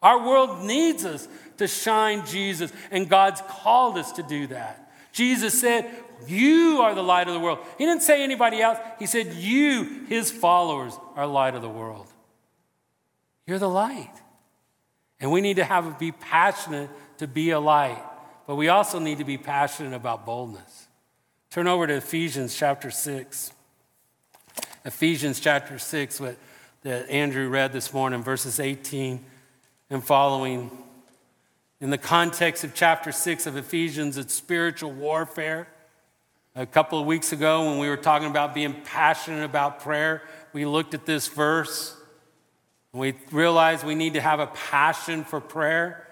Our 0.00 0.24
world 0.24 0.64
needs 0.64 1.04
us 1.04 1.26
to 1.56 1.66
shine 1.66 2.24
Jesus, 2.26 2.72
and 2.92 3.08
God's 3.08 3.40
called 3.48 3.98
us 3.98 4.12
to 4.12 4.22
do 4.22 4.46
that. 4.46 4.78
Jesus 5.12 5.60
said, 5.60 5.90
You 6.28 6.80
are 6.82 6.94
the 6.94 7.02
light 7.02 7.28
of 7.28 7.34
the 7.34 7.40
world. 7.40 7.58
He 7.78 7.86
didn't 7.86 8.02
say 8.02 8.22
anybody 8.22 8.60
else, 8.60 8.78
He 8.98 9.06
said, 9.06 9.34
You, 9.34 10.04
His 10.08 10.30
followers, 10.30 10.98
are 11.16 11.26
light 11.26 11.54
of 11.54 11.62
the 11.62 11.68
world. 11.68 12.08
You're 13.46 13.58
the 13.58 13.68
light. 13.68 14.12
And 15.20 15.30
we 15.30 15.40
need 15.40 15.56
to 15.56 15.64
have 15.64 15.98
be 15.98 16.12
passionate 16.12 16.90
to 17.18 17.26
be 17.26 17.50
a 17.50 17.60
light, 17.60 18.02
but 18.46 18.56
we 18.56 18.68
also 18.68 18.98
need 18.98 19.18
to 19.18 19.24
be 19.24 19.38
passionate 19.38 19.94
about 19.94 20.26
boldness. 20.26 20.88
Turn 21.50 21.66
over 21.66 21.86
to 21.86 21.94
Ephesians 21.94 22.56
chapter 22.56 22.90
6. 22.90 23.52
Ephesians 24.84 25.38
chapter 25.38 25.78
6, 25.78 26.20
what 26.20 26.36
that 26.82 27.08
Andrew 27.08 27.48
read 27.48 27.72
this 27.72 27.92
morning, 27.92 28.22
verses 28.22 28.58
18 28.58 29.24
and 29.90 30.04
following. 30.04 30.70
In 31.80 31.90
the 31.90 31.98
context 31.98 32.64
of 32.64 32.74
chapter 32.74 33.12
6 33.12 33.46
of 33.46 33.56
Ephesians, 33.56 34.16
it's 34.16 34.34
spiritual 34.34 34.92
warfare. 34.92 35.68
A 36.54 36.66
couple 36.66 37.00
of 37.00 37.06
weeks 37.06 37.32
ago, 37.32 37.64
when 37.64 37.78
we 37.78 37.88
were 37.88 37.96
talking 37.96 38.28
about 38.28 38.54
being 38.54 38.74
passionate 38.84 39.42
about 39.42 39.80
prayer, 39.80 40.22
we 40.52 40.66
looked 40.66 40.92
at 40.92 41.06
this 41.06 41.28
verse. 41.28 41.96
We 42.92 43.14
realized 43.30 43.86
we 43.86 43.94
need 43.94 44.14
to 44.14 44.20
have 44.20 44.38
a 44.38 44.48
passion 44.48 45.24
for 45.24 45.40
prayer. 45.40 46.06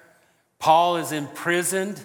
Paul 0.59 0.97
is 0.97 1.13
imprisoned. 1.13 2.03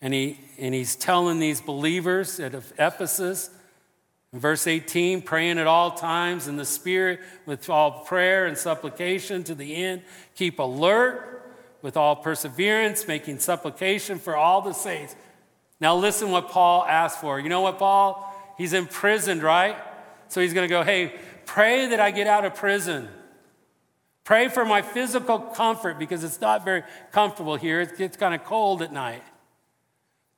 And, 0.00 0.12
he, 0.12 0.40
and 0.58 0.74
he's 0.74 0.96
telling 0.96 1.38
these 1.38 1.60
believers 1.60 2.40
at 2.40 2.52
Ephesus, 2.76 3.50
in 4.32 4.40
verse 4.40 4.66
18, 4.66 5.22
praying 5.22 5.58
at 5.58 5.68
all 5.68 5.92
times 5.92 6.48
in 6.48 6.56
the 6.56 6.64
Spirit 6.64 7.20
with 7.46 7.70
all 7.70 8.04
prayer 8.04 8.46
and 8.46 8.58
supplication 8.58 9.44
to 9.44 9.54
the 9.54 9.76
end. 9.76 10.02
Keep 10.34 10.58
alert 10.58 11.36
with 11.82 11.96
all 11.96 12.16
perseverance, 12.16 13.06
making 13.06 13.38
supplication 13.38 14.18
for 14.18 14.36
all 14.36 14.60
the 14.62 14.72
saints. 14.72 15.14
Now, 15.80 15.96
listen 15.96 16.30
what 16.30 16.48
Paul 16.48 16.84
asked 16.84 17.20
for. 17.20 17.38
You 17.38 17.48
know 17.48 17.60
what, 17.60 17.78
Paul? 17.78 18.32
He's 18.56 18.72
imprisoned, 18.72 19.42
right? 19.42 19.76
So 20.28 20.40
he's 20.40 20.54
going 20.54 20.68
to 20.68 20.72
go, 20.72 20.82
hey, 20.82 21.14
pray 21.44 21.86
that 21.88 22.00
I 22.00 22.10
get 22.10 22.26
out 22.26 22.44
of 22.44 22.54
prison. 22.54 23.08
Pray 24.24 24.48
for 24.48 24.64
my 24.64 24.82
physical 24.82 25.38
comfort 25.38 25.98
because 25.98 26.24
it's 26.24 26.40
not 26.40 26.64
very 26.64 26.82
comfortable 27.12 27.56
here. 27.56 27.80
It 27.80 27.96
gets 27.96 28.16
kind 28.16 28.34
of 28.34 28.42
cold 28.44 28.82
at 28.82 28.92
night. 28.92 29.22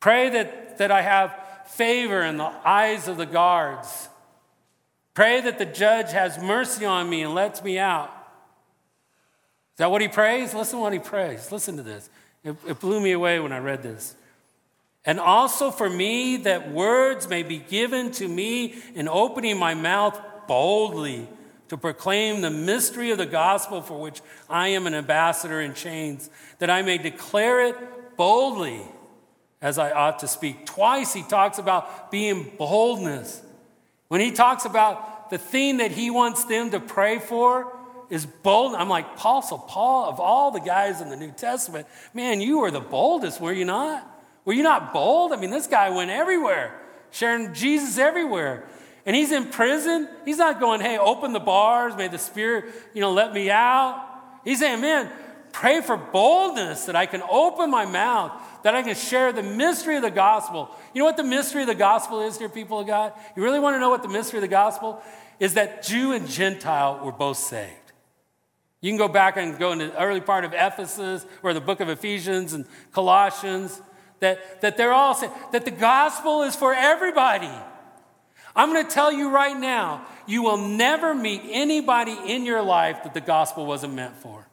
Pray 0.00 0.28
that, 0.30 0.78
that 0.78 0.90
I 0.90 1.02
have 1.02 1.34
favor 1.66 2.22
in 2.22 2.36
the 2.36 2.52
eyes 2.64 3.08
of 3.08 3.16
the 3.16 3.26
guards. 3.26 4.08
Pray 5.14 5.40
that 5.40 5.58
the 5.58 5.64
judge 5.64 6.12
has 6.12 6.38
mercy 6.38 6.84
on 6.84 7.08
me 7.08 7.22
and 7.22 7.34
lets 7.34 7.62
me 7.62 7.78
out. 7.78 8.10
Is 9.78 9.80
that 9.80 9.92
what 9.92 10.02
he 10.02 10.08
prays? 10.08 10.54
Listen 10.54 10.80
what 10.80 10.92
he 10.92 10.98
prays. 10.98 11.52
Listen 11.52 11.76
to 11.76 11.84
this. 11.84 12.10
It, 12.42 12.56
it 12.66 12.80
blew 12.80 13.00
me 13.00 13.12
away 13.12 13.38
when 13.38 13.52
I 13.52 13.58
read 13.58 13.80
this. 13.80 14.16
And 15.04 15.20
also 15.20 15.70
for 15.70 15.88
me, 15.88 16.38
that 16.38 16.72
words 16.72 17.28
may 17.28 17.44
be 17.44 17.58
given 17.58 18.10
to 18.12 18.26
me 18.26 18.74
in 18.96 19.06
opening 19.06 19.56
my 19.56 19.74
mouth 19.74 20.20
boldly 20.48 21.28
to 21.68 21.76
proclaim 21.76 22.40
the 22.40 22.50
mystery 22.50 23.12
of 23.12 23.18
the 23.18 23.26
gospel 23.26 23.80
for 23.80 24.00
which 24.00 24.20
I 24.50 24.66
am 24.66 24.88
an 24.88 24.94
ambassador 24.94 25.60
in 25.60 25.74
chains, 25.74 26.28
that 26.58 26.70
I 26.70 26.82
may 26.82 26.98
declare 26.98 27.68
it 27.68 28.16
boldly 28.16 28.82
as 29.62 29.78
I 29.78 29.92
ought 29.92 30.18
to 30.18 30.26
speak. 30.26 30.66
Twice 30.66 31.14
he 31.14 31.22
talks 31.22 31.58
about 31.58 32.10
being 32.10 32.50
boldness. 32.58 33.42
When 34.08 34.20
he 34.20 34.32
talks 34.32 34.64
about 34.64 35.30
the 35.30 35.38
thing 35.38 35.76
that 35.76 35.92
he 35.92 36.10
wants 36.10 36.46
them 36.46 36.72
to 36.72 36.80
pray 36.80 37.20
for 37.20 37.77
is 38.10 38.26
bold. 38.26 38.74
I'm 38.74 38.88
like, 38.88 39.16
Paul, 39.16 39.42
so 39.42 39.58
Paul, 39.58 40.08
of 40.08 40.20
all 40.20 40.50
the 40.50 40.60
guys 40.60 41.00
in 41.00 41.10
the 41.10 41.16
New 41.16 41.32
Testament, 41.32 41.86
man, 42.14 42.40
you 42.40 42.60
were 42.60 42.70
the 42.70 42.80
boldest, 42.80 43.40
were 43.40 43.52
you 43.52 43.64
not? 43.64 44.06
Were 44.44 44.54
you 44.54 44.62
not 44.62 44.92
bold? 44.92 45.32
I 45.32 45.36
mean, 45.36 45.50
this 45.50 45.66
guy 45.66 45.90
went 45.90 46.10
everywhere, 46.10 46.80
sharing 47.10 47.52
Jesus 47.52 47.98
everywhere. 47.98 48.64
And 49.04 49.16
he's 49.16 49.32
in 49.32 49.46
prison. 49.46 50.08
He's 50.24 50.38
not 50.38 50.60
going, 50.60 50.80
hey, 50.80 50.98
open 50.98 51.32
the 51.32 51.40
bars, 51.40 51.96
may 51.96 52.08
the 52.08 52.18
Spirit, 52.18 52.66
you 52.94 53.00
know, 53.00 53.12
let 53.12 53.32
me 53.32 53.50
out. 53.50 54.04
He's 54.44 54.58
saying, 54.60 54.80
man, 54.80 55.10
pray 55.52 55.80
for 55.80 55.96
boldness 55.96 56.86
that 56.86 56.96
I 56.96 57.06
can 57.06 57.22
open 57.22 57.70
my 57.70 57.84
mouth, 57.84 58.32
that 58.62 58.74
I 58.74 58.82
can 58.82 58.94
share 58.94 59.32
the 59.32 59.42
mystery 59.42 59.96
of 59.96 60.02
the 60.02 60.10
gospel. 60.10 60.70
You 60.94 61.00
know 61.00 61.06
what 61.06 61.16
the 61.16 61.24
mystery 61.24 61.62
of 61.62 61.68
the 61.68 61.74
gospel 61.74 62.20
is, 62.20 62.38
dear 62.38 62.48
people 62.48 62.80
of 62.80 62.86
God? 62.86 63.12
You 63.36 63.42
really 63.42 63.60
want 63.60 63.76
to 63.76 63.80
know 63.80 63.90
what 63.90 64.02
the 64.02 64.08
mystery 64.08 64.38
of 64.38 64.42
the 64.42 64.48
gospel 64.48 65.02
is? 65.40 65.54
That 65.54 65.82
Jew 65.82 66.12
and 66.12 66.28
Gentile 66.28 67.00
were 67.04 67.12
both 67.12 67.38
saved. 67.38 67.87
You 68.80 68.90
can 68.90 68.98
go 68.98 69.08
back 69.08 69.36
and 69.36 69.58
go 69.58 69.72
into 69.72 69.88
the 69.88 70.00
early 70.00 70.20
part 70.20 70.44
of 70.44 70.52
Ephesus 70.52 71.26
or 71.42 71.52
the 71.52 71.60
book 71.60 71.80
of 71.80 71.88
Ephesians 71.88 72.52
and 72.52 72.64
Colossians 72.92 73.80
that, 74.20 74.60
that 74.60 74.76
they're 74.76 74.92
all 74.92 75.14
saying 75.14 75.32
that 75.52 75.64
the 75.64 75.70
gospel 75.70 76.42
is 76.42 76.54
for 76.54 76.72
everybody. 76.74 77.50
I'm 78.54 78.72
going 78.72 78.84
to 78.84 78.90
tell 78.90 79.12
you 79.12 79.30
right 79.30 79.56
now, 79.56 80.06
you 80.26 80.42
will 80.42 80.56
never 80.56 81.14
meet 81.14 81.42
anybody 81.44 82.16
in 82.26 82.44
your 82.44 82.62
life 82.62 83.02
that 83.04 83.14
the 83.14 83.20
gospel 83.20 83.66
wasn't 83.66 83.94
meant 83.94 84.16
for. 84.16 84.48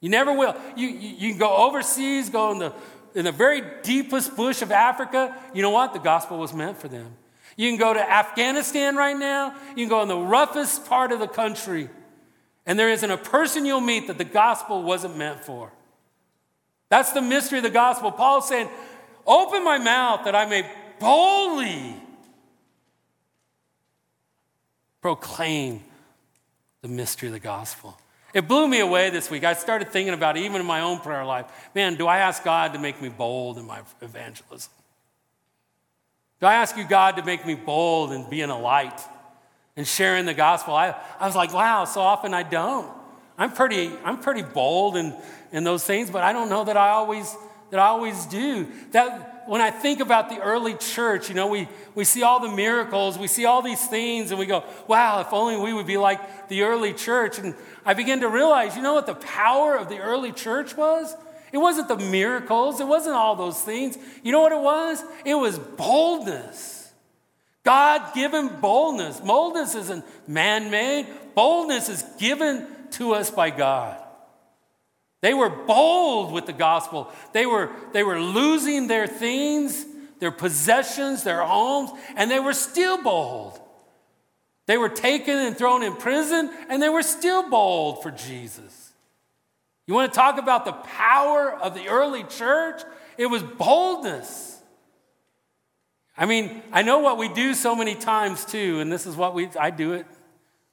You 0.00 0.08
never 0.08 0.32
will. 0.32 0.56
You, 0.76 0.88
you, 0.88 1.08
you, 1.18 1.30
can 1.30 1.38
go 1.38 1.56
overseas, 1.56 2.30
go 2.30 2.52
in 2.52 2.58
the, 2.58 2.72
in 3.14 3.24
the 3.24 3.32
very 3.32 3.62
deepest 3.82 4.36
bush 4.36 4.62
of 4.62 4.72
Africa. 4.72 5.36
You 5.52 5.62
know 5.62 5.70
what? 5.70 5.92
The 5.92 5.98
gospel 5.98 6.38
was 6.38 6.54
meant 6.54 6.78
for 6.78 6.88
them. 6.88 7.16
You 7.56 7.68
can 7.70 7.78
go 7.78 7.92
to 7.92 8.00
Afghanistan 8.00 8.96
right 8.96 9.16
now. 9.16 9.54
You 9.70 9.84
can 9.84 9.88
go 9.88 10.02
in 10.02 10.08
the 10.08 10.16
roughest 10.16 10.86
part 10.86 11.12
of 11.12 11.18
the 11.18 11.28
country. 11.28 11.90
And 12.70 12.78
there 12.78 12.88
isn't 12.88 13.10
a 13.10 13.16
person 13.16 13.66
you'll 13.66 13.80
meet 13.80 14.06
that 14.06 14.16
the 14.16 14.22
gospel 14.22 14.84
wasn't 14.84 15.16
meant 15.16 15.40
for. 15.40 15.72
That's 16.88 17.10
the 17.10 17.20
mystery 17.20 17.58
of 17.58 17.64
the 17.64 17.70
gospel. 17.70 18.12
Paul's 18.12 18.48
saying, 18.48 18.68
Open 19.26 19.64
my 19.64 19.78
mouth 19.78 20.24
that 20.24 20.36
I 20.36 20.46
may 20.46 20.70
boldly 21.00 21.96
proclaim 25.00 25.82
the 26.80 26.86
mystery 26.86 27.28
of 27.28 27.32
the 27.32 27.40
gospel. 27.40 27.98
It 28.32 28.46
blew 28.46 28.68
me 28.68 28.78
away 28.78 29.10
this 29.10 29.32
week. 29.32 29.42
I 29.42 29.54
started 29.54 29.88
thinking 29.88 30.14
about 30.14 30.36
it, 30.36 30.44
even 30.44 30.60
in 30.60 30.66
my 30.68 30.82
own 30.82 31.00
prayer 31.00 31.24
life. 31.24 31.46
Man, 31.74 31.96
do 31.96 32.06
I 32.06 32.18
ask 32.18 32.44
God 32.44 32.74
to 32.74 32.78
make 32.78 33.02
me 33.02 33.08
bold 33.08 33.58
in 33.58 33.66
my 33.66 33.80
evangelism? 34.00 34.70
Do 36.38 36.46
I 36.46 36.54
ask 36.54 36.76
you, 36.76 36.84
God, 36.84 37.16
to 37.16 37.24
make 37.24 37.44
me 37.44 37.56
bold 37.56 38.12
and 38.12 38.30
be 38.30 38.40
in 38.40 38.50
a 38.50 38.60
light 38.60 39.00
and 39.80 39.88
sharing 39.88 40.26
the 40.26 40.34
gospel? 40.34 40.74
I, 40.74 40.94
I 41.18 41.24
was 41.24 41.34
like, 41.34 41.54
wow, 41.54 41.86
so 41.86 42.02
often 42.02 42.34
I 42.34 42.42
don't. 42.42 42.86
I'm 43.38 43.50
pretty, 43.50 43.90
I'm 44.04 44.18
pretty 44.18 44.42
bold 44.42 44.94
in, 44.94 45.16
in 45.52 45.64
those 45.64 45.84
things, 45.84 46.10
but 46.10 46.22
I 46.22 46.34
don't 46.34 46.50
know 46.50 46.64
that 46.64 46.76
I 46.76 46.90
always 46.90 47.34
that 47.70 47.80
I 47.80 47.86
always 47.86 48.26
do. 48.26 48.66
That 48.90 49.44
when 49.46 49.62
I 49.62 49.70
think 49.70 50.00
about 50.00 50.28
the 50.28 50.38
early 50.40 50.74
church, 50.74 51.30
you 51.30 51.34
know, 51.34 51.46
we, 51.46 51.66
we 51.94 52.04
see 52.04 52.22
all 52.22 52.40
the 52.40 52.54
miracles, 52.54 53.16
we 53.16 53.28
see 53.28 53.46
all 53.46 53.62
these 53.62 53.86
things, 53.86 54.32
and 54.32 54.40
we 54.40 54.44
go, 54.44 54.64
wow, 54.86 55.20
if 55.20 55.32
only 55.32 55.56
we 55.56 55.72
would 55.72 55.86
be 55.86 55.96
like 55.96 56.48
the 56.48 56.62
early 56.62 56.92
church. 56.92 57.38
And 57.38 57.54
I 57.86 57.94
begin 57.94 58.20
to 58.20 58.28
realize, 58.28 58.76
you 58.76 58.82
know 58.82 58.92
what 58.92 59.06
the 59.06 59.14
power 59.14 59.76
of 59.76 59.88
the 59.88 59.98
early 59.98 60.32
church 60.32 60.76
was? 60.76 61.14
It 61.52 61.58
wasn't 61.58 61.86
the 61.88 61.96
miracles, 61.96 62.80
it 62.80 62.88
wasn't 62.88 63.14
all 63.14 63.36
those 63.36 63.62
things. 63.62 63.96
You 64.22 64.32
know 64.32 64.40
what 64.40 64.52
it 64.52 64.60
was? 64.60 65.02
It 65.24 65.36
was 65.36 65.58
boldness. 65.58 66.79
God 67.64 68.14
given 68.14 68.60
boldness. 68.60 69.20
Boldness 69.20 69.74
isn't 69.74 70.04
man 70.28 70.70
made, 70.70 71.06
boldness 71.34 71.88
is 71.88 72.02
given 72.18 72.66
to 72.92 73.14
us 73.14 73.30
by 73.30 73.50
God. 73.50 74.00
They 75.22 75.34
were 75.34 75.50
bold 75.50 76.32
with 76.32 76.46
the 76.46 76.52
gospel. 76.52 77.12
They 77.32 77.44
were, 77.44 77.70
they 77.92 78.02
were 78.02 78.18
losing 78.18 78.86
their 78.86 79.06
things, 79.06 79.84
their 80.18 80.30
possessions, 80.30 81.24
their 81.24 81.42
homes, 81.42 81.90
and 82.16 82.30
they 82.30 82.40
were 82.40 82.54
still 82.54 83.02
bold. 83.02 83.60
They 84.66 84.78
were 84.78 84.88
taken 84.88 85.36
and 85.36 85.56
thrown 85.56 85.82
in 85.82 85.96
prison, 85.96 86.50
and 86.70 86.80
they 86.80 86.88
were 86.88 87.02
still 87.02 87.50
bold 87.50 88.02
for 88.02 88.10
Jesus. 88.10 88.92
You 89.86 89.94
want 89.94 90.12
to 90.12 90.16
talk 90.16 90.38
about 90.38 90.64
the 90.64 90.72
power 90.72 91.52
of 91.52 91.74
the 91.74 91.88
early 91.88 92.22
church? 92.24 92.80
It 93.18 93.26
was 93.26 93.42
boldness. 93.42 94.49
I 96.16 96.26
mean, 96.26 96.62
I 96.72 96.82
know 96.82 96.98
what 96.98 97.18
we 97.18 97.28
do 97.28 97.54
so 97.54 97.74
many 97.74 97.94
times 97.94 98.44
too, 98.44 98.80
and 98.80 98.92
this 98.92 99.06
is 99.06 99.16
what 99.16 99.34
we, 99.34 99.48
I 99.58 99.70
do 99.70 99.92
it 99.92 100.06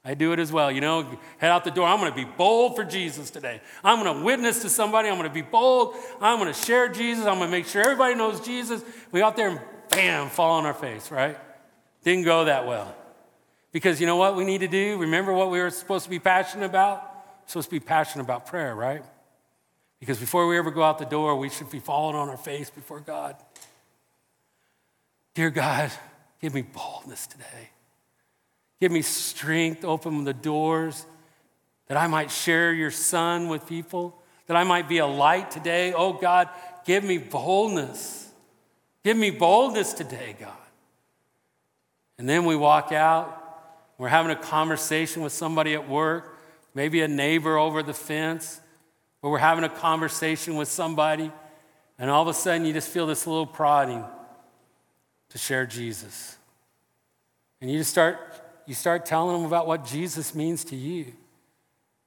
I 0.08 0.14
do 0.14 0.32
it 0.32 0.38
as 0.38 0.50
well. 0.50 0.72
You 0.72 0.80
know, 0.80 1.06
head 1.36 1.50
out 1.50 1.64
the 1.64 1.70
door. 1.70 1.86
I'm 1.86 1.98
going 1.98 2.10
to 2.10 2.16
be 2.16 2.24
bold 2.24 2.76
for 2.76 2.82
Jesus 2.82 3.28
today. 3.28 3.60
I'm 3.84 4.02
going 4.02 4.16
to 4.16 4.24
witness 4.24 4.62
to 4.62 4.70
somebody. 4.70 5.08
I'm 5.08 5.18
going 5.18 5.28
to 5.28 5.34
be 5.34 5.42
bold. 5.42 5.96
I'm 6.18 6.38
going 6.38 6.50
to 6.50 6.58
share 6.58 6.88
Jesus. 6.88 7.26
I'm 7.26 7.36
going 7.36 7.50
to 7.50 7.56
make 7.56 7.66
sure 7.66 7.82
everybody 7.82 8.14
knows 8.14 8.40
Jesus. 8.40 8.82
We 9.12 9.20
out 9.20 9.36
there 9.36 9.50
and 9.50 9.60
bam, 9.90 10.30
fall 10.30 10.52
on 10.52 10.64
our 10.64 10.72
face, 10.72 11.10
right? 11.10 11.36
Didn't 12.04 12.24
go 12.24 12.46
that 12.46 12.66
well. 12.66 12.96
Because 13.70 14.00
you 14.00 14.06
know 14.06 14.16
what 14.16 14.34
we 14.34 14.46
need 14.46 14.60
to 14.60 14.68
do? 14.68 14.96
Remember 14.98 15.34
what 15.34 15.50
we 15.50 15.58
were 15.58 15.68
supposed 15.68 16.04
to 16.04 16.10
be 16.10 16.18
passionate 16.18 16.64
about? 16.64 17.02
We're 17.02 17.48
supposed 17.48 17.68
to 17.68 17.72
be 17.72 17.80
passionate 17.80 18.24
about 18.24 18.46
prayer, 18.46 18.74
right? 18.74 19.02
Because 20.00 20.18
before 20.18 20.46
we 20.46 20.56
ever 20.56 20.70
go 20.70 20.82
out 20.82 20.98
the 20.98 21.04
door, 21.04 21.36
we 21.36 21.50
should 21.50 21.70
be 21.70 21.80
falling 21.80 22.16
on 22.16 22.30
our 22.30 22.38
face 22.38 22.70
before 22.70 23.00
God. 23.00 23.36
Dear 25.38 25.50
God, 25.50 25.92
give 26.40 26.52
me 26.52 26.62
boldness 26.62 27.28
today. 27.28 27.70
Give 28.80 28.90
me 28.90 29.02
strength, 29.02 29.84
open 29.84 30.24
the 30.24 30.34
doors 30.34 31.06
that 31.86 31.96
I 31.96 32.08
might 32.08 32.32
share 32.32 32.72
your 32.72 32.90
son 32.90 33.46
with 33.46 33.64
people, 33.68 34.20
that 34.48 34.56
I 34.56 34.64
might 34.64 34.88
be 34.88 34.98
a 34.98 35.06
light 35.06 35.52
today. 35.52 35.92
Oh 35.92 36.12
God, 36.12 36.48
give 36.84 37.04
me 37.04 37.18
boldness. 37.18 38.28
Give 39.04 39.16
me 39.16 39.30
boldness 39.30 39.92
today, 39.92 40.34
God. 40.40 40.50
And 42.18 42.28
then 42.28 42.44
we 42.44 42.56
walk 42.56 42.90
out, 42.90 43.60
we're 43.96 44.08
having 44.08 44.32
a 44.32 44.42
conversation 44.42 45.22
with 45.22 45.32
somebody 45.32 45.72
at 45.74 45.88
work, 45.88 46.36
maybe 46.74 47.00
a 47.00 47.06
neighbor 47.06 47.56
over 47.56 47.84
the 47.84 47.94
fence, 47.94 48.60
or 49.22 49.30
we're 49.30 49.38
having 49.38 49.62
a 49.62 49.68
conversation 49.68 50.56
with 50.56 50.66
somebody, 50.66 51.30
and 51.96 52.10
all 52.10 52.22
of 52.22 52.28
a 52.28 52.34
sudden 52.34 52.66
you 52.66 52.72
just 52.72 52.88
feel 52.88 53.06
this 53.06 53.24
little 53.24 53.46
prodding 53.46 54.04
to 55.30 55.38
share 55.38 55.66
Jesus. 55.66 56.36
And 57.60 57.70
you 57.70 57.78
just 57.78 57.90
start, 57.90 58.18
you 58.66 58.74
start 58.74 59.06
telling 59.06 59.36
them 59.36 59.46
about 59.46 59.66
what 59.66 59.84
Jesus 59.84 60.34
means 60.34 60.64
to 60.64 60.76
you. 60.76 61.12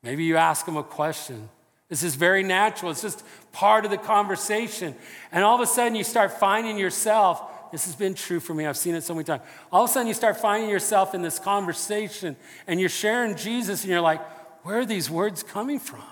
Maybe 0.03 0.23
you 0.23 0.37
ask 0.37 0.65
them 0.65 0.77
a 0.77 0.83
question. 0.83 1.49
This 1.89 2.03
is 2.03 2.15
very 2.15 2.41
natural. 2.41 2.91
It's 2.91 3.01
just 3.01 3.23
part 3.51 3.85
of 3.85 3.91
the 3.91 3.97
conversation. 3.97 4.95
And 5.31 5.43
all 5.43 5.55
of 5.55 5.61
a 5.61 5.67
sudden 5.67 5.95
you 5.95 6.03
start 6.03 6.31
finding 6.39 6.77
yourself 6.77 7.41
this 7.71 7.85
has 7.85 7.95
been 7.95 8.13
true 8.13 8.39
for 8.39 8.53
me. 8.53 8.65
I've 8.65 8.77
seen 8.77 8.95
it 8.95 9.03
so 9.03 9.13
many 9.13 9.23
times. 9.23 9.43
All 9.71 9.85
of 9.85 9.89
a 9.89 9.93
sudden, 9.93 10.07
you 10.07 10.13
start 10.13 10.37
finding 10.37 10.69
yourself 10.69 11.15
in 11.15 11.21
this 11.21 11.39
conversation 11.39 12.35
and 12.67 12.79
you're 12.79 12.89
sharing 12.89 13.35
Jesus, 13.37 13.83
and 13.83 13.89
you're 13.89 14.01
like, 14.01 14.21
where 14.63 14.79
are 14.79 14.85
these 14.85 15.09
words 15.09 15.41
coming 15.41 15.79
from? 15.79 16.03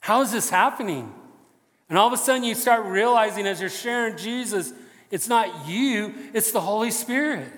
How 0.00 0.20
is 0.20 0.30
this 0.30 0.50
happening? 0.50 1.12
And 1.88 1.98
all 1.98 2.06
of 2.06 2.12
a 2.12 2.18
sudden, 2.18 2.44
you 2.44 2.54
start 2.54 2.84
realizing 2.84 3.46
as 3.46 3.60
you're 3.60 3.70
sharing 3.70 4.18
Jesus, 4.18 4.72
it's 5.10 5.28
not 5.28 5.68
you, 5.68 6.14
it's 6.34 6.52
the 6.52 6.60
Holy 6.60 6.90
Spirit. 6.90 7.48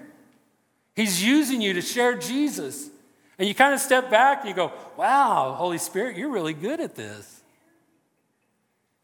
He's 0.94 1.22
using 1.22 1.60
you 1.60 1.74
to 1.74 1.80
share 1.80 2.16
Jesus. 2.16 2.90
And 3.38 3.48
you 3.48 3.54
kind 3.54 3.72
of 3.72 3.80
step 3.80 4.10
back 4.10 4.40
and 4.40 4.48
you 4.48 4.54
go, 4.54 4.72
wow, 4.96 5.54
Holy 5.56 5.78
Spirit, 5.78 6.16
you're 6.16 6.28
really 6.28 6.52
good 6.52 6.78
at 6.78 6.94
this. 6.94 7.40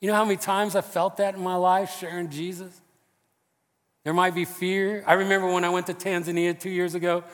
You 0.00 0.08
know 0.08 0.14
how 0.14 0.24
many 0.24 0.36
times 0.36 0.76
I 0.76 0.82
felt 0.82 1.16
that 1.16 1.34
in 1.34 1.42
my 1.42 1.56
life 1.56 1.96
sharing 1.98 2.28
Jesus? 2.28 2.80
There 4.04 4.12
might 4.12 4.34
be 4.34 4.44
fear. 4.44 5.02
I 5.06 5.14
remember 5.14 5.50
when 5.50 5.64
I 5.64 5.70
went 5.70 5.86
to 5.86 5.94
Tanzania 5.94 6.58
two 6.58 6.70
years 6.70 6.94
ago. 6.94 7.24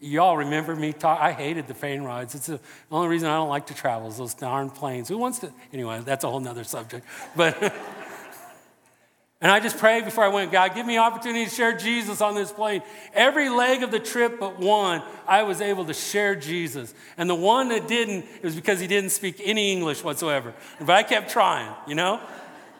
Y'all 0.00 0.36
remember 0.36 0.76
me 0.76 0.92
talk? 0.92 1.18
I 1.20 1.32
hated 1.32 1.66
the 1.66 1.74
plane 1.74 2.02
rides. 2.02 2.34
It's 2.34 2.46
the 2.46 2.60
only 2.90 3.08
reason 3.08 3.28
I 3.28 3.34
don't 3.34 3.48
like 3.48 3.66
to 3.66 3.74
travel 3.74 4.08
is 4.08 4.18
those 4.18 4.34
darn 4.34 4.70
planes. 4.70 5.08
Who 5.08 5.18
wants 5.18 5.40
to? 5.40 5.52
Anyway, 5.72 6.02
that's 6.04 6.24
a 6.24 6.30
whole 6.30 6.40
nother 6.40 6.64
subject. 6.64 7.04
But 7.34 7.74
and 9.40 9.50
I 9.50 9.60
just 9.60 9.78
prayed 9.78 10.04
before 10.04 10.24
I 10.24 10.28
went, 10.28 10.52
God, 10.52 10.74
give 10.74 10.84
me 10.84 10.98
opportunity 10.98 11.44
to 11.44 11.50
share 11.50 11.76
Jesus 11.76 12.20
on 12.20 12.34
this 12.34 12.52
plane. 12.52 12.82
Every 13.14 13.48
leg 13.48 13.82
of 13.82 13.90
the 13.90 14.00
trip 14.00 14.38
but 14.38 14.58
one, 14.58 15.02
I 15.26 15.44
was 15.44 15.60
able 15.60 15.86
to 15.86 15.94
share 15.94 16.34
Jesus. 16.34 16.94
And 17.16 17.28
the 17.28 17.34
one 17.34 17.68
that 17.70 17.88
didn't, 17.88 18.26
it 18.36 18.44
was 18.44 18.54
because 18.54 18.80
he 18.80 18.86
didn't 18.86 19.10
speak 19.10 19.40
any 19.42 19.72
English 19.72 20.04
whatsoever. 20.04 20.52
But 20.78 20.90
I 20.90 21.02
kept 21.02 21.30
trying, 21.30 21.74
you 21.86 21.94
know? 21.94 22.20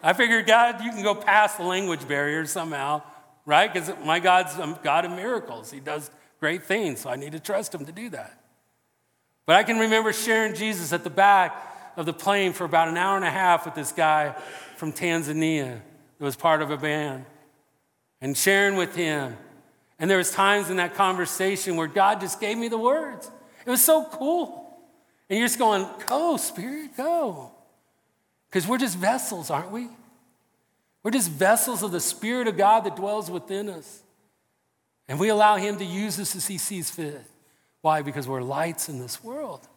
I 0.03 0.13
figured, 0.13 0.45
God, 0.45 0.83
you 0.83 0.91
can 0.91 1.03
go 1.03 1.15
past 1.15 1.57
the 1.57 1.63
language 1.63 2.07
barrier 2.07 2.45
somehow 2.45 3.01
right? 3.45 3.71
Because 3.71 3.91
my 4.05 4.19
God's 4.19 4.57
a 4.57 4.79
God 4.83 5.05
of 5.05 5.11
miracles. 5.11 5.71
He 5.71 5.79
does 5.79 6.09
great 6.39 6.63
things, 6.63 7.01
so 7.01 7.09
I 7.09 7.15
need 7.15 7.31
to 7.33 7.39
trust 7.39 7.73
him 7.73 7.85
to 7.85 7.91
do 7.91 8.09
that. 8.09 8.37
But 9.45 9.55
I 9.55 9.63
can 9.63 9.79
remember 9.79 10.13
sharing 10.13 10.55
Jesus 10.55 10.93
at 10.93 11.03
the 11.03 11.09
back 11.09 11.67
of 11.97 12.05
the 12.05 12.13
plane 12.13 12.53
for 12.53 12.63
about 12.63 12.87
an 12.87 12.97
hour 12.97 13.15
and 13.15 13.25
a 13.25 13.29
half 13.29 13.65
with 13.65 13.75
this 13.75 13.91
guy 13.91 14.35
from 14.77 14.93
Tanzania 14.93 15.81
that 16.21 16.25
was 16.25 16.35
part 16.35 16.61
of 16.61 16.69
a 16.69 16.77
band 16.77 17.25
and 18.21 18.37
sharing 18.37 18.75
with 18.75 18.95
him. 18.95 19.35
And 19.97 20.07
there 20.07 20.19
was 20.19 20.29
times 20.29 20.69
in 20.69 20.77
that 20.77 20.93
conversation 20.93 21.77
where 21.77 21.87
God 21.87 22.21
just 22.21 22.39
gave 22.39 22.59
me 22.59 22.67
the 22.67 22.77
words. 22.77 23.31
It 23.65 23.69
was 23.71 23.83
so 23.83 24.05
cool. 24.05 24.77
And 25.27 25.39
you're 25.39 25.47
just 25.47 25.57
going, 25.57 25.87
go, 26.07 26.37
Spirit, 26.37 26.95
go. 26.95 27.51
Because 28.47 28.67
we're 28.67 28.77
just 28.77 28.99
vessels, 28.99 29.49
aren't 29.49 29.71
we? 29.71 29.87
We're 31.01 31.09
just 31.09 31.31
vessels 31.31 31.81
of 31.81 31.91
the 31.91 31.99
Spirit 31.99 32.47
of 32.47 32.55
God 32.55 32.81
that 32.81 32.95
dwells 32.95 33.31
within 33.31 33.67
us. 33.67 34.03
And 35.07 35.19
we 35.19 35.29
allow 35.29 35.55
Him 35.55 35.79
to 35.79 35.83
use 35.83 36.19
us 36.19 36.35
as 36.35 36.45
He 36.45 36.59
sees 36.59 36.91
fit. 36.91 37.25
Why? 37.81 38.03
Because 38.03 38.27
we're 38.27 38.43
lights 38.43 38.89
in 38.89 38.99
this 38.99 39.23
world. 39.23 39.67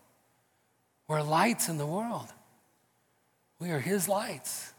We're 1.08 1.22
lights 1.22 1.70
in 1.70 1.78
the 1.78 1.86
world. 1.86 2.28
We 3.58 3.70
are 3.70 3.80
His 3.80 4.10
lights. 4.10 4.73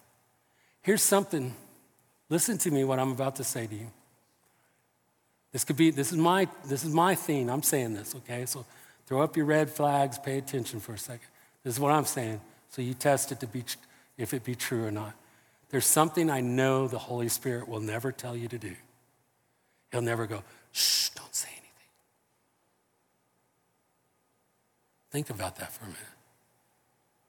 Here's 0.86 1.01
something. 1.01 1.51
Listen 2.29 2.59
to 2.59 2.69
me 2.69 2.83
what 2.83 2.99
I'm 2.99 3.11
about 3.11 3.38
to 3.38 3.43
say 3.43 3.65
to 3.65 3.73
you. 3.73 3.88
This 5.51 5.63
could 5.63 5.77
be, 5.77 5.89
this 5.89 6.11
is 6.11 6.17
my, 6.19 6.47
this 6.67 6.83
is 6.83 6.93
my 6.93 7.15
theme. 7.15 7.49
I'm 7.49 7.63
saying 7.63 7.95
this, 7.95 8.13
okay? 8.17 8.45
So 8.45 8.67
throw 9.07 9.23
up 9.23 9.36
your 9.36 9.47
red 9.47 9.71
flags, 9.71 10.19
pay 10.19 10.38
attention 10.38 10.79
for 10.79 10.93
a 10.93 10.97
second. 10.99 11.25
This 11.63 11.73
is 11.73 11.79
what 11.79 11.91
I'm 11.91 12.05
saying. 12.05 12.39
So 12.69 12.83
you 12.83 12.93
test 12.93 13.31
it 13.31 13.39
to 13.39 13.47
be 13.47 13.63
if 14.19 14.31
it 14.31 14.43
be 14.43 14.53
true 14.53 14.86
or 14.86 14.91
not. 14.91 15.13
There's 15.69 15.88
something 15.88 16.29
I 16.29 16.41
know 16.41 16.88
the 16.88 16.99
Holy 16.99 17.29
Spirit 17.29 17.67
will 17.67 17.79
never 17.79 18.11
tell 18.11 18.38
you 18.38 18.47
to 18.47 18.57
do. 18.59 18.75
He'll 19.91 20.03
never 20.03 20.27
go, 20.27 20.43
shh, 20.71 21.09
don't 21.15 21.33
say 21.33 21.49
anything. 21.49 21.89
Think 25.09 25.31
about 25.31 25.55
that 25.55 25.73
for 25.73 25.86
a 25.86 25.88
minute. 25.88 26.03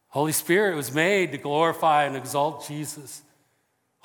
Holy 0.09 0.33
Spirit 0.33 0.77
was 0.77 0.93
made 0.93 1.33
to 1.33 1.39
glorify 1.39 2.05
and 2.05 2.19
exalt 2.19 2.69
Jesus. 2.69 3.23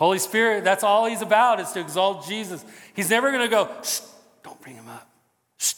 Holy 0.02 0.18
Spirit, 0.18 0.64
that's 0.64 0.84
all 0.84 1.06
he's 1.06 1.22
about, 1.22 1.60
is 1.60 1.72
to 1.74 1.80
exalt 1.80 2.28
Jesus. 2.28 2.66
He's 2.95 3.12
never 3.12 3.30
going 3.30 3.43
to 3.43 3.47
go, 3.47 3.70
don't 4.41 4.60
bring 4.60 4.74
him 4.74 4.89
up. 4.89 5.08
Shh. 5.60 5.76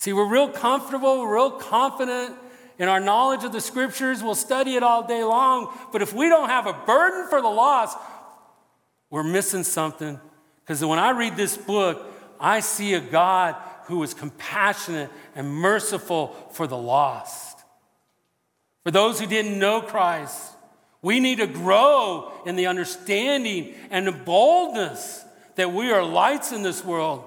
See, 0.00 0.12
we're 0.12 0.28
real 0.28 0.50
comfortable, 0.50 1.22
we're 1.22 1.34
real 1.34 1.52
confident 1.52 2.36
in 2.78 2.88
our 2.88 3.00
knowledge 3.00 3.42
of 3.42 3.52
the 3.52 3.60
scriptures, 3.62 4.22
we'll 4.22 4.34
study 4.34 4.74
it 4.74 4.82
all 4.82 5.06
day 5.06 5.24
long. 5.24 5.74
But 5.92 6.02
if 6.02 6.12
we 6.12 6.28
don't 6.28 6.50
have 6.50 6.66
a 6.66 6.74
burden 6.74 7.26
for 7.30 7.40
the 7.40 7.48
lost, 7.48 7.96
we're 9.08 9.22
missing 9.22 9.64
something. 9.64 10.20
Because 10.60 10.84
when 10.84 10.98
I 10.98 11.12
read 11.12 11.36
this 11.36 11.56
book, 11.56 12.04
I 12.38 12.60
see 12.60 12.92
a 12.92 13.00
God 13.00 13.56
who 13.84 14.02
is 14.02 14.12
compassionate 14.12 15.08
and 15.34 15.48
merciful 15.48 16.36
for 16.52 16.66
the 16.66 16.76
lost. 16.76 17.60
For 18.84 18.90
those 18.90 19.18
who 19.18 19.26
didn't 19.26 19.58
know 19.58 19.80
Christ, 19.80 20.52
we 21.06 21.20
need 21.20 21.38
to 21.38 21.46
grow 21.46 22.32
in 22.44 22.56
the 22.56 22.66
understanding 22.66 23.74
and 23.90 24.08
the 24.08 24.12
boldness 24.12 25.24
that 25.54 25.72
we 25.72 25.92
are 25.92 26.02
lights 26.02 26.50
in 26.50 26.64
this 26.64 26.84
world. 26.84 27.22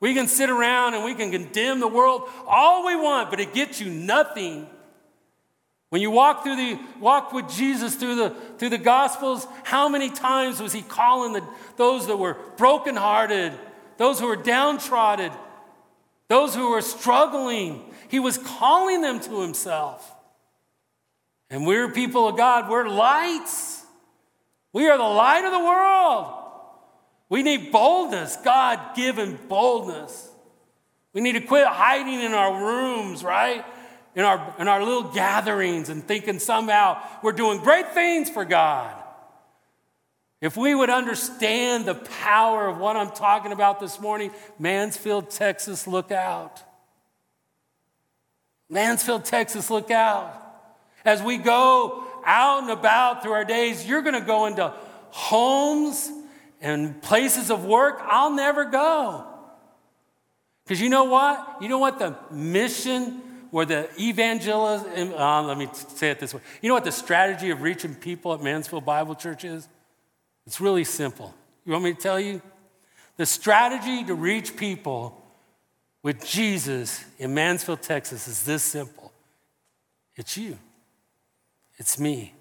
We 0.00 0.14
can 0.14 0.26
sit 0.26 0.50
around 0.50 0.94
and 0.94 1.04
we 1.04 1.14
can 1.14 1.30
condemn 1.30 1.78
the 1.78 1.86
world 1.86 2.28
all 2.44 2.84
we 2.84 2.96
want, 2.96 3.30
but 3.30 3.38
it 3.38 3.54
gets 3.54 3.80
you 3.80 3.88
nothing 3.88 4.66
when 5.90 6.02
you 6.02 6.10
walk 6.10 6.42
through 6.42 6.56
the 6.56 6.76
walk 6.98 7.32
with 7.32 7.48
Jesus 7.48 7.94
through 7.94 8.16
the 8.16 8.30
through 8.58 8.70
the 8.70 8.78
gospels, 8.78 9.46
how 9.62 9.88
many 9.88 10.10
times 10.10 10.60
was 10.60 10.72
he 10.72 10.82
calling 10.82 11.34
the, 11.34 11.44
those 11.76 12.08
that 12.08 12.16
were 12.16 12.36
brokenhearted, 12.56 13.52
those 13.96 14.18
who 14.18 14.26
were 14.26 14.34
downtrodden, 14.34 15.30
those 16.26 16.52
who 16.52 16.72
were 16.72 16.82
struggling? 16.82 17.94
He 18.08 18.18
was 18.18 18.38
calling 18.38 19.02
them 19.02 19.20
to 19.20 19.40
himself. 19.40 20.13
And 21.54 21.64
we're 21.64 21.88
people 21.88 22.26
of 22.26 22.36
God, 22.36 22.68
we're 22.68 22.88
lights. 22.88 23.84
We 24.72 24.88
are 24.88 24.98
the 24.98 25.04
light 25.04 25.44
of 25.44 25.52
the 25.52 25.60
world. 25.60 26.34
We 27.28 27.44
need 27.44 27.70
boldness, 27.70 28.36
God 28.44 28.96
given 28.96 29.38
boldness. 29.48 30.32
We 31.12 31.20
need 31.20 31.34
to 31.34 31.40
quit 31.40 31.68
hiding 31.68 32.20
in 32.22 32.32
our 32.32 32.60
rooms, 32.60 33.22
right? 33.22 33.64
in 34.16 34.24
our, 34.24 34.56
in 34.58 34.66
our 34.66 34.82
little 34.82 35.12
gatherings 35.12 35.90
and 35.90 36.02
thinking 36.02 36.40
somehow 36.40 37.00
we're 37.22 37.30
doing 37.30 37.60
great 37.60 37.92
things 37.92 38.28
for 38.28 38.44
God. 38.44 38.92
If 40.40 40.56
we 40.56 40.74
would 40.74 40.90
understand 40.90 41.84
the 41.84 41.94
power 41.94 42.66
of 42.66 42.78
what 42.78 42.96
I'm 42.96 43.12
talking 43.12 43.52
about 43.52 43.78
this 43.78 44.00
morning, 44.00 44.32
Mansfield, 44.58 45.30
Texas, 45.30 45.86
look 45.86 46.10
out. 46.10 46.64
Mansfield, 48.68 49.24
Texas, 49.24 49.70
look 49.70 49.92
out. 49.92 50.43
As 51.04 51.22
we 51.22 51.38
go 51.38 52.04
out 52.24 52.62
and 52.62 52.70
about 52.70 53.22
through 53.22 53.32
our 53.32 53.44
days, 53.44 53.86
you're 53.86 54.02
going 54.02 54.14
to 54.14 54.20
go 54.20 54.46
into 54.46 54.72
homes 55.10 56.10
and 56.60 57.00
places 57.02 57.50
of 57.50 57.64
work 57.64 58.00
I'll 58.02 58.32
never 58.32 58.64
go. 58.64 59.26
Because 60.64 60.80
you 60.80 60.88
know 60.88 61.04
what? 61.04 61.58
You 61.60 61.68
know 61.68 61.78
what 61.78 61.98
the 61.98 62.16
mission 62.30 63.20
or 63.52 63.64
the 63.64 63.88
evangelism, 64.00 65.12
uh, 65.14 65.42
let 65.42 65.58
me 65.58 65.68
say 65.72 66.10
it 66.10 66.18
this 66.18 66.34
way. 66.34 66.40
You 66.60 66.68
know 66.68 66.74
what 66.74 66.84
the 66.84 66.92
strategy 66.92 67.50
of 67.50 67.62
reaching 67.62 67.94
people 67.94 68.32
at 68.34 68.42
Mansfield 68.42 68.84
Bible 68.84 69.14
Church 69.14 69.44
is? 69.44 69.68
It's 70.46 70.60
really 70.60 70.84
simple. 70.84 71.34
You 71.64 71.72
want 71.72 71.84
me 71.84 71.94
to 71.94 72.00
tell 72.00 72.18
you? 72.18 72.42
The 73.16 73.26
strategy 73.26 74.04
to 74.04 74.14
reach 74.14 74.56
people 74.56 75.22
with 76.02 76.26
Jesus 76.26 77.04
in 77.18 77.32
Mansfield, 77.32 77.80
Texas 77.82 78.26
is 78.26 78.42
this 78.44 78.62
simple 78.62 79.12
it's 80.16 80.36
you. 80.36 80.58
It's 81.76 81.98
me. 81.98 82.34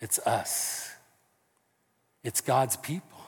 It's 0.00 0.18
us. 0.20 0.90
It's 2.22 2.40
God's 2.40 2.76
people. 2.76 3.18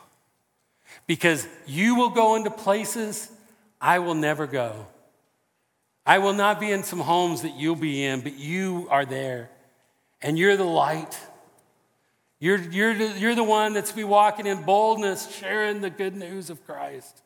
Because 1.07 1.47
you 1.67 1.97
will 1.97 2.11
go 2.11 2.37
into 2.37 2.51
places 2.51 3.31
I 3.81 3.99
will 4.01 4.15
never 4.15 4.47
go. 4.47 4.87
I 6.05 6.19
will 6.19 6.33
not 6.33 6.61
be 6.61 6.71
in 6.71 6.83
some 6.83 7.01
homes 7.01 7.43
that 7.43 7.57
you'll 7.57 7.77
be 7.77 8.05
in, 8.05 8.21
but 8.21 8.39
you 8.39 8.87
are 8.91 9.05
there. 9.05 9.51
And 10.21 10.39
you're 10.39 10.57
the 10.57 10.65
light. 10.65 11.19
You're, 12.39 12.59
you're, 12.59 12.95
the, 12.95 13.19
you're 13.19 13.35
the 13.35 13.45
one 13.45 13.73
that's 13.73 13.93
be 13.93 14.05
walking 14.05 14.47
in 14.47 14.63
boldness, 14.63 15.35
sharing 15.35 15.81
the 15.81 15.91
good 15.91 16.17
news 16.17 16.51
of 16.51 16.65
Christ. 16.67 17.23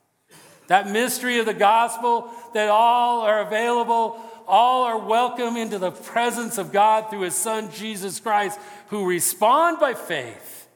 That 0.68 0.88
mystery 0.88 1.38
of 1.38 1.46
the 1.46 1.54
gospel 1.54 2.30
that 2.52 2.68
all 2.68 3.22
are 3.22 3.40
available, 3.40 4.20
all 4.46 4.84
are 4.84 4.98
welcome 4.98 5.56
into 5.56 5.78
the 5.78 5.90
presence 5.90 6.58
of 6.58 6.72
God 6.72 7.10
through 7.10 7.22
his 7.22 7.34
son 7.34 7.70
Jesus 7.72 8.20
Christ, 8.20 8.58
who 8.88 9.08
respond 9.08 9.78
by 9.80 9.94
faith. 9.94 10.68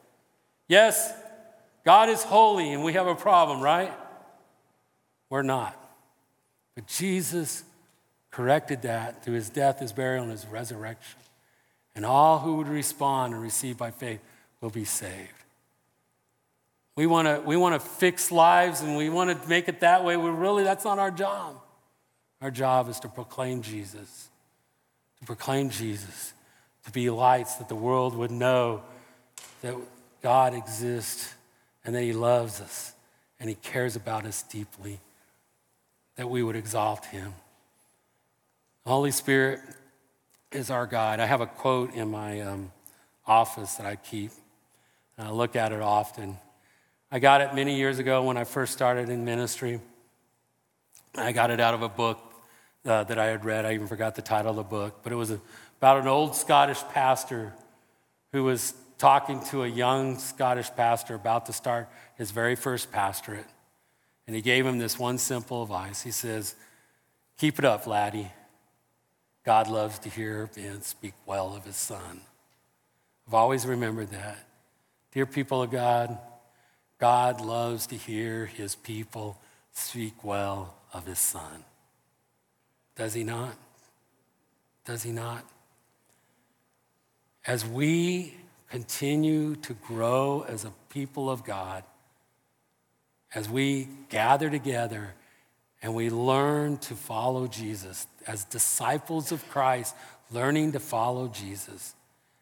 Yes, 0.67 1.13
God 1.85 2.09
is 2.09 2.23
holy 2.23 2.71
and 2.71 2.83
we 2.83 2.93
have 2.93 3.07
a 3.07 3.15
problem, 3.15 3.61
right? 3.61 3.93
We're 5.29 5.41
not. 5.41 5.75
But 6.75 6.87
Jesus 6.87 7.63
corrected 8.31 8.83
that 8.83 9.23
through 9.23 9.35
his 9.35 9.49
death, 9.49 9.79
his 9.79 9.91
burial, 9.91 10.23
and 10.23 10.31
his 10.31 10.45
resurrection. 10.45 11.19
And 11.95 12.05
all 12.05 12.39
who 12.39 12.55
would 12.57 12.67
respond 12.67 13.33
and 13.33 13.41
receive 13.41 13.77
by 13.77 13.91
faith 13.91 14.21
will 14.61 14.69
be 14.69 14.85
saved. 14.85 15.33
We 16.95 17.07
want 17.07 17.27
to 17.27 17.41
we 17.45 17.55
want 17.55 17.81
to 17.81 17.87
fix 17.87 18.31
lives 18.31 18.81
and 18.81 18.97
we 18.97 19.09
want 19.09 19.41
to 19.41 19.49
make 19.49 19.67
it 19.67 19.79
that 19.79 20.03
way. 20.03 20.17
We 20.17 20.29
really 20.29 20.63
that's 20.63 20.83
not 20.83 20.99
our 20.99 21.11
job. 21.11 21.55
Our 22.41 22.51
job 22.51 22.89
is 22.89 22.99
to 23.01 23.09
proclaim 23.09 23.61
Jesus. 23.61 24.29
To 25.19 25.25
proclaim 25.25 25.69
Jesus, 25.69 26.33
to 26.85 26.91
be 26.91 27.09
lights 27.09 27.55
that 27.55 27.67
the 27.67 27.75
world 27.75 28.15
would 28.15 28.31
know 28.31 28.81
that 29.61 29.75
God 30.21 30.53
exists 30.53 31.33
and 31.83 31.93
that 31.93 32.03
he 32.03 32.13
loves 32.13 32.61
us 32.61 32.93
and 33.39 33.49
he 33.49 33.55
cares 33.55 33.95
about 33.95 34.25
us 34.25 34.43
deeply. 34.43 34.99
That 36.15 36.29
we 36.29 36.43
would 36.43 36.55
exalt 36.55 37.05
him. 37.05 37.33
Holy 38.85 39.11
Spirit 39.11 39.59
is 40.51 40.71
our 40.71 40.87
guide. 40.87 41.19
I 41.19 41.25
have 41.25 41.41
a 41.41 41.45
quote 41.45 41.93
in 41.93 42.09
my 42.09 42.41
um, 42.41 42.71
office 43.27 43.75
that 43.75 43.85
I 43.85 43.95
keep. 43.95 44.31
And 45.17 45.27
I 45.27 45.31
look 45.31 45.55
at 45.55 45.71
it 45.71 45.81
often. 45.81 46.37
I 47.11 47.19
got 47.19 47.41
it 47.41 47.53
many 47.53 47.75
years 47.75 47.99
ago 47.99 48.23
when 48.23 48.37
I 48.37 48.45
first 48.45 48.73
started 48.73 49.09
in 49.09 49.25
ministry. 49.25 49.79
I 51.15 51.33
got 51.33 51.51
it 51.51 51.59
out 51.59 51.73
of 51.73 51.81
a 51.81 51.89
book 51.89 52.28
uh, 52.85 53.03
that 53.03 53.19
I 53.19 53.25
had 53.25 53.45
read. 53.45 53.65
I 53.65 53.73
even 53.73 53.87
forgot 53.87 54.15
the 54.15 54.21
title 54.21 54.51
of 54.51 54.55
the 54.55 54.63
book, 54.63 54.99
but 55.03 55.11
it 55.11 55.15
was 55.15 55.31
about 55.31 55.99
an 55.99 56.07
old 56.07 56.35
Scottish 56.35 56.81
pastor 56.91 57.53
who 58.31 58.43
was 58.43 58.73
talking 58.97 59.41
to 59.45 59.63
a 59.63 59.67
young 59.67 60.19
Scottish 60.19 60.69
pastor 60.75 61.15
about 61.15 61.45
to 61.47 61.53
start 61.53 61.89
his 62.15 62.31
very 62.31 62.55
first 62.55 62.91
pastorate. 62.91 63.47
And 64.27 64.35
he 64.35 64.41
gave 64.41 64.65
him 64.65 64.77
this 64.77 64.99
one 64.99 65.17
simple 65.17 65.63
advice. 65.63 66.03
He 66.03 66.11
says, 66.11 66.55
Keep 67.37 67.59
it 67.59 67.65
up, 67.65 67.87
laddie. 67.87 68.31
God 69.45 69.67
loves 69.67 69.97
to 69.99 70.09
hear 70.09 70.49
and 70.57 70.83
speak 70.83 71.13
well 71.25 71.55
of 71.55 71.65
his 71.65 71.77
son. 71.77 72.21
I've 73.27 73.33
always 73.33 73.65
remembered 73.65 74.11
that. 74.11 74.37
Dear 75.13 75.25
people 75.25 75.63
of 75.63 75.71
God, 75.71 76.17
God 76.99 77.41
loves 77.41 77.87
to 77.87 77.95
hear 77.95 78.45
his 78.45 78.75
people 78.75 79.39
speak 79.71 80.23
well 80.23 80.75
of 80.93 81.05
his 81.05 81.19
son. 81.19 81.63
Does 82.99 83.13
he 83.13 83.23
not? 83.23 83.55
Does 84.83 85.03
he 85.03 85.13
not? 85.13 85.45
As 87.47 87.65
we 87.65 88.35
continue 88.69 89.55
to 89.55 89.73
grow 89.73 90.45
as 90.45 90.65
a 90.65 90.73
people 90.89 91.29
of 91.29 91.45
God, 91.45 91.85
as 93.33 93.47
we 93.47 93.87
gather 94.09 94.49
together 94.49 95.13
and 95.81 95.95
we 95.95 96.09
learn 96.09 96.77
to 96.79 96.93
follow 96.93 97.47
Jesus, 97.47 98.05
as 98.27 98.43
disciples 98.43 99.31
of 99.31 99.47
Christ, 99.47 99.95
learning 100.29 100.73
to 100.73 100.81
follow 100.81 101.29
Jesus, 101.29 101.95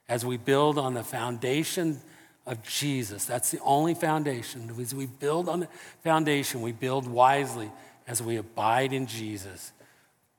as 0.10 0.26
we 0.26 0.38
build 0.38 0.80
on 0.80 0.95
the 0.95 1.03
foundation 1.03 2.01
of 2.47 2.64
Jesus. 2.64 3.26
That's 3.26 3.51
the 3.51 3.60
only 3.60 3.93
foundation. 3.93 4.72
As 4.82 4.95
we 4.95 5.05
build 5.05 5.49
on 5.49 5.60
the 5.60 5.68
foundation, 6.03 6.64
we 6.64 6.72
build 6.72 7.08
wisely 7.08 7.70
as 8.08 8.24
we 8.24 8.38
abide 8.38 8.91
in 8.91 9.05
Jesus. 9.05 9.72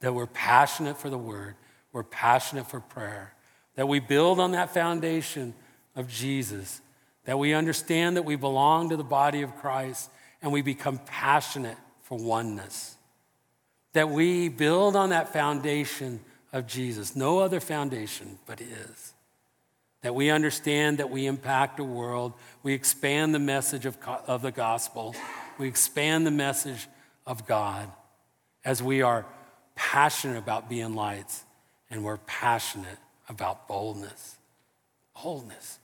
That 0.01 0.15
we're 0.15 0.27
passionate 0.27 0.97
for 0.97 1.11
the 1.11 1.19
word, 1.19 1.57
we're 1.93 2.05
passionate 2.05 2.69
for 2.69 2.81
prayer. 2.81 3.35
That 3.75 3.89
we 3.89 4.01
build 4.01 4.41
on 4.41 4.53
that 4.53 4.75
foundation 4.75 5.55
of 5.97 6.09
Jesus. 6.09 6.81
That 7.25 7.39
we 7.39 7.55
understand 7.55 8.17
that 8.17 8.25
we 8.25 8.37
belong 8.37 8.91
to 8.91 8.97
the 8.97 9.05
body 9.05 9.43
of 9.43 9.57
Christ 9.57 10.11
and 10.43 10.53
we 10.53 10.63
become 10.63 10.99
passionate 11.07 11.77
for 12.03 12.17
oneness. 12.19 12.97
That 13.93 14.09
we 14.09 14.49
build 14.49 14.97
on 14.97 15.11
that 15.11 15.33
foundation 15.33 16.21
of 16.53 16.67
Jesus. 16.67 17.17
No 17.17 17.41
other 17.41 17.61
foundation 17.61 18.39
but 18.47 18.61
His 18.61 19.15
that 20.03 20.15
we 20.15 20.31
understand 20.31 20.99
that 20.99 21.11
we 21.11 21.27
impact 21.27 21.77
the 21.77 21.85
world, 21.85 22.33
we 22.63 22.73
expand 22.73 23.35
the 23.35 23.39
message 23.39 23.85
of, 23.85 23.99
of 24.27 24.43
the 24.43 24.53
gospel, 24.53 25.15
we 25.59 25.67
expand 25.67 26.27
the 26.27 26.31
message 26.31 26.87
of 27.27 27.47
God 27.47 27.91
as 28.65 28.83
we 28.83 29.03
are 29.03 29.27
passionate 29.79 30.37
about 30.37 30.69
being 30.69 30.95
lights 30.95 31.45
and 31.89 32.03
we're 32.05 32.17
passionate 32.19 32.99
about 33.29 33.69
boldness. 33.69 34.37
Boldness. 35.23 35.79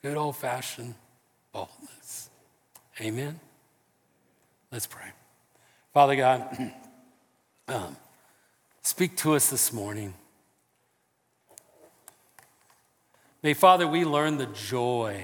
Good 0.00 0.16
old 0.16 0.34
fashioned 0.34 0.94
boldness. 1.52 2.30
Amen. 3.00 3.38
Let's 4.72 4.86
pray. 4.86 5.12
Father 5.92 6.16
God, 6.16 6.72
um, 7.68 7.96
speak 8.80 9.14
to 9.18 9.34
us 9.34 9.50
this 9.50 9.74
morning. 9.74 10.14
May, 13.42 13.52
Father, 13.52 13.86
we 13.86 14.06
learn 14.06 14.38
the 14.38 14.46
joy 14.46 15.22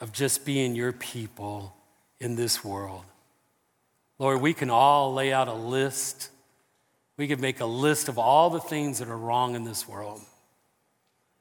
of 0.00 0.10
just 0.12 0.44
being 0.44 0.74
your 0.74 0.92
people 0.92 1.76
in 2.18 2.34
this 2.34 2.64
world. 2.64 3.04
Lord, 4.18 4.40
we 4.40 4.54
can 4.54 4.70
all 4.70 5.14
lay 5.14 5.32
out 5.32 5.46
a 5.46 5.54
list. 5.54 6.30
We 7.16 7.28
could 7.28 7.40
make 7.40 7.60
a 7.60 7.66
list 7.66 8.08
of 8.08 8.18
all 8.18 8.50
the 8.50 8.60
things 8.60 8.98
that 8.98 9.08
are 9.08 9.16
wrong 9.16 9.54
in 9.54 9.64
this 9.64 9.86
world. 9.88 10.20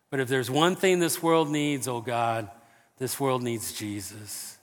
But 0.09 0.19
if 0.19 0.27
there's 0.27 0.51
one 0.51 0.75
thing 0.75 0.99
this 0.99 1.23
world 1.23 1.49
needs, 1.49 1.87
oh 1.87 2.01
God, 2.01 2.49
this 2.99 3.19
world 3.19 3.41
needs 3.41 3.73
Jesus. 3.73 4.57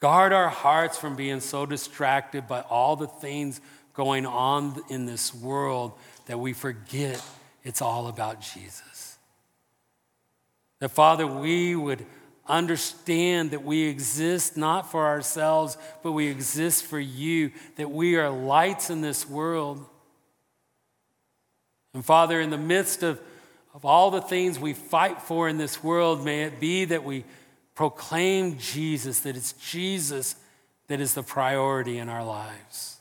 Guard 0.00 0.32
our 0.32 0.48
hearts 0.48 0.98
from 0.98 1.16
being 1.16 1.40
so 1.40 1.66
distracted 1.66 2.48
by 2.48 2.60
all 2.62 2.96
the 2.96 3.06
things 3.06 3.60
going 3.94 4.26
on 4.26 4.80
in 4.88 5.06
this 5.06 5.34
world 5.34 5.92
that 6.26 6.38
we 6.38 6.52
forget 6.52 7.24
it's 7.64 7.82
all 7.82 8.06
about 8.06 8.40
Jesus. 8.40 9.18
That, 10.78 10.90
Father, 10.90 11.26
we 11.26 11.74
would 11.74 12.06
understand 12.48 13.50
that 13.50 13.64
we 13.64 13.82
exist 13.84 14.56
not 14.56 14.90
for 14.90 15.06
ourselves, 15.06 15.76
but 16.02 16.12
we 16.12 16.28
exist 16.28 16.84
for 16.84 16.98
you, 16.98 17.52
that 17.76 17.90
we 17.90 18.16
are 18.16 18.30
lights 18.30 18.90
in 18.90 19.00
this 19.00 19.28
world. 19.28 19.84
And, 21.94 22.04
Father, 22.04 22.40
in 22.40 22.50
the 22.50 22.58
midst 22.58 23.02
of, 23.02 23.20
of 23.74 23.84
all 23.84 24.10
the 24.10 24.22
things 24.22 24.58
we 24.58 24.72
fight 24.72 25.20
for 25.20 25.48
in 25.48 25.58
this 25.58 25.82
world, 25.82 26.24
may 26.24 26.44
it 26.44 26.58
be 26.60 26.86
that 26.86 27.04
we 27.04 27.24
proclaim 27.74 28.58
Jesus, 28.58 29.20
that 29.20 29.36
it's 29.36 29.52
Jesus 29.52 30.36
that 30.88 31.00
is 31.00 31.14
the 31.14 31.22
priority 31.22 31.98
in 31.98 32.08
our 32.08 32.24
lives. 32.24 32.98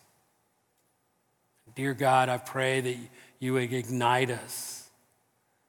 Dear 1.76 1.94
God, 1.94 2.28
I 2.28 2.38
pray 2.38 2.82
that 2.82 2.98
you 3.40 3.54
would 3.54 3.72
ignite 3.72 4.30
us. 4.30 4.87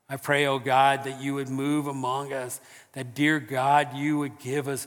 I 0.08 0.16
pray, 0.16 0.46
oh 0.46 0.58
God, 0.58 1.04
that 1.04 1.20
you 1.20 1.34
would 1.34 1.50
move 1.50 1.86
among 1.86 2.32
us, 2.32 2.60
that, 2.92 3.14
dear 3.14 3.38
God, 3.38 3.94
you 3.94 4.18
would 4.18 4.38
give 4.38 4.66
us 4.66 4.86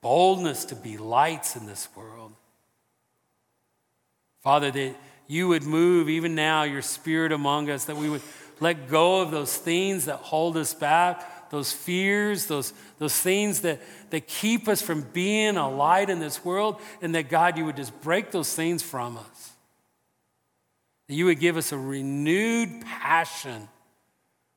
boldness 0.00 0.64
to 0.66 0.74
be 0.74 0.96
lights 0.96 1.54
in 1.54 1.66
this 1.66 1.88
world. 1.94 2.32
Father, 4.42 4.70
that 4.70 4.96
you 5.28 5.48
would 5.48 5.62
move 5.62 6.08
even 6.08 6.34
now 6.34 6.64
your 6.64 6.82
spirit 6.82 7.32
among 7.32 7.70
us, 7.70 7.84
that 7.84 7.96
we 7.96 8.10
would 8.10 8.22
let 8.60 8.88
go 8.88 9.20
of 9.20 9.30
those 9.30 9.56
things 9.56 10.06
that 10.06 10.16
hold 10.16 10.56
us 10.56 10.74
back, 10.74 11.50
those 11.50 11.72
fears, 11.72 12.46
those, 12.46 12.72
those 12.98 13.16
things 13.16 13.60
that, 13.60 13.80
that 14.10 14.26
keep 14.26 14.66
us 14.66 14.82
from 14.82 15.02
being 15.12 15.56
a 15.56 15.68
light 15.68 16.10
in 16.10 16.18
this 16.18 16.44
world, 16.44 16.80
and 17.00 17.14
that 17.14 17.28
God, 17.28 17.56
you 17.56 17.64
would 17.64 17.76
just 17.76 18.00
break 18.00 18.32
those 18.32 18.52
things 18.52 18.82
from 18.82 19.16
us. 19.16 19.52
That 21.08 21.14
you 21.14 21.26
would 21.26 21.38
give 21.38 21.56
us 21.56 21.70
a 21.70 21.78
renewed 21.78 22.82
passion 22.82 23.68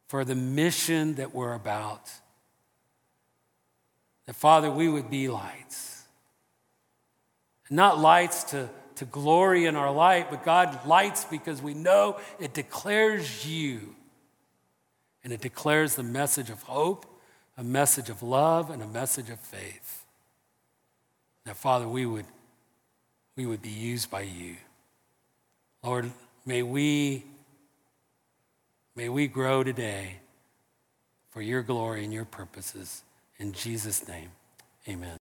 for 0.09 0.25
the 0.25 0.33
mission 0.33 1.15
that 1.15 1.35
we're 1.35 1.53
about. 1.53 2.09
That, 4.25 4.35
Father, 4.35 4.69
we 4.69 4.89
would 4.89 5.11
be 5.11 5.27
lights. 5.27 6.03
Not 7.69 7.99
lights 7.99 8.45
to, 8.45 8.69
to 8.95 9.05
glory 9.05 9.65
in 9.67 9.75
our 9.75 9.93
light, 9.93 10.31
but 10.31 10.43
God, 10.43 10.87
lights 10.87 11.25
because 11.25 11.61
we 11.61 11.75
know 11.75 12.19
it 12.39 12.55
declares 12.55 13.45
you. 13.47 13.95
And 15.23 15.31
it 15.31 15.41
declares 15.41 15.93
the 15.93 16.01
message 16.01 16.49
of 16.49 16.63
hope, 16.63 17.05
a 17.55 17.63
message 17.63 18.09
of 18.09 18.23
love, 18.23 18.71
and 18.71 18.81
a 18.81 18.87
message 18.87 19.29
of 19.29 19.39
faith. 19.39 20.05
Now, 21.45 21.53
Father, 21.53 21.87
we 21.87 22.07
would, 22.07 22.25
we 23.35 23.45
would 23.45 23.61
be 23.61 23.69
used 23.69 24.09
by 24.09 24.21
you. 24.21 24.55
Lord, 25.83 26.09
may 26.47 26.63
we 26.63 27.25
May 28.99 29.07
we 29.07 29.29
grow 29.29 29.63
today 29.63 30.17
for 31.29 31.41
your 31.41 31.63
glory 31.63 32.03
and 32.03 32.11
your 32.13 32.25
purposes. 32.25 33.03
In 33.37 33.53
Jesus' 33.53 34.05
name, 34.05 34.31
amen. 34.89 35.17